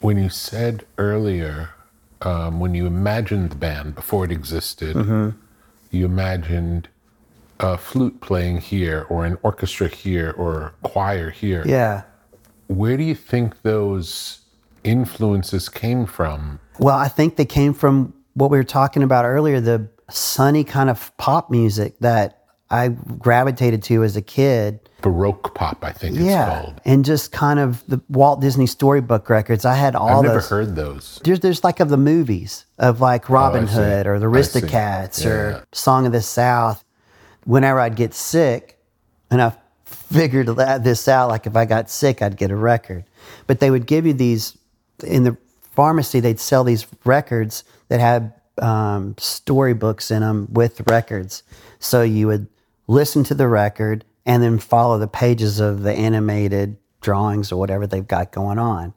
When 0.00 0.18
you 0.18 0.28
said 0.28 0.84
earlier, 0.98 1.70
um, 2.22 2.58
when 2.58 2.74
you 2.74 2.86
imagined 2.86 3.50
the 3.50 3.56
band 3.56 3.94
before 3.94 4.24
it 4.24 4.32
existed, 4.32 4.96
Mm-hmm. 4.96 5.30
you 5.90 6.04
imagined 6.04 6.88
a 7.60 7.76
flute 7.78 8.20
playing 8.20 8.58
here, 8.60 9.06
or 9.08 9.24
an 9.24 9.38
orchestra 9.42 9.88
here, 9.88 10.30
or 10.36 10.74
choir 10.82 11.30
here. 11.30 11.62
Yeah. 11.66 12.02
Where 12.66 12.96
do 12.96 13.04
you 13.04 13.14
think 13.14 13.62
those 13.62 14.40
influences 14.84 15.68
came 15.68 16.06
from? 16.06 16.60
Well, 16.78 16.96
I 16.96 17.08
think 17.08 17.36
they 17.36 17.44
came 17.44 17.74
from 17.74 18.14
what 18.34 18.50
we 18.50 18.56
were 18.58 18.64
talking 18.64 19.02
about 19.02 19.24
earlier 19.24 19.60
the 19.60 19.88
sunny 20.08 20.64
kind 20.64 20.88
of 20.90 21.16
pop 21.18 21.50
music 21.50 21.98
that 22.00 22.44
I 22.70 22.88
gravitated 22.88 23.82
to 23.84 24.04
as 24.04 24.16
a 24.16 24.22
kid. 24.22 24.80
Baroque 25.02 25.54
pop, 25.54 25.82
I 25.84 25.92
think 25.92 26.16
it's 26.16 26.24
yeah. 26.24 26.62
called. 26.62 26.80
And 26.84 27.04
just 27.04 27.32
kind 27.32 27.58
of 27.58 27.84
the 27.88 28.00
Walt 28.08 28.40
Disney 28.40 28.66
storybook 28.66 29.28
records. 29.28 29.64
I 29.64 29.74
had 29.74 29.96
all 29.96 30.08
those 30.08 30.16
I've 30.16 30.22
never 30.22 30.34
those. 30.36 30.48
heard 30.48 30.76
those. 30.76 31.20
There's, 31.24 31.40
there's 31.40 31.64
like 31.64 31.80
of 31.80 31.88
the 31.88 31.96
movies 31.96 32.66
of 32.78 33.00
like 33.00 33.28
oh, 33.28 33.34
Robin 33.34 33.64
Oh. 33.64 33.66
Hood 33.66 34.06
or 34.06 34.18
the. 34.18 34.26
Aristocats 34.26 35.24
Yeah. 35.24 35.30
or 35.30 35.64
Song 35.72 36.06
of 36.06 36.12
the 36.12 36.22
South. 36.22 36.84
Whenever 37.50 37.80
I'd 37.80 37.96
get 37.96 38.14
sick, 38.14 38.78
and 39.30 39.42
I 39.42 39.52
figured 39.84 40.46
this 40.82 41.08
out, 41.08 41.28
like 41.28 41.46
if 41.46 41.56
I 41.56 41.64
got 41.64 41.90
sick, 41.90 42.22
I'd 42.22 42.36
get 42.36 42.50
a 42.50 42.56
record. 42.56 43.04
But 43.46 43.60
they 43.60 43.70
would 43.70 43.86
give 43.86 44.06
you 44.06 44.12
these 44.12 44.56
in 45.04 45.24
the 45.24 45.36
pharmacy. 45.60 46.20
They'd 46.20 46.40
sell 46.40 46.64
these 46.64 46.86
records 47.04 47.64
that 47.88 48.00
had 48.00 48.32
um, 48.60 49.14
storybooks 49.18 50.10
in 50.10 50.20
them 50.20 50.48
with 50.52 50.88
records. 50.88 51.42
So 51.78 52.02
you 52.02 52.26
would 52.26 52.46
listen 52.86 53.24
to 53.24 53.34
the 53.34 53.48
record 53.48 54.04
and 54.26 54.42
then 54.42 54.58
follow 54.58 54.98
the 54.98 55.08
pages 55.08 55.60
of 55.60 55.82
the 55.82 55.92
animated 55.92 56.76
drawings 57.00 57.50
or 57.50 57.56
whatever 57.56 57.86
they've 57.86 58.06
got 58.06 58.30
going 58.30 58.58
on 58.58 58.92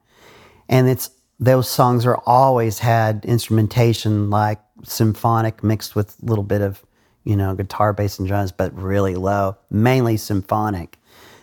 and 0.69 0.89
it's 0.89 1.11
those 1.39 1.69
songs 1.69 2.05
are 2.05 2.21
always 2.25 2.79
had 2.79 3.25
instrumentation 3.25 4.29
like 4.29 4.59
symphonic 4.83 5.63
mixed 5.63 5.95
with 5.95 6.15
a 6.21 6.25
little 6.25 6.43
bit 6.43 6.61
of 6.61 6.83
you 7.23 7.35
know 7.35 7.55
guitar 7.55 7.93
bass 7.93 8.19
and 8.19 8.27
drums 8.27 8.51
but 8.51 8.73
really 8.77 9.15
low 9.15 9.57
mainly 9.69 10.17
symphonic. 10.17 10.97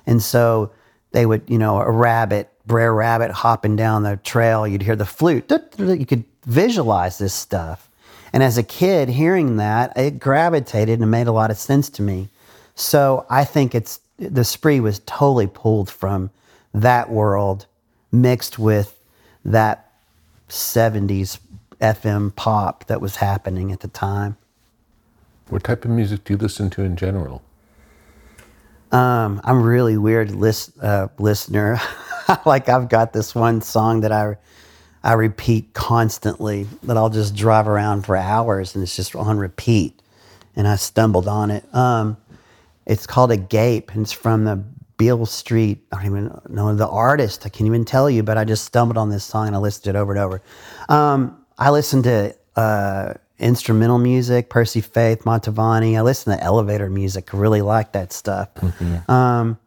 And 0.06 0.22
so 0.22 0.72
they 1.12 1.26
would 1.26 1.42
you 1.48 1.58
know 1.58 1.80
a 1.80 1.90
rabbit 1.90 2.50
Br'er 2.66 2.94
Rabbit 2.94 3.30
hopping 3.30 3.76
down 3.76 4.02
the 4.02 4.16
trail 4.18 4.66
you'd 4.66 4.82
hear 4.82 4.96
the 4.96 5.06
flute 5.06 5.50
you 5.78 6.06
could 6.06 6.24
visualize 6.46 7.18
this 7.18 7.34
stuff. 7.34 7.88
And 8.32 8.42
as 8.42 8.58
a 8.58 8.62
kid 8.62 9.08
hearing 9.08 9.56
that 9.56 9.96
it 9.96 10.18
gravitated 10.18 11.00
and 11.00 11.10
made 11.10 11.26
a 11.26 11.32
lot 11.32 11.50
of 11.50 11.58
sense 11.58 11.90
to 11.90 12.02
me. 12.02 12.28
So 12.74 13.26
i 13.28 13.44
think 13.44 13.74
it's 13.74 14.00
the 14.18 14.44
spree 14.44 14.80
was 14.80 15.00
totally 15.00 15.46
pulled 15.46 15.90
from 15.90 16.30
that 16.74 17.10
world 17.10 17.66
mixed 18.12 18.58
with 18.58 19.00
that 19.44 19.92
70s 20.48 21.38
FM 21.80 22.34
pop 22.34 22.84
that 22.86 23.00
was 23.00 23.16
happening 23.16 23.72
at 23.72 23.80
the 23.80 23.88
time. 23.88 24.36
What 25.50 25.64
type 25.64 25.84
of 25.84 25.90
music 25.90 26.24
do 26.24 26.34
you 26.34 26.38
listen 26.38 26.70
to 26.70 26.82
in 26.82 26.96
general? 26.96 27.42
Um, 28.92 29.40
I'm 29.44 29.62
really 29.62 29.96
weird 29.96 30.30
list, 30.30 30.72
uh, 30.80 31.08
listener. 31.18 31.80
like 32.46 32.68
I've 32.68 32.88
got 32.88 33.12
this 33.12 33.34
one 33.34 33.60
song 33.60 34.00
that 34.00 34.12
I 34.12 34.36
I 35.02 35.14
repeat 35.14 35.72
constantly 35.72 36.66
that 36.82 36.96
I'll 36.96 37.10
just 37.10 37.34
drive 37.34 37.66
around 37.66 38.04
for 38.04 38.16
hours 38.16 38.74
and 38.74 38.82
it's 38.82 38.94
just 38.94 39.16
on 39.16 39.38
repeat. 39.38 40.00
And 40.54 40.68
I 40.68 40.76
stumbled 40.76 41.26
on 41.26 41.50
it. 41.50 41.64
Um, 41.74 42.18
it's 42.86 43.06
called 43.06 43.32
Agape 43.32 43.90
and 43.92 44.02
it's 44.02 44.12
from 44.12 44.44
the 44.44 44.56
Beale 44.98 45.24
Street. 45.24 45.78
I 45.90 45.96
don't 45.96 46.06
even 46.06 46.40
know 46.50 46.74
the 46.74 46.88
artist. 46.88 47.46
I 47.46 47.48
can't 47.48 47.66
even 47.66 47.86
tell 47.86 48.10
you, 48.10 48.22
but 48.22 48.36
I 48.36 48.44
just 48.44 48.64
stumbled 48.64 48.98
on 48.98 49.08
this 49.08 49.24
song 49.24 49.46
and 49.46 49.56
I 49.56 49.58
listened 49.58 49.84
to 49.84 49.90
it 49.90 49.96
over 49.96 50.12
and 50.12 50.20
over. 50.20 50.42
Um, 50.90 51.44
I 51.58 51.70
listened 51.70 52.04
to 52.04 52.36
uh, 52.56 53.14
instrumental 53.40 53.98
music, 53.98 54.48
Percy 54.50 54.80
Faith, 54.80 55.24
Mantovani. 55.24 55.96
I 55.96 56.02
listen 56.02 56.36
to 56.36 56.42
elevator 56.42 56.88
music. 56.90 57.34
I 57.34 57.38
really 57.38 57.62
like 57.62 57.92
that 57.92 58.12
stuff. 58.12 58.48
Um, 59.08 59.58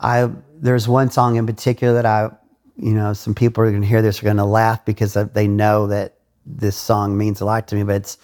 I 0.00 0.30
there's 0.60 0.88
one 0.88 1.10
song 1.10 1.36
in 1.36 1.46
particular 1.46 1.94
that 1.94 2.06
I, 2.06 2.30
you 2.76 2.92
know, 2.92 3.12
some 3.12 3.34
people 3.34 3.64
are 3.64 3.70
going 3.70 3.82
to 3.82 3.88
hear 3.88 4.02
this 4.02 4.20
are 4.20 4.24
going 4.24 4.36
to 4.36 4.44
laugh 4.44 4.84
because 4.84 5.14
they 5.14 5.48
know 5.48 5.86
that 5.86 6.14
this 6.44 6.76
song 6.76 7.16
means 7.16 7.40
a 7.40 7.44
lot 7.44 7.68
to 7.68 7.76
me. 7.76 7.82
But 7.84 7.96
it's 7.96 8.18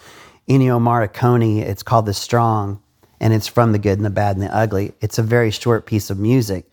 Ennio 0.47 0.79
Morricone. 0.79 1.61
It's 1.61 1.83
called 1.83 2.05
"The 2.05 2.13
Strong," 2.13 2.81
and 3.19 3.33
it's 3.33 3.47
from 3.47 3.71
The 3.71 3.79
Good 3.79 3.97
and 3.97 4.05
the 4.05 4.09
Bad 4.09 4.35
and 4.35 4.45
the 4.45 4.55
Ugly. 4.55 4.93
It's 5.01 5.17
a 5.17 5.23
very 5.23 5.51
short 5.51 5.85
piece 5.85 6.09
of 6.09 6.19
music, 6.19 6.65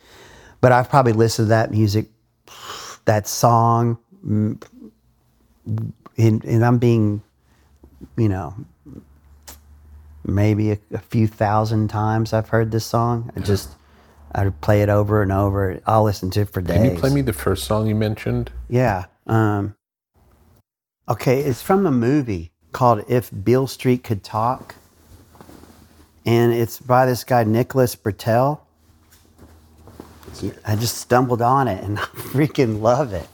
but 0.60 0.72
I've 0.72 0.90
probably 0.90 1.12
listened 1.12 1.46
to 1.46 1.50
that 1.50 1.70
music, 1.70 2.08
that 3.04 3.26
song, 3.26 3.98
mm, 4.26 4.62
and, 6.18 6.44
and 6.44 6.64
I'm 6.64 6.78
being, 6.78 7.22
you 8.16 8.28
know, 8.28 8.54
maybe 10.24 10.72
a, 10.72 10.78
a 10.92 10.98
few 10.98 11.26
thousand 11.26 11.88
times 11.88 12.32
I've 12.32 12.48
heard 12.48 12.70
this 12.70 12.84
song. 12.84 13.32
I 13.36 13.40
just 13.40 13.70
I 14.32 14.44
would 14.44 14.60
play 14.60 14.82
it 14.82 14.88
over 14.88 15.22
and 15.22 15.32
over. 15.32 15.80
I'll 15.86 16.04
listen 16.04 16.30
to 16.30 16.42
it 16.42 16.50
for 16.50 16.60
days. 16.60 16.76
Can 16.76 16.94
you 16.94 16.98
play 16.98 17.10
me 17.10 17.20
the 17.22 17.32
first 17.32 17.64
song 17.64 17.86
you 17.86 17.94
mentioned? 17.94 18.50
Yeah. 18.68 19.06
Um, 19.26 19.74
Okay, 21.08 21.40
it's 21.40 21.60
from 21.60 21.84
a 21.84 21.90
movie 21.90 22.52
called 22.70 23.04
If 23.08 23.30
Beale 23.44 23.66
Street 23.66 24.04
Could 24.04 24.22
Talk. 24.22 24.76
And 26.24 26.52
it's 26.52 26.78
by 26.78 27.06
this 27.06 27.24
guy, 27.24 27.42
Nicholas 27.42 27.96
Britell. 27.96 28.60
I 30.64 30.76
just 30.76 30.96
stumbled 30.98 31.42
on 31.42 31.66
it 31.66 31.82
and 31.82 31.98
I 31.98 32.02
freaking 32.02 32.80
love 32.80 33.12
it. 33.12 33.28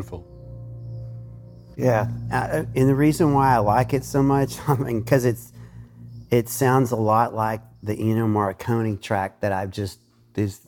Beautiful. 0.00 0.26
Yeah, 1.76 2.08
uh, 2.32 2.64
and 2.74 2.88
the 2.88 2.94
reason 2.94 3.34
why 3.34 3.54
I 3.54 3.58
like 3.58 3.92
it 3.92 4.02
so 4.02 4.22
much, 4.22 4.56
I 4.68 4.76
mean, 4.76 5.00
because 5.00 5.26
it's 5.26 5.52
it 6.30 6.48
sounds 6.48 6.90
a 6.90 6.96
lot 6.96 7.34
like 7.34 7.60
the 7.82 7.94
Ennio 7.94 8.26
Morricone 8.26 8.98
track 8.98 9.40
that 9.40 9.52
I've 9.52 9.70
just 9.70 10.00
this 10.32 10.60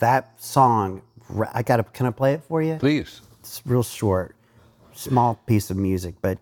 that 0.00 0.42
song. 0.42 1.00
I 1.54 1.62
got 1.62 1.78
to 1.78 1.84
can 1.84 2.04
I 2.04 2.10
play 2.10 2.34
it 2.34 2.42
for 2.44 2.60
you? 2.60 2.76
Please. 2.76 3.22
It's 3.40 3.62
real 3.64 3.82
short, 3.82 4.36
small 4.92 5.36
piece 5.46 5.70
of 5.70 5.78
music, 5.78 6.16
but 6.20 6.36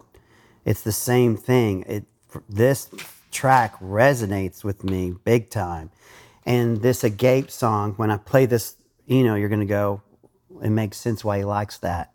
it's 0.65 0.83
the 0.83 0.91
same 0.91 1.37
thing. 1.37 1.85
It 1.87 2.05
this 2.49 2.91
track 3.31 3.79
resonates 3.79 4.65
with 4.65 4.83
me 4.83 5.15
big 5.23 5.51
time, 5.51 5.91
and 6.45 6.83
this 6.83 7.05
Agape 7.05 7.49
song. 7.49 7.93
When 7.93 8.11
I 8.11 8.17
play 8.17 8.47
this, 8.47 8.75
you 9.07 9.23
know, 9.23 9.37
you're 9.37 9.49
gonna 9.49 9.67
go. 9.67 10.03
It 10.62 10.70
makes 10.70 10.97
sense 10.97 11.24
why 11.24 11.39
he 11.39 11.45
likes 11.45 11.78
that. 11.78 12.12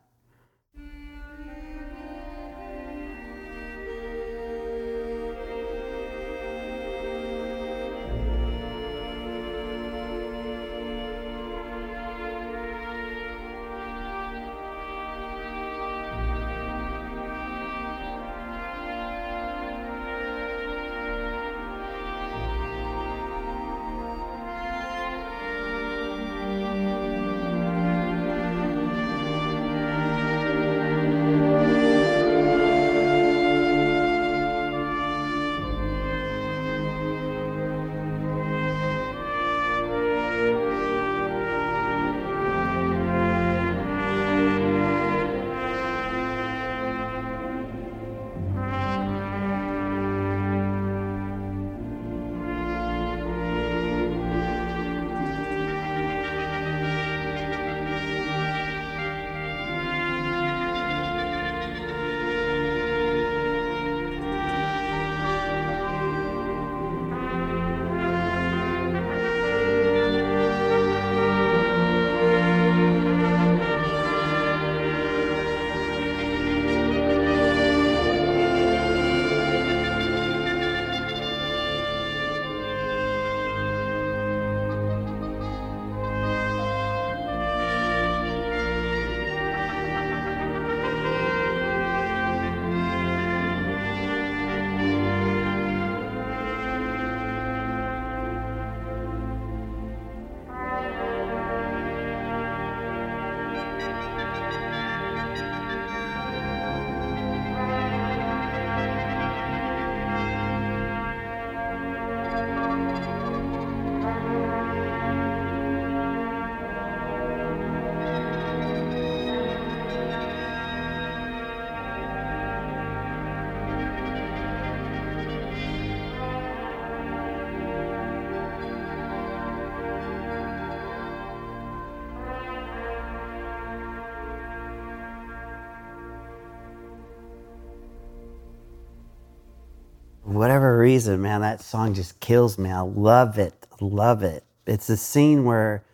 Reason, 140.91 141.21
man, 141.21 141.41
that 141.41 141.61
song 141.61 141.93
just 141.93 142.19
kills 142.19 142.57
me. 142.57 142.69
I 142.69 142.81
love 142.81 143.37
it. 143.37 143.65
Love 143.79 144.23
it. 144.23 144.43
It's 144.67 144.89
a 144.89 144.97
scene 144.97 145.45
where 145.45 145.85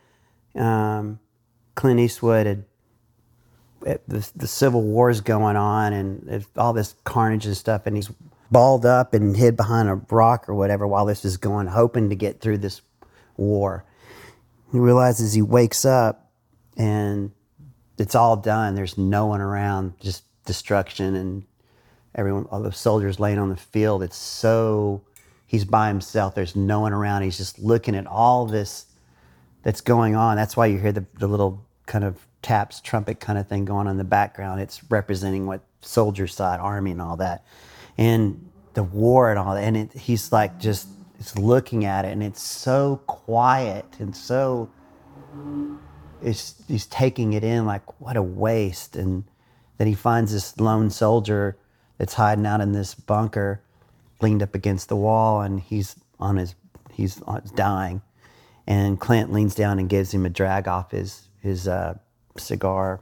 um, 0.56 1.20
Clint 1.76 2.00
Eastwood 2.00 2.48
had 2.48 2.66
it, 3.86 4.02
the, 4.08 4.28
the 4.36 4.48
Civil 4.48 4.82
War's 4.82 5.22
going 5.22 5.56
on 5.56 5.94
and 5.94 6.22
there's 6.24 6.48
all 6.58 6.74
this 6.74 6.96
carnage 7.04 7.46
and 7.46 7.56
stuff, 7.56 7.86
and 7.86 7.96
he's 7.96 8.10
balled 8.50 8.86
up 8.86 9.14
and 9.14 9.38
hid 9.38 9.56
behind 9.56 9.88
a 9.88 9.96
rock 10.10 10.50
or 10.50 10.56
whatever 10.56 10.88
while 10.88 11.06
this 11.06 11.24
is 11.24 11.38
going, 11.38 11.68
hoping 11.68 12.10
to 12.10 12.16
get 12.16 12.42
through 12.42 12.58
this 12.58 12.82
war. 13.38 13.86
He 14.72 14.80
realizes 14.80 15.34
he 15.34 15.44
wakes 15.44 15.86
up 15.86 16.32
and 16.76 17.32
it's 18.00 18.16
all 18.16 18.36
done. 18.36 18.74
There's 18.74 18.98
no 18.98 19.28
one 19.28 19.42
around, 19.42 20.00
just 20.00 20.24
destruction 20.46 21.16
and 21.16 21.44
everyone, 22.18 22.46
all 22.52 22.62
the 22.62 22.72
soldiers 22.72 23.20
laying 23.20 23.38
on 23.38 23.50
the 23.50 23.56
field. 23.56 24.04
It's 24.04 24.18
so, 24.18 25.02
he's 25.46 25.64
by 25.64 25.88
himself. 25.88 26.36
There's 26.36 26.56
no 26.56 26.82
one 26.82 26.92
around. 26.92 27.22
He's 27.22 27.38
just 27.38 27.60
looking 27.60 27.96
at 27.96 28.08
all 28.08 28.46
this 28.48 28.88
that's 29.64 29.82
going 29.82 30.16
on. 30.16 30.36
That's 30.36 30.58
why 30.58 30.66
you 30.66 30.80
hear 30.80 30.92
the, 30.92 31.06
the 31.20 31.28
little 31.28 31.64
kind 31.86 32.04
of 32.04 32.26
taps, 32.42 32.82
trumpet 32.82 33.20
kind 33.20 33.38
of 33.38 33.48
thing 33.48 33.66
going 33.66 33.88
on 33.88 33.92
in 33.92 33.98
the 33.98 34.04
background. 34.04 34.62
It's 34.62 34.82
representing 34.90 35.46
what 35.46 35.62
soldier 35.82 36.28
side, 36.28 36.60
army, 36.60 36.92
and 36.92 37.02
all 37.02 37.18
that, 37.18 37.46
and 37.98 38.50
the 38.74 38.84
war 38.84 39.30
and 39.30 39.40
all 39.40 39.56
that. 39.56 39.64
And 39.64 39.78
it, 39.78 39.94
he's 39.94 40.32
like 40.32 40.60
just 40.60 40.88
it's 41.20 41.38
looking 41.38 41.86
at 41.86 42.06
it, 42.06 42.10
and 42.10 42.24
it's 42.24 42.42
so 42.42 43.02
quiet 43.08 43.86
and 44.00 44.16
so. 44.16 44.70
It's, 46.24 46.56
he's 46.68 46.88
taking 46.88 47.34
it 47.34 47.44
in 47.44 47.66
like 47.66 48.02
what 48.02 48.18
a 48.18 48.24
waste, 48.24 48.96
and 48.96 49.24
then 49.78 49.88
he 49.88 49.94
finds 49.94 50.32
this 50.32 50.60
lone 50.60 50.90
soldier 50.90 51.58
that's 51.98 52.14
hiding 52.14 52.46
out 52.46 52.62
in 52.62 52.72
this 52.72 52.96
bunker, 52.96 53.62
leaned 54.22 54.44
up 54.44 54.56
against 54.56 54.90
the 54.90 54.96
wall, 54.96 55.42
and 55.42 55.60
he's 55.60 55.96
on 56.20 56.38
his 56.38 56.56
he's 56.94 57.22
dying 57.56 58.02
and 58.68 59.00
Clint 59.00 59.32
leans 59.32 59.56
down 59.56 59.80
and 59.80 59.88
gives 59.90 60.14
him 60.14 60.26
a 60.26 60.30
drag 60.30 60.68
off 60.68 60.92
his 60.92 61.30
his 61.42 61.68
uh, 61.68 61.98
cigar, 62.38 63.00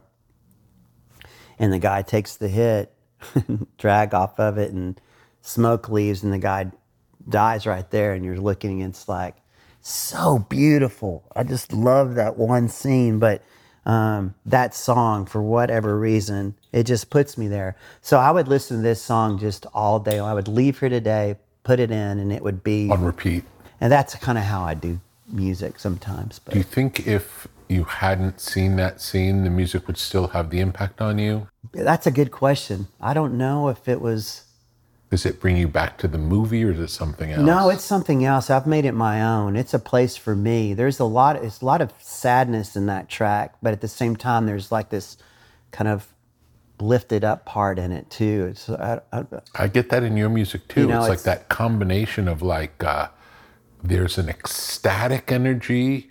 and 1.58 1.72
the 1.72 1.78
guy 1.80 2.02
takes 2.02 2.36
the 2.36 2.48
hit, 2.48 2.94
drag 3.78 4.14
off 4.14 4.38
of 4.38 4.56
it, 4.56 4.72
and 4.72 5.00
smoke 5.42 5.88
leaves, 5.88 6.22
and 6.22 6.32
the 6.32 6.38
guy 6.38 6.70
dies 7.28 7.66
right 7.66 7.90
there, 7.90 8.14
and 8.14 8.24
you're 8.24 8.38
looking, 8.38 8.80
and 8.82 8.92
it's 8.92 9.08
like 9.08 9.34
so 9.80 10.38
beautiful. 10.38 11.24
I 11.34 11.42
just 11.42 11.72
love 11.72 12.14
that 12.14 12.38
one 12.38 12.68
scene, 12.68 13.18
but. 13.18 13.42
Um, 13.86 14.34
that 14.44 14.74
song, 14.74 15.26
for 15.26 15.40
whatever 15.40 15.96
reason, 15.98 16.56
it 16.72 16.84
just 16.84 17.08
puts 17.08 17.38
me 17.38 17.46
there. 17.46 17.76
So 18.00 18.18
I 18.18 18.32
would 18.32 18.48
listen 18.48 18.78
to 18.78 18.82
this 18.82 19.00
song 19.00 19.38
just 19.38 19.64
all 19.72 20.00
day. 20.00 20.18
I 20.18 20.34
would 20.34 20.48
leave 20.48 20.80
here 20.80 20.88
today, 20.88 21.36
put 21.62 21.78
it 21.78 21.92
in, 21.92 22.18
and 22.18 22.32
it 22.32 22.42
would 22.42 22.64
be 22.64 22.90
On 22.90 23.04
repeat. 23.04 23.44
and 23.80 23.92
that's 23.92 24.16
kind 24.16 24.38
of 24.38 24.44
how 24.44 24.62
I 24.64 24.74
do 24.74 25.00
music 25.28 25.78
sometimes. 25.78 26.40
Do 26.50 26.58
you 26.58 26.64
think 26.64 27.06
if 27.06 27.46
you 27.68 27.84
hadn't 27.84 28.40
seen 28.40 28.74
that 28.76 29.00
scene, 29.00 29.44
the 29.44 29.50
music 29.50 29.86
would 29.86 29.98
still 29.98 30.28
have 30.28 30.50
the 30.50 30.58
impact 30.60 31.00
on 31.00 31.18
you? 31.18 31.46
that's 31.72 32.06
a 32.06 32.10
good 32.10 32.30
question. 32.32 32.88
I 33.00 33.14
don't 33.14 33.38
know 33.38 33.68
if 33.68 33.88
it 33.88 34.00
was. 34.00 34.42
Does 35.10 35.24
it 35.24 35.40
bring 35.40 35.56
you 35.56 35.68
back 35.68 35.98
to 35.98 36.08
the 36.08 36.18
movie 36.18 36.64
or 36.64 36.72
is 36.72 36.80
it 36.80 36.88
something 36.88 37.30
else? 37.30 37.46
No, 37.46 37.70
it's 37.70 37.84
something 37.84 38.24
else. 38.24 38.50
I've 38.50 38.66
made 38.66 38.84
it 38.84 38.92
my 38.92 39.22
own. 39.22 39.54
It's 39.54 39.72
a 39.72 39.78
place 39.78 40.16
for 40.16 40.34
me. 40.34 40.74
There's 40.74 40.98
a 40.98 41.04
lot. 41.04 41.36
It's 41.36 41.60
a 41.60 41.64
lot 41.64 41.80
of 41.80 41.92
sadness 42.00 42.74
in 42.74 42.86
that 42.86 43.08
track, 43.08 43.54
but 43.62 43.72
at 43.72 43.80
the 43.80 43.88
same 43.88 44.16
time, 44.16 44.46
there's 44.46 44.72
like 44.72 44.88
this 44.90 45.16
kind 45.70 45.86
of 45.86 46.12
lifted 46.80 47.22
up 47.22 47.46
part 47.46 47.78
in 47.78 47.92
it 47.92 48.10
too. 48.10 48.48
It's 48.50 48.68
I, 48.68 49.00
I, 49.12 49.24
I 49.54 49.68
get 49.68 49.90
that 49.90 50.02
in 50.02 50.16
your 50.16 50.28
music 50.28 50.66
too. 50.66 50.82
You 50.82 50.86
know, 50.88 50.98
it's, 50.98 51.08
like 51.08 51.20
it's- 51.20 51.24
that 51.24 51.48
combination 51.48 52.26
of 52.26 52.42
like 52.42 52.82
uh, 52.82 53.08
there's 53.84 54.18
an 54.18 54.28
ecstatic 54.28 55.30
energy 55.30 56.10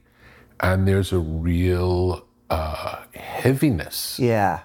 and 0.61 0.87
there's 0.87 1.11
a 1.11 1.19
real 1.19 2.25
uh, 2.49 3.03
heaviness. 3.13 4.17
Yeah. 4.19 4.61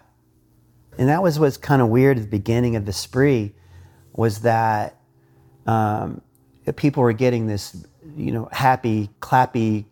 And 0.96 1.08
that 1.08 1.20
was 1.20 1.38
what's 1.40 1.56
kind 1.56 1.82
of 1.82 1.88
weird 1.88 2.18
at 2.18 2.22
the 2.24 2.28
beginning 2.30 2.76
of 2.76 2.86
the 2.86 2.92
spree 2.92 3.54
was 4.12 4.40
that 4.40 4.96
um, 5.66 6.20
people 6.76 7.02
were 7.02 7.12
getting 7.12 7.46
this, 7.46 7.84
you 8.16 8.32
know, 8.32 8.48
happy, 8.52 9.10
clappy, 9.20 9.84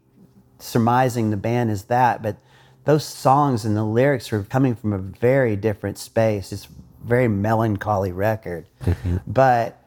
surmising 0.59 1.31
the 1.31 1.37
band 1.37 1.71
is 1.71 1.85
that, 1.85 2.23
but 2.23 2.37
those 2.85 3.05
songs 3.05 3.65
and 3.65 3.77
the 3.77 3.85
lyrics 3.85 4.31
were 4.33 4.43
coming 4.43 4.75
from 4.75 4.93
a 4.93 4.99
very 4.99 5.57
different 5.57 5.99
space. 5.99 6.53
It's 6.53 6.67
a 6.67 7.07
very 7.07 7.29
melancholy 7.29 8.13
record. 8.13 8.67
But 9.27 9.83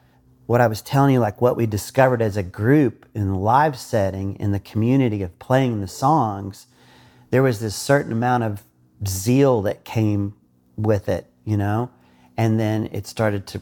what 0.46 0.60
I 0.60 0.66
was 0.66 0.82
telling 0.82 1.14
you, 1.14 1.20
like 1.20 1.40
what 1.40 1.56
we 1.56 1.66
discovered 1.66 2.22
as 2.22 2.36
a 2.36 2.42
group 2.42 3.06
in 3.14 3.28
the 3.28 3.36
live 3.36 3.78
setting, 3.78 4.36
in 4.36 4.52
the 4.52 4.60
community 4.60 5.22
of 5.22 5.38
playing 5.38 5.80
the 5.80 5.88
songs, 5.88 6.66
there 7.30 7.42
was 7.42 7.60
this 7.60 7.74
certain 7.74 8.12
amount 8.12 8.44
of 8.44 8.62
zeal 9.06 9.62
that 9.62 9.84
came 9.84 10.34
with 10.76 11.08
it, 11.08 11.26
you 11.44 11.56
know, 11.56 11.90
and 12.36 12.58
then 12.60 12.88
it 12.92 13.06
started 13.06 13.46
to 13.48 13.60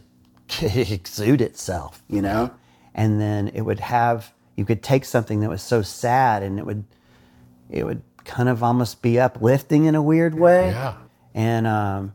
exude 0.62 1.40
itself, 1.40 2.02
you 2.09 2.22
know, 2.22 2.51
and 2.94 3.20
then 3.20 3.48
it 3.48 3.62
would 3.62 3.81
have 3.81 4.32
you 4.56 4.64
could 4.64 4.82
take 4.82 5.05
something 5.05 5.40
that 5.40 5.48
was 5.48 5.62
so 5.62 5.81
sad 5.82 6.43
and 6.43 6.59
it 6.59 6.66
would 6.66 6.85
it 7.70 7.85
would 7.85 8.02
kind 8.24 8.48
of 8.48 8.62
almost 8.62 9.01
be 9.01 9.18
uplifting 9.18 9.85
in 9.86 9.94
a 9.94 10.02
weird 10.02 10.35
way, 10.35 10.68
Yeah. 10.70 10.94
and 11.35 11.66
um, 11.66 12.14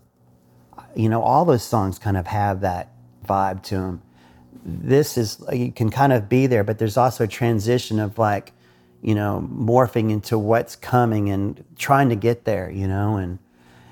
you 0.96 1.10
know, 1.10 1.22
all 1.22 1.46
those 1.46 1.64
songs 1.64 1.98
kind 2.00 2.18
of 2.18 2.28
have 2.28 2.62
that 2.62 2.92
vibe 3.26 3.64
to 3.64 3.76
them. 3.76 4.02
This 4.64 5.18
is 5.18 5.44
you 5.52 5.72
can 5.72 5.90
kind 5.90 6.14
of 6.14 6.28
be 6.30 6.48
there, 6.48 6.64
but 6.64 6.78
there's 6.78 6.98
also 6.98 7.24
a 7.24 7.28
transition 7.28 8.00
of 8.00 8.18
like, 8.18 8.52
you 9.02 9.14
know, 9.16 9.48
morphing 9.52 10.12
into 10.12 10.38
what's 10.38 10.76
coming 10.76 11.30
and 11.30 11.64
trying 11.78 12.10
to 12.10 12.16
get 12.16 12.46
there, 12.46 12.70
you 12.70 12.88
know, 12.88 13.18
and 13.18 13.40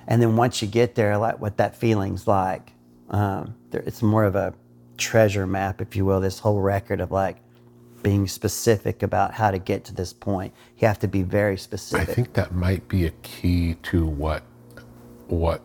and 0.08 0.22
then 0.22 0.36
once 0.36 0.62
you 0.62 0.68
get 0.68 0.96
there, 0.96 1.18
like 1.18 1.40
what 1.40 1.58
that 1.58 1.76
feeling's 1.76 2.28
like. 2.28 2.72
Um, 3.10 3.56
there, 3.74 3.82
it's 3.82 4.02
more 4.02 4.24
of 4.24 4.36
a 4.36 4.54
treasure 4.98 5.46
map, 5.46 5.82
if 5.82 5.96
you 5.98 6.06
will. 6.06 6.22
This 6.22 6.40
whole 6.40 6.62
record 6.62 7.02
of 7.02 7.12
like 7.12 7.38
being 8.02 8.28
specific 8.28 9.04
about 9.04 9.34
how 9.34 9.52
to 9.52 9.60
get 9.60 9.84
to 9.86 9.94
this 9.94 10.14
point. 10.14 10.54
You 10.78 10.88
have 10.88 11.00
to 11.00 11.08
be 11.08 11.24
very 11.24 11.58
specific. 11.58 12.10
I 12.10 12.14
think 12.14 12.34
that 12.34 12.54
might 12.54 12.88
be 12.88 13.06
a 13.06 13.12
key 13.24 13.76
to 13.84 14.06
what 14.06 14.44
what 15.28 15.62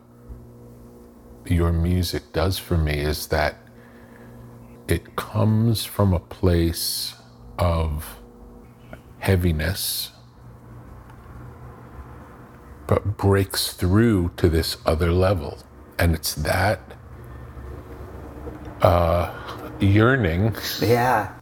your 1.47 1.72
music 1.72 2.32
does 2.32 2.59
for 2.59 2.76
me 2.76 2.98
is 2.98 3.28
that 3.28 3.56
it 4.86 5.16
comes 5.16 5.85
from 5.85 6.12
a 6.12 6.20
place 6.20 7.14
of 7.59 8.18
heaviness 9.18 10.12
but 12.86 13.16
breaks 13.16 13.72
through 13.72 14.30
to 14.36 14.48
this 14.48 14.76
other 14.86 15.10
level 15.12 15.59
and 15.98 16.14
it's 16.14 16.35
that 16.35 16.97
uh, 18.82 19.32
yearning 19.80 20.55
yeah. 20.80 21.34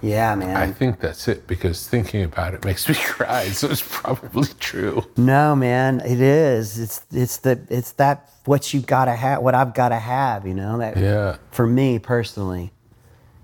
Yeah, 0.00 0.36
man. 0.36 0.56
i 0.56 0.70
think 0.70 1.00
that's 1.00 1.26
it 1.26 1.48
because 1.48 1.88
thinking 1.88 2.22
about 2.22 2.54
it 2.54 2.64
makes 2.64 2.88
me 2.88 2.94
cry 3.04 3.46
so 3.48 3.68
it's 3.68 3.82
probably 3.82 4.48
true 4.60 5.04
No, 5.16 5.56
man, 5.56 6.00
it 6.00 6.20
is. 6.20 6.78
It's 6.78 7.02
it's 7.10 7.38
the 7.38 7.60
it's 7.68 7.92
that 7.92 8.30
what 8.44 8.72
you 8.72 8.80
gotta 8.80 9.12
have, 9.16 9.42
what 9.42 9.54
I've 9.56 9.74
gotta 9.74 9.98
have. 9.98 10.46
You 10.46 10.54
know 10.54 10.78
that. 10.78 10.96
Yeah. 10.96 11.36
For 11.50 11.66
me 11.66 11.98
personally, 11.98 12.70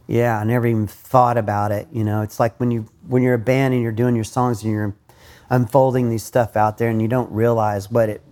yeah, 0.06 0.38
I 0.38 0.44
never 0.44 0.66
even 0.68 0.86
thought 0.86 1.36
about 1.36 1.72
it. 1.72 1.88
You 1.92 2.04
know, 2.04 2.22
it's 2.22 2.38
like 2.38 2.58
when 2.60 2.70
you 2.70 2.86
when 3.08 3.22
you're 3.24 3.34
a 3.34 3.38
band 3.38 3.74
and 3.74 3.82
you're 3.82 3.92
doing 3.92 4.14
your 4.14 4.24
songs 4.24 4.62
and 4.62 4.72
you're 4.72 4.94
unfolding 5.50 6.08
these 6.08 6.22
stuff 6.22 6.56
out 6.56 6.78
there 6.78 6.88
and 6.88 7.02
you 7.02 7.08
don't 7.08 7.30
realize 7.32 7.90
what 7.90 8.08
it. 8.08 8.22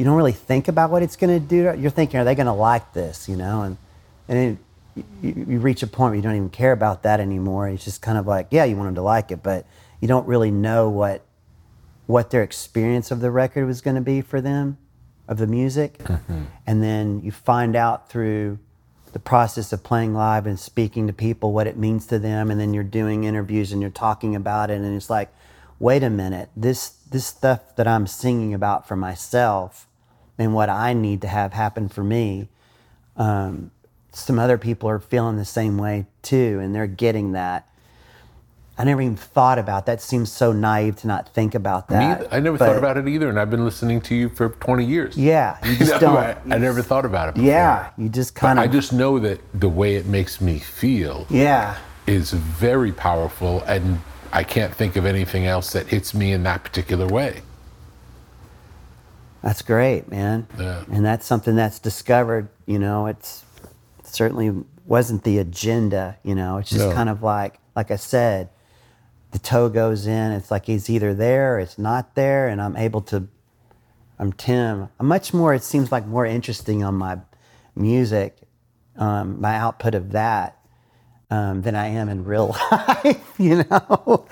You 0.00 0.06
don't 0.06 0.16
really 0.16 0.32
think 0.32 0.66
about 0.66 0.90
what 0.90 1.02
it's 1.02 1.14
gonna 1.14 1.38
do. 1.38 1.74
You're 1.76 1.90
thinking, 1.90 2.18
are 2.18 2.24
they 2.24 2.34
gonna 2.34 2.56
like 2.56 2.94
this? 2.94 3.28
You 3.28 3.36
know, 3.36 3.60
and 3.60 3.76
and 4.28 4.38
then 4.38 4.58
you, 5.22 5.44
you 5.46 5.58
reach 5.58 5.82
a 5.82 5.86
point 5.86 6.12
where 6.12 6.16
you 6.16 6.22
don't 6.22 6.36
even 6.36 6.48
care 6.48 6.72
about 6.72 7.02
that 7.02 7.20
anymore. 7.20 7.68
It's 7.68 7.84
just 7.84 8.00
kind 8.00 8.16
of 8.16 8.26
like, 8.26 8.46
yeah, 8.50 8.64
you 8.64 8.76
want 8.76 8.88
them 8.88 8.94
to 8.94 9.02
like 9.02 9.30
it, 9.30 9.42
but 9.42 9.66
you 10.00 10.08
don't 10.08 10.26
really 10.26 10.50
know 10.50 10.88
what 10.88 11.26
what 12.06 12.30
their 12.30 12.42
experience 12.42 13.10
of 13.10 13.20
the 13.20 13.30
record 13.30 13.66
was 13.66 13.82
going 13.82 13.94
to 13.96 14.00
be 14.00 14.22
for 14.22 14.40
them, 14.40 14.78
of 15.28 15.36
the 15.36 15.46
music. 15.46 15.98
Mm-hmm. 15.98 16.44
And 16.66 16.82
then 16.82 17.20
you 17.20 17.30
find 17.30 17.76
out 17.76 18.08
through 18.08 18.58
the 19.12 19.18
process 19.18 19.70
of 19.70 19.84
playing 19.84 20.14
live 20.14 20.46
and 20.46 20.58
speaking 20.58 21.08
to 21.08 21.12
people 21.12 21.52
what 21.52 21.66
it 21.66 21.76
means 21.76 22.06
to 22.06 22.18
them. 22.18 22.50
And 22.50 22.58
then 22.58 22.72
you're 22.72 22.84
doing 22.84 23.24
interviews 23.24 23.70
and 23.70 23.82
you're 23.82 23.90
talking 23.90 24.34
about 24.34 24.70
it. 24.70 24.80
And 24.80 24.96
it's 24.96 25.10
like, 25.10 25.28
wait 25.78 26.02
a 26.02 26.08
minute, 26.08 26.48
this, 26.56 26.88
this 27.10 27.26
stuff 27.26 27.76
that 27.76 27.86
I'm 27.86 28.06
singing 28.06 28.54
about 28.54 28.88
for 28.88 28.96
myself 28.96 29.86
and 30.40 30.54
what 30.54 30.70
I 30.70 30.94
need 30.94 31.20
to 31.20 31.28
have 31.28 31.52
happen 31.52 31.90
for 31.90 32.02
me, 32.02 32.48
um, 33.18 33.70
some 34.10 34.38
other 34.38 34.56
people 34.56 34.88
are 34.88 34.98
feeling 34.98 35.36
the 35.36 35.44
same 35.44 35.76
way 35.76 36.06
too. 36.22 36.58
And 36.62 36.74
they're 36.74 36.86
getting 36.86 37.32
that. 37.32 37.68
I 38.78 38.84
never 38.84 39.02
even 39.02 39.16
thought 39.16 39.58
about 39.58 39.84
that. 39.84 40.00
Seems 40.00 40.32
so 40.32 40.52
naive 40.52 40.96
to 41.00 41.06
not 41.06 41.28
think 41.34 41.54
about 41.54 41.90
Me, 41.90 41.96
that. 41.96 42.32
I 42.32 42.40
never 42.40 42.56
But, 42.56 42.68
thought 42.68 42.78
about 42.78 42.96
it 42.96 43.06
either, 43.06 43.28
and 43.28 43.38
I've 43.38 43.50
been 43.50 43.66
listening 43.66 44.00
to 44.00 44.14
you 44.14 44.30
for 44.30 44.48
20 44.48 44.86
years. 44.86 45.18
Yeah, 45.18 45.58
you 45.62 45.72
You 45.72 45.76
just 45.76 45.92
know, 45.92 45.98
don't. 46.00 46.16
I, 46.16 46.36
I 46.50 46.56
never 46.58 46.80
thought 46.80 47.04
about 47.04 47.28
it. 47.28 47.34
Before. 47.34 47.50
Yeah, 47.50 47.90
you 47.98 48.08
just 48.08 48.34
kind 48.34 48.58
of. 48.58 48.64
I 48.64 48.68
just 48.68 48.94
know 48.94 49.18
that 49.18 49.38
the 49.52 49.68
way 49.68 49.96
it 49.96 50.06
makes 50.06 50.40
me 50.40 50.58
feel 50.58 51.26
yeah, 51.28 51.76
is 52.06 52.30
very 52.32 52.90
powerful, 52.92 53.60
and 53.66 54.00
I 54.32 54.44
can't 54.44 54.74
think 54.74 54.96
of 54.96 55.04
anything 55.04 55.44
else 55.44 55.72
that 55.74 55.88
hits 55.88 56.14
me 56.14 56.32
in 56.32 56.42
that 56.44 56.64
particular 56.64 57.06
way. 57.06 57.42
That's 59.42 59.62
great, 59.62 60.08
man. 60.08 60.46
Yeah. 60.58 60.84
And 60.92 61.04
that's 61.04 61.26
something 61.26 61.56
that's 61.56 61.78
discovered. 61.78 62.48
You 62.66 62.78
know, 62.78 63.06
it's 63.06 63.44
it 63.98 64.06
certainly 64.06 64.64
wasn't 64.86 65.24
the 65.24 65.38
agenda. 65.38 66.18
You 66.22 66.34
know, 66.34 66.58
it's 66.58 66.70
just 66.70 66.86
No. 66.88 66.92
kind 66.92 67.08
of 67.08 67.22
like, 67.22 67.58
like 67.76 67.90
I 67.90 67.96
said, 67.96 68.48
the 69.30 69.38
toe 69.38 69.68
goes 69.68 70.06
in. 70.06 70.32
It's 70.32 70.50
like 70.50 70.66
he's 70.66 70.90
either 70.90 71.14
there, 71.14 71.54
or 71.56 71.60
it's 71.60 71.78
not 71.78 72.14
there, 72.14 72.48
and 72.48 72.60
I'm 72.60 72.76
able 72.76 73.00
to. 73.02 73.28
I'm 74.18 74.32
Tim. 74.34 74.88
I'm 74.98 75.06
much 75.06 75.32
more. 75.32 75.54
It 75.54 75.62
seems 75.62 75.90
like 75.90 76.06
more 76.06 76.26
interesting 76.26 76.84
on 76.84 76.94
my 76.96 77.18
music, 77.74 78.36
um, 78.96 79.40
my 79.40 79.54
output 79.56 79.94
of 79.94 80.10
that, 80.12 80.58
um, 81.30 81.62
than 81.62 81.74
I 81.74 81.86
am 81.86 82.08
in 82.10 82.24
real 82.24 82.48
life. 82.72 83.34
You 83.38 83.64
know. 83.70 84.26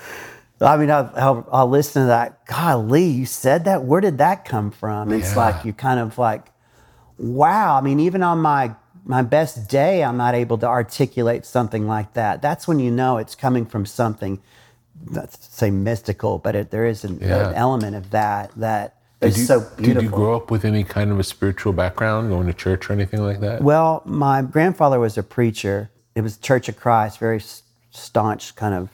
I 0.61 0.77
mean, 0.77 0.91
I'll, 0.91 1.11
I'll, 1.15 1.49
I'll 1.51 1.69
listen 1.69 2.03
to 2.03 2.07
that. 2.07 2.45
Golly, 2.45 3.05
you 3.05 3.25
said 3.25 3.65
that. 3.65 3.83
Where 3.83 4.01
did 4.01 4.17
that 4.17 4.43
come 4.45 4.71
from? 4.71 5.11
It's 5.13 5.31
Yeah. 5.31 5.37
like 5.37 5.65
you 5.65 5.71
kind 5.73 5.99
of 5.99 6.17
like, 6.17 6.47
wow. 7.17 7.77
I 7.77 7.81
mean, 7.81 7.99
even 7.99 8.23
on 8.23 8.39
my 8.39 8.75
my 9.05 9.21
best 9.23 9.67
day, 9.69 10.03
I'm 10.03 10.17
not 10.17 10.35
able 10.35 10.57
to 10.59 10.67
articulate 10.67 11.45
something 11.45 11.87
like 11.87 12.13
that. 12.13 12.41
That's 12.41 12.67
when 12.67 12.79
you 12.79 12.91
know 12.91 13.17
it's 13.17 13.33
coming 13.35 13.65
from 13.65 13.85
something. 13.85 14.39
Let's 15.07 15.47
say 15.55 15.71
mystical, 15.71 16.37
but 16.37 16.55
it, 16.55 16.71
there 16.71 16.85
is 16.85 17.03
an, 17.05 17.19
Yeah. 17.21 17.49
an 17.49 17.55
element 17.55 17.95
of 17.95 18.11
that 18.11 18.51
that 18.57 18.97
is 19.21 19.33
Did 19.35 19.39
you, 19.39 19.45
so 19.45 19.59
did 19.61 19.77
beautiful. 19.77 20.03
you 20.03 20.09
grow 20.09 20.35
up 20.35 20.51
with 20.51 20.65
any 20.65 20.83
kind 20.83 21.09
of 21.11 21.19
a 21.19 21.23
spiritual 21.23 21.71
background, 21.73 22.29
going 22.29 22.47
to 22.47 22.53
church 22.53 22.89
or 22.89 22.93
anything 22.93 23.23
like 23.23 23.39
that? 23.39 23.63
Well, 23.63 24.03
my 24.05 24.41
grandfather 24.41 24.99
was 24.99 25.17
a 25.17 25.23
preacher. 25.23 25.89
It 26.15 26.21
was 26.21 26.37
Church 26.37 26.67
of 26.69 26.75
Christ, 26.75 27.17
very 27.17 27.41
staunch, 27.91 28.55
kind 28.55 28.75
of 28.75 28.89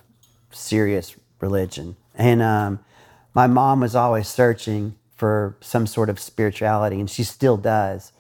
serious 0.52 1.16
religion. 1.40 1.96
And 2.16 2.42
um, 2.42 2.80
my 3.34 3.48
mom 3.48 3.82
was 3.82 3.96
always 3.96 4.28
searching 4.28 4.96
for 5.16 5.58
some 5.62 5.88
sort 5.88 6.10
of 6.10 6.20
spirituality, 6.20 7.00
and 7.00 7.10
she 7.10 7.24
still 7.24 7.58
does. 7.58 8.12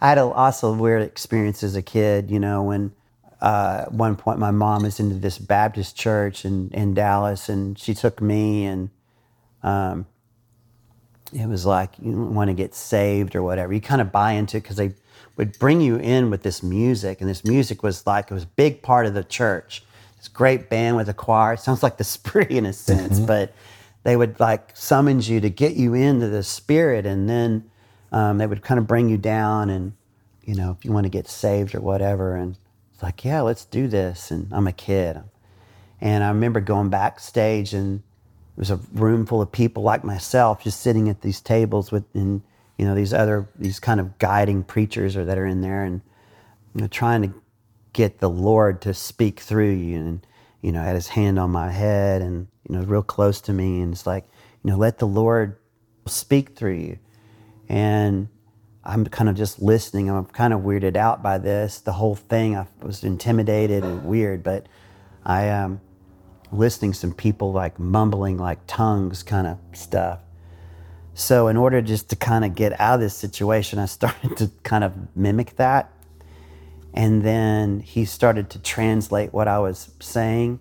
I 0.00 0.08
had 0.08 0.18
a, 0.18 0.22
also 0.22 0.74
weird 0.74 1.02
experience 1.02 1.62
as 1.62 1.76
a 1.76 1.82
kid, 1.82 2.30
you 2.30 2.40
know, 2.40 2.62
when 2.62 2.92
uh, 3.40 3.82
at 3.86 3.92
one 3.92 4.16
point 4.16 4.38
my 4.38 4.50
mom 4.50 4.84
was 4.84 5.00
into 5.00 5.16
this 5.16 5.38
Baptist 5.38 5.96
church 5.96 6.44
in, 6.44 6.70
in 6.70 6.94
Dallas, 6.94 7.48
and 7.48 7.78
she 7.78 7.94
took 7.94 8.20
me 8.20 8.64
and 8.64 8.90
it 11.32 11.48
was 11.48 11.66
like 11.66 11.90
you 12.00 12.12
want 12.12 12.48
to 12.48 12.54
get 12.54 12.74
saved 12.74 13.34
or 13.34 13.42
whatever. 13.42 13.72
You 13.72 13.80
kind 13.80 14.00
of 14.00 14.12
buy 14.12 14.32
into 14.32 14.58
it 14.58 14.62
because 14.62 14.76
they 14.76 14.94
would 15.36 15.58
bring 15.58 15.80
you 15.80 15.96
in 15.96 16.30
with 16.30 16.42
this 16.42 16.62
music, 16.62 17.20
and 17.20 17.28
this 17.28 17.44
music 17.44 17.82
was 17.82 18.06
like 18.06 18.30
it 18.30 18.34
was 18.34 18.44
a 18.44 18.54
big 18.56 18.82
part 18.82 19.06
of 19.06 19.14
the 19.14 19.24
church. 19.24 19.84
Great 20.28 20.68
band 20.70 20.96
with 20.96 21.08
a 21.08 21.14
choir. 21.14 21.54
It 21.54 21.60
sounds 21.60 21.82
like 21.82 21.96
the 21.96 22.04
spree 22.16 22.46
in 22.50 22.66
a 22.66 22.72
sense, 22.72 23.20
but 23.20 23.54
they 24.02 24.16
would 24.16 24.38
like 24.40 24.76
summons 24.76 25.28
you 25.28 25.40
to 25.40 25.50
get 25.50 25.74
you 25.74 25.94
into 25.94 26.28
the 26.28 26.42
spirit, 26.42 27.06
and 27.06 27.28
then 27.28 27.70
um, 28.12 28.38
they 28.38 28.46
would 28.46 28.62
kind 28.62 28.78
of 28.78 28.86
bring 28.86 29.08
you 29.08 29.18
down, 29.18 29.70
and 29.70 29.92
you 30.44 30.54
know 30.54 30.76
if 30.78 30.84
you 30.84 30.92
want 30.92 31.04
to 31.04 31.10
get 31.10 31.28
saved 31.28 31.74
or 31.74 31.80
whatever, 31.80 32.36
and 32.36 32.56
it's 32.92 33.02
like 33.02 33.24
yeah, 33.24 33.40
let's 33.40 33.64
do 33.64 33.88
this. 33.88 34.30
And 34.30 34.52
I'm 34.52 34.66
a 34.66 34.72
kid, 34.72 35.22
and 36.00 36.22
I 36.22 36.28
remember 36.28 36.60
going 36.60 36.90
backstage 36.90 37.72
and 37.72 38.02
it 38.56 38.60
was 38.60 38.70
a 38.70 38.76
room 38.92 39.26
full 39.26 39.42
of 39.42 39.50
people 39.50 39.82
like 39.82 40.04
myself 40.04 40.62
just 40.62 40.80
sitting 40.80 41.08
at 41.08 41.22
these 41.22 41.40
tables 41.40 41.90
with 41.90 42.04
and 42.14 42.42
you 42.78 42.84
know 42.84 42.94
these 42.94 43.12
other 43.12 43.48
these 43.56 43.80
kind 43.80 43.98
of 44.00 44.18
guiding 44.18 44.62
preachers 44.62 45.16
or 45.16 45.24
that 45.24 45.38
are 45.38 45.46
in 45.46 45.60
there 45.60 45.82
and 45.82 46.02
you 46.74 46.82
know 46.82 46.86
trying 46.86 47.22
to 47.22 47.34
get 47.94 48.18
the 48.18 48.28
Lord 48.28 48.82
to 48.82 48.92
speak 48.92 49.40
through 49.40 49.72
you 49.72 49.96
and 49.96 50.26
you 50.60 50.70
know 50.70 50.82
had 50.82 50.94
his 50.94 51.08
hand 51.08 51.38
on 51.38 51.50
my 51.50 51.70
head 51.70 52.20
and 52.20 52.46
you 52.68 52.76
know 52.76 52.84
real 52.84 53.02
close 53.02 53.40
to 53.42 53.52
me 53.54 53.80
and 53.80 53.94
it's 53.94 54.06
like 54.06 54.26
you 54.62 54.70
know 54.70 54.76
let 54.76 54.98
the 54.98 55.06
Lord 55.06 55.56
speak 56.06 56.50
through 56.50 56.74
you 56.74 56.98
and 57.68 58.28
I'm 58.84 59.06
kind 59.06 59.30
of 59.30 59.36
just 59.36 59.62
listening. 59.62 60.10
I'm 60.10 60.26
kind 60.26 60.52
of 60.52 60.60
weirded 60.60 60.96
out 60.96 61.22
by 61.22 61.38
this. 61.38 61.80
The 61.80 61.92
whole 61.92 62.14
thing, 62.14 62.54
I 62.56 62.66
was 62.82 63.02
intimidated 63.02 63.82
and 63.82 64.04
weird, 64.04 64.42
but 64.42 64.66
I 65.24 65.48
um, 65.48 65.80
listening 66.52 66.92
some 66.92 67.14
people 67.14 67.52
like 67.52 67.78
mumbling 67.78 68.36
like 68.36 68.58
tongues 68.66 69.22
kind 69.22 69.46
of 69.46 69.58
stuff. 69.72 70.20
So 71.14 71.48
in 71.48 71.56
order 71.56 71.80
just 71.80 72.10
to 72.10 72.16
kind 72.16 72.44
of 72.44 72.54
get 72.54 72.78
out 72.78 72.96
of 72.96 73.00
this 73.00 73.16
situation, 73.16 73.78
I 73.78 73.86
started 73.86 74.36
to 74.36 74.50
kind 74.62 74.84
of 74.84 75.16
mimic 75.16 75.56
that. 75.56 75.90
And 76.94 77.22
then 77.22 77.80
he 77.80 78.04
started 78.04 78.48
to 78.50 78.60
translate 78.60 79.34
what 79.34 79.48
I 79.48 79.58
was 79.58 79.90
saying. 80.00 80.60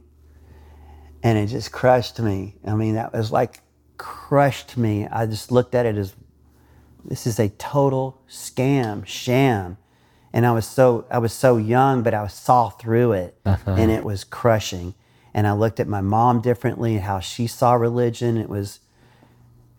And 1.22 1.38
it 1.38 1.48
just 1.48 1.72
crushed 1.72 2.20
me. 2.20 2.56
I 2.66 2.74
mean, 2.74 2.96
that 2.96 3.14
was 3.14 3.32
like 3.32 3.62
crushed 3.98 4.76
me. 4.76 5.08
I 5.08 5.28
just 5.28 5.52
looked 5.52 5.76
at 5.76 5.86
it 5.86 5.96
as 5.96 6.16
this 7.06 7.28
is 7.28 7.40
a 7.40 7.50
total 7.50 8.20
scam, 8.28 9.06
sham. 9.06 9.78
And 10.34 10.48
I 10.48 10.52
was 10.52 10.66
so 10.66 11.06
I 11.12 11.20
was 11.20 11.32
so 11.32 11.58
young, 11.58 12.02
but 12.02 12.16
I 12.16 12.26
saw 12.26 12.70
through 12.70 13.12
it, 13.14 13.38
uh-huh. 13.46 13.76
and 13.78 13.92
it 13.92 14.04
was 14.04 14.24
crushing. 14.24 14.96
And 15.36 15.46
I 15.46 15.54
looked 15.54 15.80
at 15.80 15.88
my 15.88 16.02
mom 16.02 16.42
differently 16.42 16.96
and 16.96 17.04
how 17.04 17.20
she 17.20 17.46
saw 17.46 17.74
religion. 17.74 18.38
It 18.38 18.50
was 18.50 18.80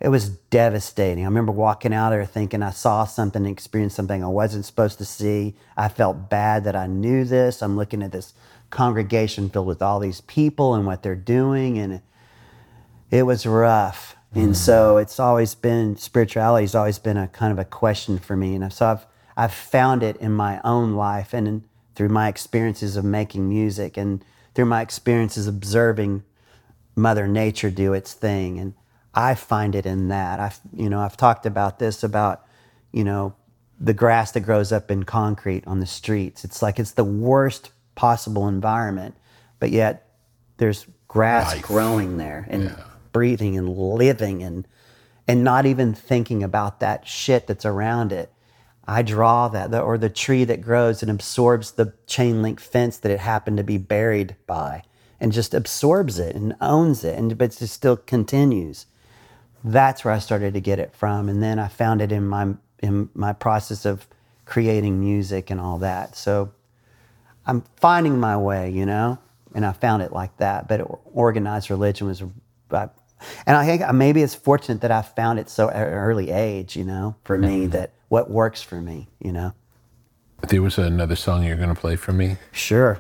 it 0.05 0.11
was 0.11 0.29
devastating. 0.29 1.25
I 1.25 1.29
remember 1.29 1.51
walking 1.51 1.95
out 1.95 2.11
there 2.11 2.27
thinking 2.27 2.63
I 2.63 2.73
saw 2.73 3.07
something, 3.07 3.47
experienced 3.47 3.97
something 3.97 4.23
I 4.23 4.27
wasn't 4.27 4.67
supposed 4.67 4.99
to 4.99 5.05
see. 5.07 5.55
I 5.79 5.89
felt 5.89 6.29
bad 6.29 6.65
that 6.65 6.77
I 6.77 6.87
knew 6.87 7.25
this. 7.25 7.63
I'm 7.63 7.79
looking 7.79 8.03
at 8.03 8.13
this 8.13 8.35
congregation 8.69 9.49
filled 9.49 9.67
with 9.67 9.81
all 9.81 10.01
these 10.01 10.21
people 10.21 10.75
and 10.75 10.85
what 10.85 11.03
they're 11.03 11.15
doing, 11.15 11.79
and 11.79 12.03
it 13.11 13.23
was 13.23 13.47
rough. 13.47 14.15
And 14.35 14.51
mm. 14.51 14.57
so 14.57 14.99
it's 14.99 15.19
always 15.19 15.55
been 15.55 15.97
spirituality 15.97 16.65
has 16.65 16.75
always 16.75 16.99
been 16.99 17.17
a 17.17 17.29
kind 17.29 17.51
of 17.51 17.59
a 17.59 17.65
question 17.65 18.19
for 18.19 18.37
me. 18.37 18.57
And 18.57 18.71
so 18.71 18.85
I've 18.85 19.07
I've 19.39 19.55
found 19.55 20.03
it 20.03 20.19
in 20.19 20.33
my 20.33 20.61
own 20.65 20.97
life 20.97 21.33
and 21.33 21.49
in, 21.49 21.65
through 21.95 22.11
my 22.11 22.29
experiences 22.29 22.99
of 22.99 23.07
making 23.07 23.49
music 23.49 23.97
and 23.97 24.23
through 24.55 24.67
my 24.67 24.83
experiences 24.83 25.47
observing 25.47 26.25
Mother 26.95 27.27
Nature 27.27 27.71
do 27.71 27.95
its 27.95 28.13
thing. 28.13 28.59
And 28.59 28.75
I 29.15 29.35
find 29.35 29.74
it 29.74 29.86
in 29.86 30.09
that. 30.09 30.41
I've 30.41 30.61
you 30.73 30.89
know, 30.89 31.01
I've 31.01 31.16
talked 31.16 31.47
about 31.47 31.78
this 31.78 32.03
about, 32.03 32.45
you 32.93 33.05
know, 33.05 33.35
the 33.78 33.95
grass 33.95 34.32
that 34.32 34.41
grows 34.41 34.73
up 34.73 34.91
in 34.91 35.05
concrete 35.05 35.66
on 35.66 35.81
the 35.81 35.86
streets. 35.86 36.45
It's 36.45 36.62
like 36.62 36.78
it's 36.78 36.93
the 36.93 37.05
worst 37.05 37.70
possible 37.95 38.49
environment, 38.49 39.16
but 39.59 39.70
yet 39.70 40.09
there's 40.57 40.86
grass 41.09 41.55
Life. 41.55 41.62
growing 41.62 42.16
there 42.16 42.47
and 42.49 42.74
breathing 43.12 43.57
and 43.57 43.69
living 43.69 44.43
and 44.43 44.66
and 45.27 45.43
not 45.43 45.65
even 45.65 45.95
thinking 45.95 46.43
about 46.43 46.81
that 46.81 47.07
shit 47.07 47.47
that's 47.47 47.65
around 47.65 48.12
it. 48.12 48.31
I 48.86 49.01
draw 49.03 49.49
that, 49.49 49.70
the, 49.70 49.81
or 49.81 49.97
the 49.97 50.11
tree 50.11 50.45
that 50.45 50.61
grows 50.61 51.01
and 51.01 51.11
absorbs 51.11 51.73
the 51.73 51.95
chain 52.07 52.43
link 52.43 52.61
fence 52.61 52.99
that 52.99 53.11
it 53.11 53.20
happened 53.20 53.57
to 53.57 53.65
be 53.65 53.78
buried 53.78 54.36
by, 54.47 54.82
and 55.19 55.32
just 55.32 55.55
absorbs 55.55 56.19
it 56.19 56.36
and 56.36 56.55
owns 56.61 57.05
it, 57.05 57.19
and 57.19 57.39
but 57.39 57.55
it 57.55 57.59
just 57.59 57.73
still 57.73 57.97
continues. 57.97 58.85
That's 59.65 60.05
where 60.05 60.12
I 60.12 60.19
started 60.19 60.55
to 60.55 60.61
get 60.61 60.78
it 60.78 60.95
from, 60.95 61.28
and 61.28 61.43
then 61.43 61.59
I 61.59 61.69
found 61.69 62.03
it 62.03 62.12
in 62.12 62.27
my 62.27 62.55
in 62.81 63.09
my 63.15 63.32
process 63.32 63.86
of 63.86 64.07
creating 64.45 65.01
music 65.01 65.51
and 65.51 65.59
all 65.59 65.78
that. 65.78 66.16
So 66.16 66.53
I'm 67.47 67.65
finding 67.77 68.20
my 68.20 68.36
way, 68.36 68.70
you 68.70 68.85
know, 68.85 69.19
and 69.55 69.65
I 69.65 69.73
found 69.73 70.03
it 70.03 70.12
like 70.12 70.36
that. 70.36 70.69
But 70.69 70.82
organized 71.12 71.70
religion 71.70 72.07
was, 72.07 72.23
I, 72.70 72.89
and 73.47 73.57
I 73.57 73.65
think 73.65 73.91
maybe 73.95 74.23
it's 74.23 74.35
fortunate 74.35 74.82
that 74.82 74.91
I 74.91 75.01
found 75.03 75.39
it 75.39 75.49
so 75.49 75.70
at 75.70 75.89
an 75.89 75.95
early 75.95 76.31
age, 76.31 76.77
you 76.77 76.85
know, 76.85 77.16
for 77.24 77.39
me 77.39 77.62
mm-hmm. 77.62 77.70
that 77.70 77.93
what 78.09 78.31
works 78.31 78.62
for 78.62 78.81
me, 78.81 79.09
you 79.19 79.32
know. 79.32 79.55
There 80.49 80.61
was 80.61 80.77
another 80.77 81.16
song 81.16 81.43
you're 81.43 81.57
going 81.57 81.74
to 81.74 81.81
play 81.81 81.97
for 81.97 82.12
me. 82.12 82.36
Sure. 82.53 82.99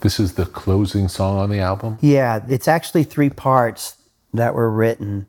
This 0.00 0.20
is 0.20 0.34
the 0.34 0.46
closing 0.46 1.08
song 1.08 1.38
on 1.38 1.50
the 1.50 1.58
album. 1.58 1.98
Yeah, 2.00 2.44
it's 2.48 2.68
actually 2.68 3.02
three 3.04 3.30
parts 3.30 3.96
that 4.34 4.54
were 4.54 4.70
written 4.70 5.28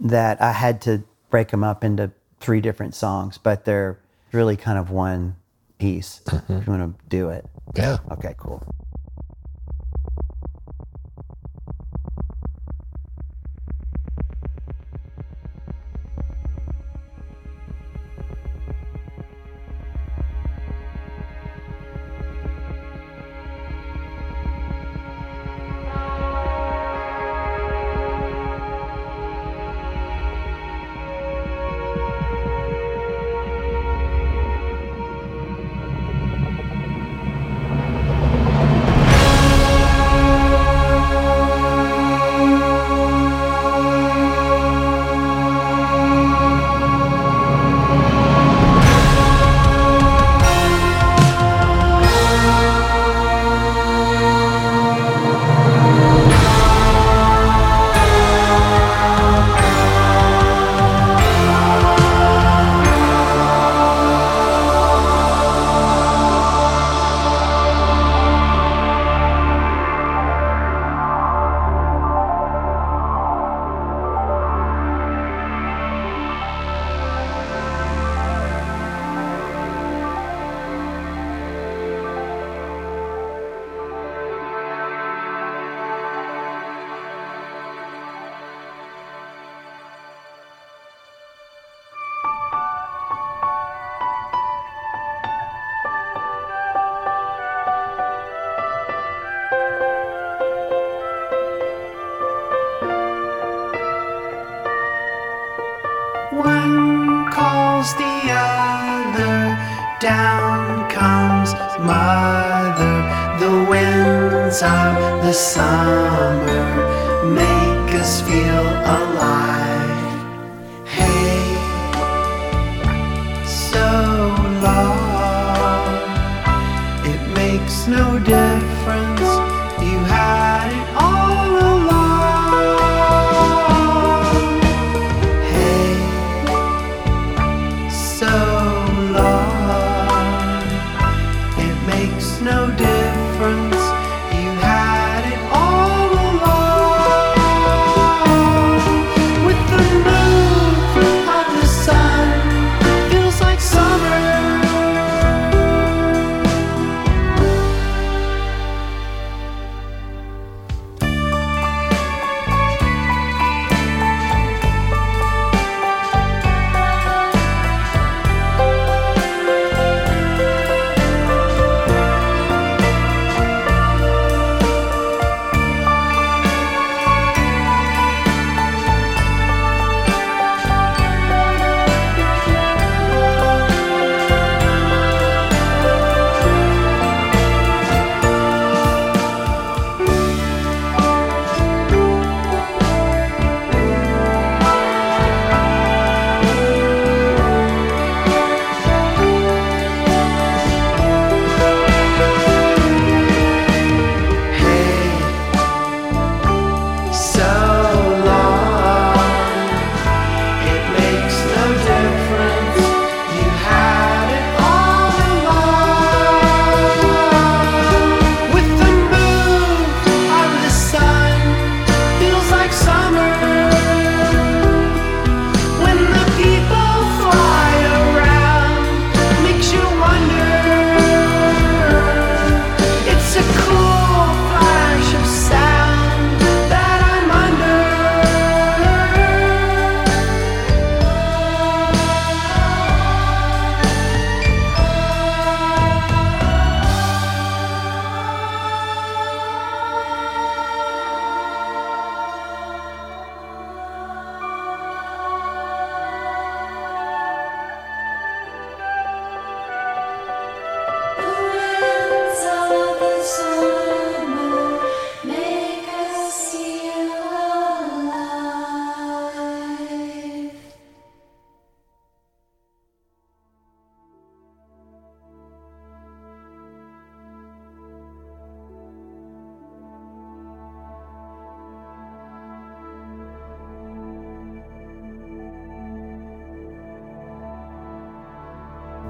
that 0.00 0.40
I 0.40 0.52
had 0.52 0.80
to 0.82 1.02
break 1.30 1.48
them 1.48 1.64
up 1.64 1.84
into 1.84 2.10
three 2.40 2.60
different 2.60 2.94
songs, 2.94 3.38
but 3.38 3.64
they're 3.64 3.98
really 4.32 4.56
kind 4.56 4.78
of 4.78 4.90
one 4.90 5.36
piece. 5.78 6.20
Mm-hmm. 6.26 6.52
If 6.54 6.66
you 6.66 6.72
want 6.72 6.98
to 6.98 7.06
do 7.08 7.30
it. 7.30 7.46
Yeah. 7.76 7.98
Okay, 8.12 8.34
cool. 8.38 8.62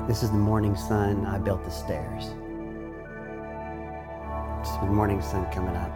This 0.09 0.23
is 0.23 0.31
the 0.31 0.39
morning 0.39 0.75
sun. 0.75 1.27
I 1.27 1.37
built 1.37 1.63
the 1.65 1.71
stairs. 1.71 2.29
It's 4.61 4.75
the 4.79 4.87
morning 4.87 5.21
sun 5.21 5.45
coming 5.53 5.77
up. 5.77 5.93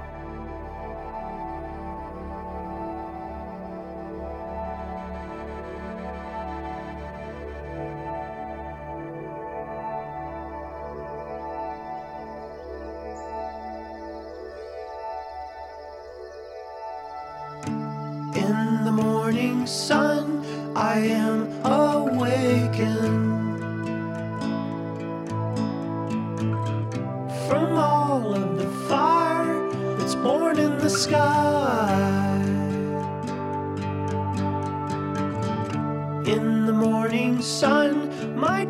In 18.37 18.85
the 18.85 18.93
morning 18.93 19.67
sun, 19.67 20.45
I 20.77 20.99
am 20.99 21.42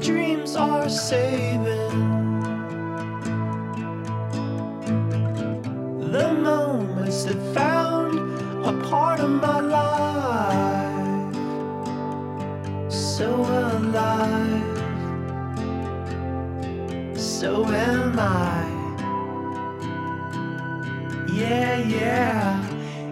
dreams 0.03 0.57
are 0.57 0.89
saving. 0.89 1.91
The 6.11 6.33
moments 6.35 7.24
that 7.24 7.41
found 7.55 8.19
a 8.66 8.73
part 8.89 9.20
of 9.20 9.31
my 9.31 9.61
life 9.61 11.35
so 12.93 13.31
alive. 13.33 14.62
So 17.16 17.65
am 17.66 18.19
i. 18.19 18.66
Yeah 21.33 21.77
yeah. 21.77 22.69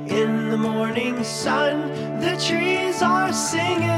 In 0.08 0.50
the 0.50 0.56
morning 0.56 1.22
sun 1.22 1.88
the 2.20 2.36
trees 2.44 3.00
are 3.00 3.32
singing. 3.32 3.89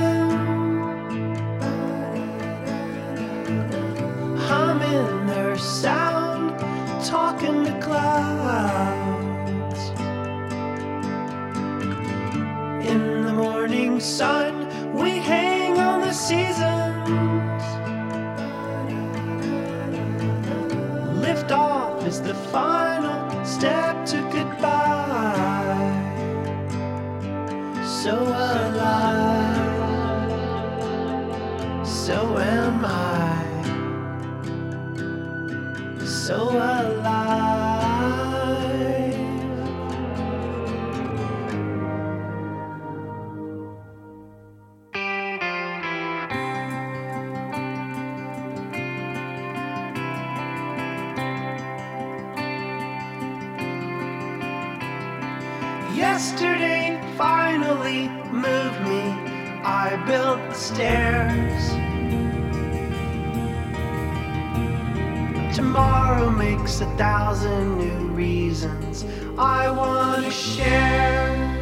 Tomorrow 65.55 66.31
makes 66.31 66.81
a 66.81 66.87
thousand 66.97 67.79
new 67.79 68.09
reasons 68.15 69.05
I 69.39 69.71
want 69.71 70.25
to 70.25 70.31
share. 70.31 71.53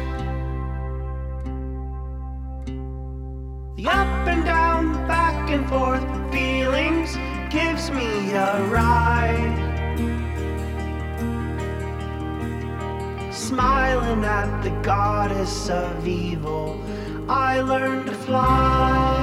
The 3.75 3.87
up 3.87 4.27
and 4.27 4.45
down, 4.45 4.93
back 5.07 5.49
and 5.49 5.67
forth 5.67 6.03
feelings 6.31 7.17
gives 7.49 7.91
me 7.91 8.31
a 8.31 8.63
ride. 8.69 9.57
Smiling 13.33 14.23
at 14.23 14.61
the 14.61 14.71
goddess 14.83 15.69
of 15.69 16.07
evil, 16.07 16.81
I 17.27 17.59
learned 17.59 18.05
to 18.05 18.13
fly. 18.13 19.20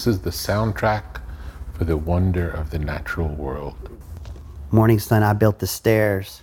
This 0.00 0.06
is 0.06 0.20
the 0.20 0.30
soundtrack 0.30 1.20
for 1.74 1.84
the 1.84 1.98
wonder 1.98 2.48
of 2.48 2.70
the 2.70 2.78
natural 2.78 3.28
world. 3.28 3.76
Morning 4.70 4.98
Sun, 4.98 5.22
I 5.22 5.34
built 5.34 5.58
the 5.58 5.66
stairs. 5.66 6.40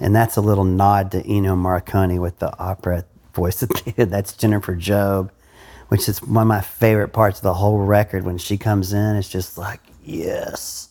And 0.00 0.16
that's 0.16 0.36
a 0.36 0.40
little 0.40 0.64
nod 0.64 1.12
to 1.12 1.22
Ennio 1.22 1.54
Morricone 1.54 2.20
with 2.20 2.40
the 2.40 2.58
opera 2.58 3.04
voice 3.34 3.62
of 3.62 3.68
the 3.68 3.92
kid. 3.92 3.94
That's 4.10 4.32
Jennifer 4.32 4.74
Job, 4.74 5.30
which 5.86 6.08
is 6.08 6.20
one 6.20 6.42
of 6.42 6.48
my 6.48 6.60
favorite 6.60 7.12
parts 7.12 7.38
of 7.38 7.44
the 7.44 7.54
whole 7.54 7.78
record. 7.78 8.24
When 8.24 8.36
she 8.36 8.58
comes 8.58 8.92
in, 8.92 9.14
it's 9.14 9.28
just 9.28 9.56
like, 9.56 9.80
yes, 10.02 10.88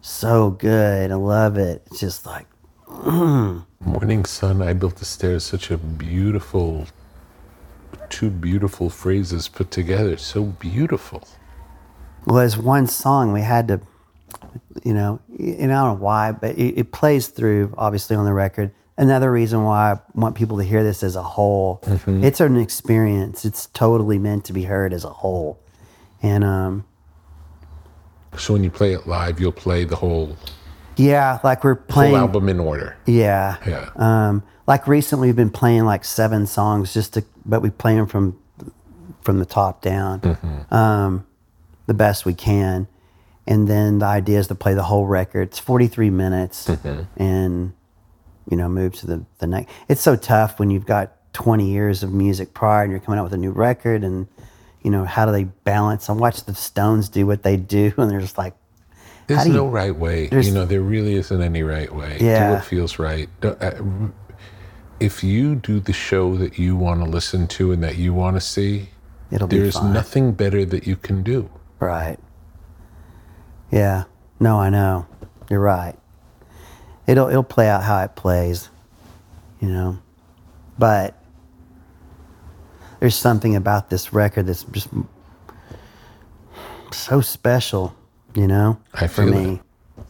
so 0.00 0.52
good. 0.52 1.10
I 1.10 1.14
love 1.14 1.58
it. 1.58 1.82
It's 1.88 2.00
just 2.00 2.24
like, 2.24 2.46
mm. 2.86 3.66
Morning 3.84 4.24
sun, 4.24 4.62
I 4.62 4.72
built 4.72 4.96
the 4.96 5.04
stairs. 5.04 5.44
Such 5.44 5.70
a 5.70 5.76
beautiful, 5.76 6.86
two 8.10 8.30
beautiful 8.30 8.90
phrases 8.90 9.48
put 9.48 9.70
together. 9.70 10.16
So 10.16 10.44
beautiful. 10.44 11.26
well, 12.26 12.38
as 12.38 12.56
one 12.58 12.86
song, 12.86 13.32
we 13.32 13.40
had 13.42 13.68
to, 13.68 13.80
you 14.84 14.94
know, 14.94 15.20
and 15.38 15.72
I 15.72 15.84
don't 15.84 15.98
know 15.98 16.04
why, 16.04 16.32
but 16.32 16.56
it, 16.58 16.78
it 16.78 16.92
plays 16.92 17.28
through 17.28 17.74
obviously 17.78 18.16
on 18.16 18.24
the 18.24 18.32
record. 18.32 18.72
Another 18.96 19.30
reason 19.30 19.62
why 19.62 19.92
I 19.92 20.00
want 20.14 20.34
people 20.34 20.56
to 20.58 20.64
hear 20.64 20.82
this 20.82 21.02
as 21.04 21.14
a 21.14 21.22
whole. 21.22 21.80
It's 22.06 22.40
an 22.40 22.56
experience. 22.56 23.44
It's 23.44 23.66
totally 23.66 24.18
meant 24.18 24.44
to 24.46 24.52
be 24.52 24.64
heard 24.64 24.92
as 24.92 25.04
a 25.04 25.10
whole. 25.10 25.60
And 26.20 26.42
um, 26.42 26.84
So 28.36 28.54
when 28.54 28.64
you 28.64 28.70
play 28.72 28.92
it 28.94 29.06
live, 29.06 29.38
you'll 29.40 29.52
play 29.52 29.84
the 29.84 29.96
whole 29.96 30.36
yeah, 30.96 31.38
like 31.44 31.62
we're 31.62 31.76
full 31.76 31.84
playing. 31.86 32.16
album 32.16 32.48
in 32.48 32.58
order. 32.58 32.96
Yeah. 33.06 33.56
Yeah. 33.64 33.90
Um, 33.94 34.42
like 34.68 34.86
recently, 34.86 35.28
we've 35.28 35.34
been 35.36 35.50
playing 35.50 35.84
like 35.86 36.04
seven 36.04 36.46
songs 36.46 36.92
just 36.94 37.14
to, 37.14 37.24
but 37.44 37.62
we 37.62 37.70
play 37.70 37.94
them 37.96 38.06
from 38.06 38.38
from 39.22 39.38
the 39.40 39.46
top 39.46 39.82
down, 39.82 40.20
um, 40.70 41.26
the 41.86 41.94
best 41.94 42.24
we 42.24 42.34
can. 42.34 42.86
And 43.46 43.66
then 43.66 43.98
the 43.98 44.06
idea 44.06 44.38
is 44.38 44.46
to 44.48 44.54
play 44.54 44.74
the 44.74 44.82
whole 44.82 45.06
record. 45.06 45.48
It's 45.48 45.58
43 45.58 46.10
minutes, 46.10 46.68
and 47.16 47.72
you 48.50 48.56
know, 48.58 48.68
move 48.68 48.94
to 48.96 49.06
the 49.06 49.24
the 49.38 49.46
next. 49.46 49.72
It's 49.88 50.02
so 50.02 50.14
tough 50.16 50.58
when 50.60 50.68
you've 50.70 50.86
got 50.86 51.12
20 51.32 51.70
years 51.70 52.02
of 52.02 52.12
music 52.12 52.52
prior, 52.52 52.82
and 52.82 52.90
you're 52.92 53.00
coming 53.00 53.18
out 53.18 53.24
with 53.24 53.32
a 53.32 53.38
new 53.38 53.52
record, 53.52 54.04
and 54.04 54.28
you 54.82 54.90
know, 54.90 55.04
how 55.06 55.24
do 55.24 55.32
they 55.32 55.44
balance? 55.44 56.10
I 56.10 56.12
watch 56.12 56.44
the 56.44 56.54
Stones 56.54 57.08
do 57.08 57.26
what 57.26 57.42
they 57.42 57.56
do, 57.56 57.92
and 57.98 58.10
they're 58.10 58.20
just 58.20 58.36
like, 58.36 58.52
There's 59.28 59.44
do 59.44 59.48
you- 59.48 59.54
no 59.56 59.66
right 59.66 59.96
way. 59.96 60.28
You 60.30 60.52
know, 60.52 60.66
there 60.66 60.82
really 60.82 61.14
isn't 61.14 61.40
any 61.42 61.62
right 61.62 61.92
way. 61.92 62.18
yeah. 62.20 62.48
Do 62.50 62.54
what 62.56 62.64
feels 62.66 62.98
right. 62.98 63.30
Don't- 63.40 63.62
uh, 63.62 63.72
If 65.00 65.22
you 65.22 65.54
do 65.54 65.80
the 65.80 65.92
show 65.92 66.36
that 66.36 66.58
you 66.58 66.76
want 66.76 67.04
to 67.04 67.08
listen 67.08 67.46
to 67.48 67.72
and 67.72 67.82
that 67.82 67.96
you 67.96 68.12
want 68.12 68.36
to 68.36 68.40
see, 68.40 68.88
it'll 69.30 69.48
there's 69.48 69.80
nothing 69.82 70.32
better 70.32 70.64
that 70.64 70.86
you 70.86 70.96
can 70.96 71.22
do. 71.22 71.50
Right. 71.78 72.18
Yeah. 73.70 74.04
No, 74.40 74.58
I 74.58 74.70
know. 74.70 75.06
You're 75.50 75.60
right. 75.60 75.94
It'll 77.06 77.28
it'll 77.28 77.42
play 77.42 77.68
out 77.68 77.84
how 77.84 78.02
it 78.02 78.16
plays, 78.16 78.68
you 79.60 79.68
know. 79.68 79.98
But 80.78 81.14
there's 83.00 83.14
something 83.14 83.56
about 83.56 83.90
this 83.90 84.12
record 84.12 84.46
that's 84.46 84.64
just 84.64 84.88
so 86.92 87.20
special, 87.20 87.94
you 88.34 88.46
know, 88.46 88.78
I 88.94 89.06
for 89.06 89.24
feel 89.24 89.32
me. 89.32 89.54
it. 89.54 90.04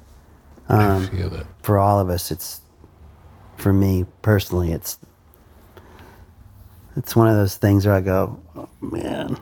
I 0.68 0.84
um, 0.84 1.06
feel 1.08 1.34
it. 1.34 1.46
For 1.62 1.78
all 1.78 2.00
of 2.00 2.10
us, 2.10 2.30
it's 2.30 2.60
for 3.58 3.72
me 3.72 4.06
personally, 4.22 4.72
it's 4.72 4.98
it's 6.96 7.14
one 7.14 7.28
of 7.28 7.36
those 7.36 7.56
things 7.56 7.86
where 7.86 7.94
I 7.94 8.00
go, 8.00 8.40
oh, 8.56 8.68
man, 8.80 9.38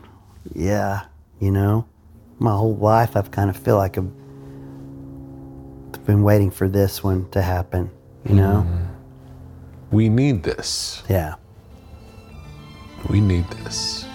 yeah, 0.53 1.05
you 1.39 1.51
know, 1.51 1.87
my 2.39 2.51
whole 2.51 2.75
life 2.75 3.15
I've 3.15 3.31
kind 3.31 3.49
of 3.49 3.57
feel 3.57 3.77
like 3.77 3.97
I've 3.97 4.11
been 6.05 6.23
waiting 6.23 6.51
for 6.51 6.67
this 6.67 7.03
one 7.03 7.29
to 7.31 7.41
happen, 7.41 7.89
you 8.27 8.35
know? 8.35 8.65
Mm-hmm. 8.67 8.83
We 9.95 10.09
need 10.09 10.43
this. 10.43 11.03
Yeah. 11.09 11.35
We 13.09 13.21
need 13.21 13.49
this. 13.49 14.06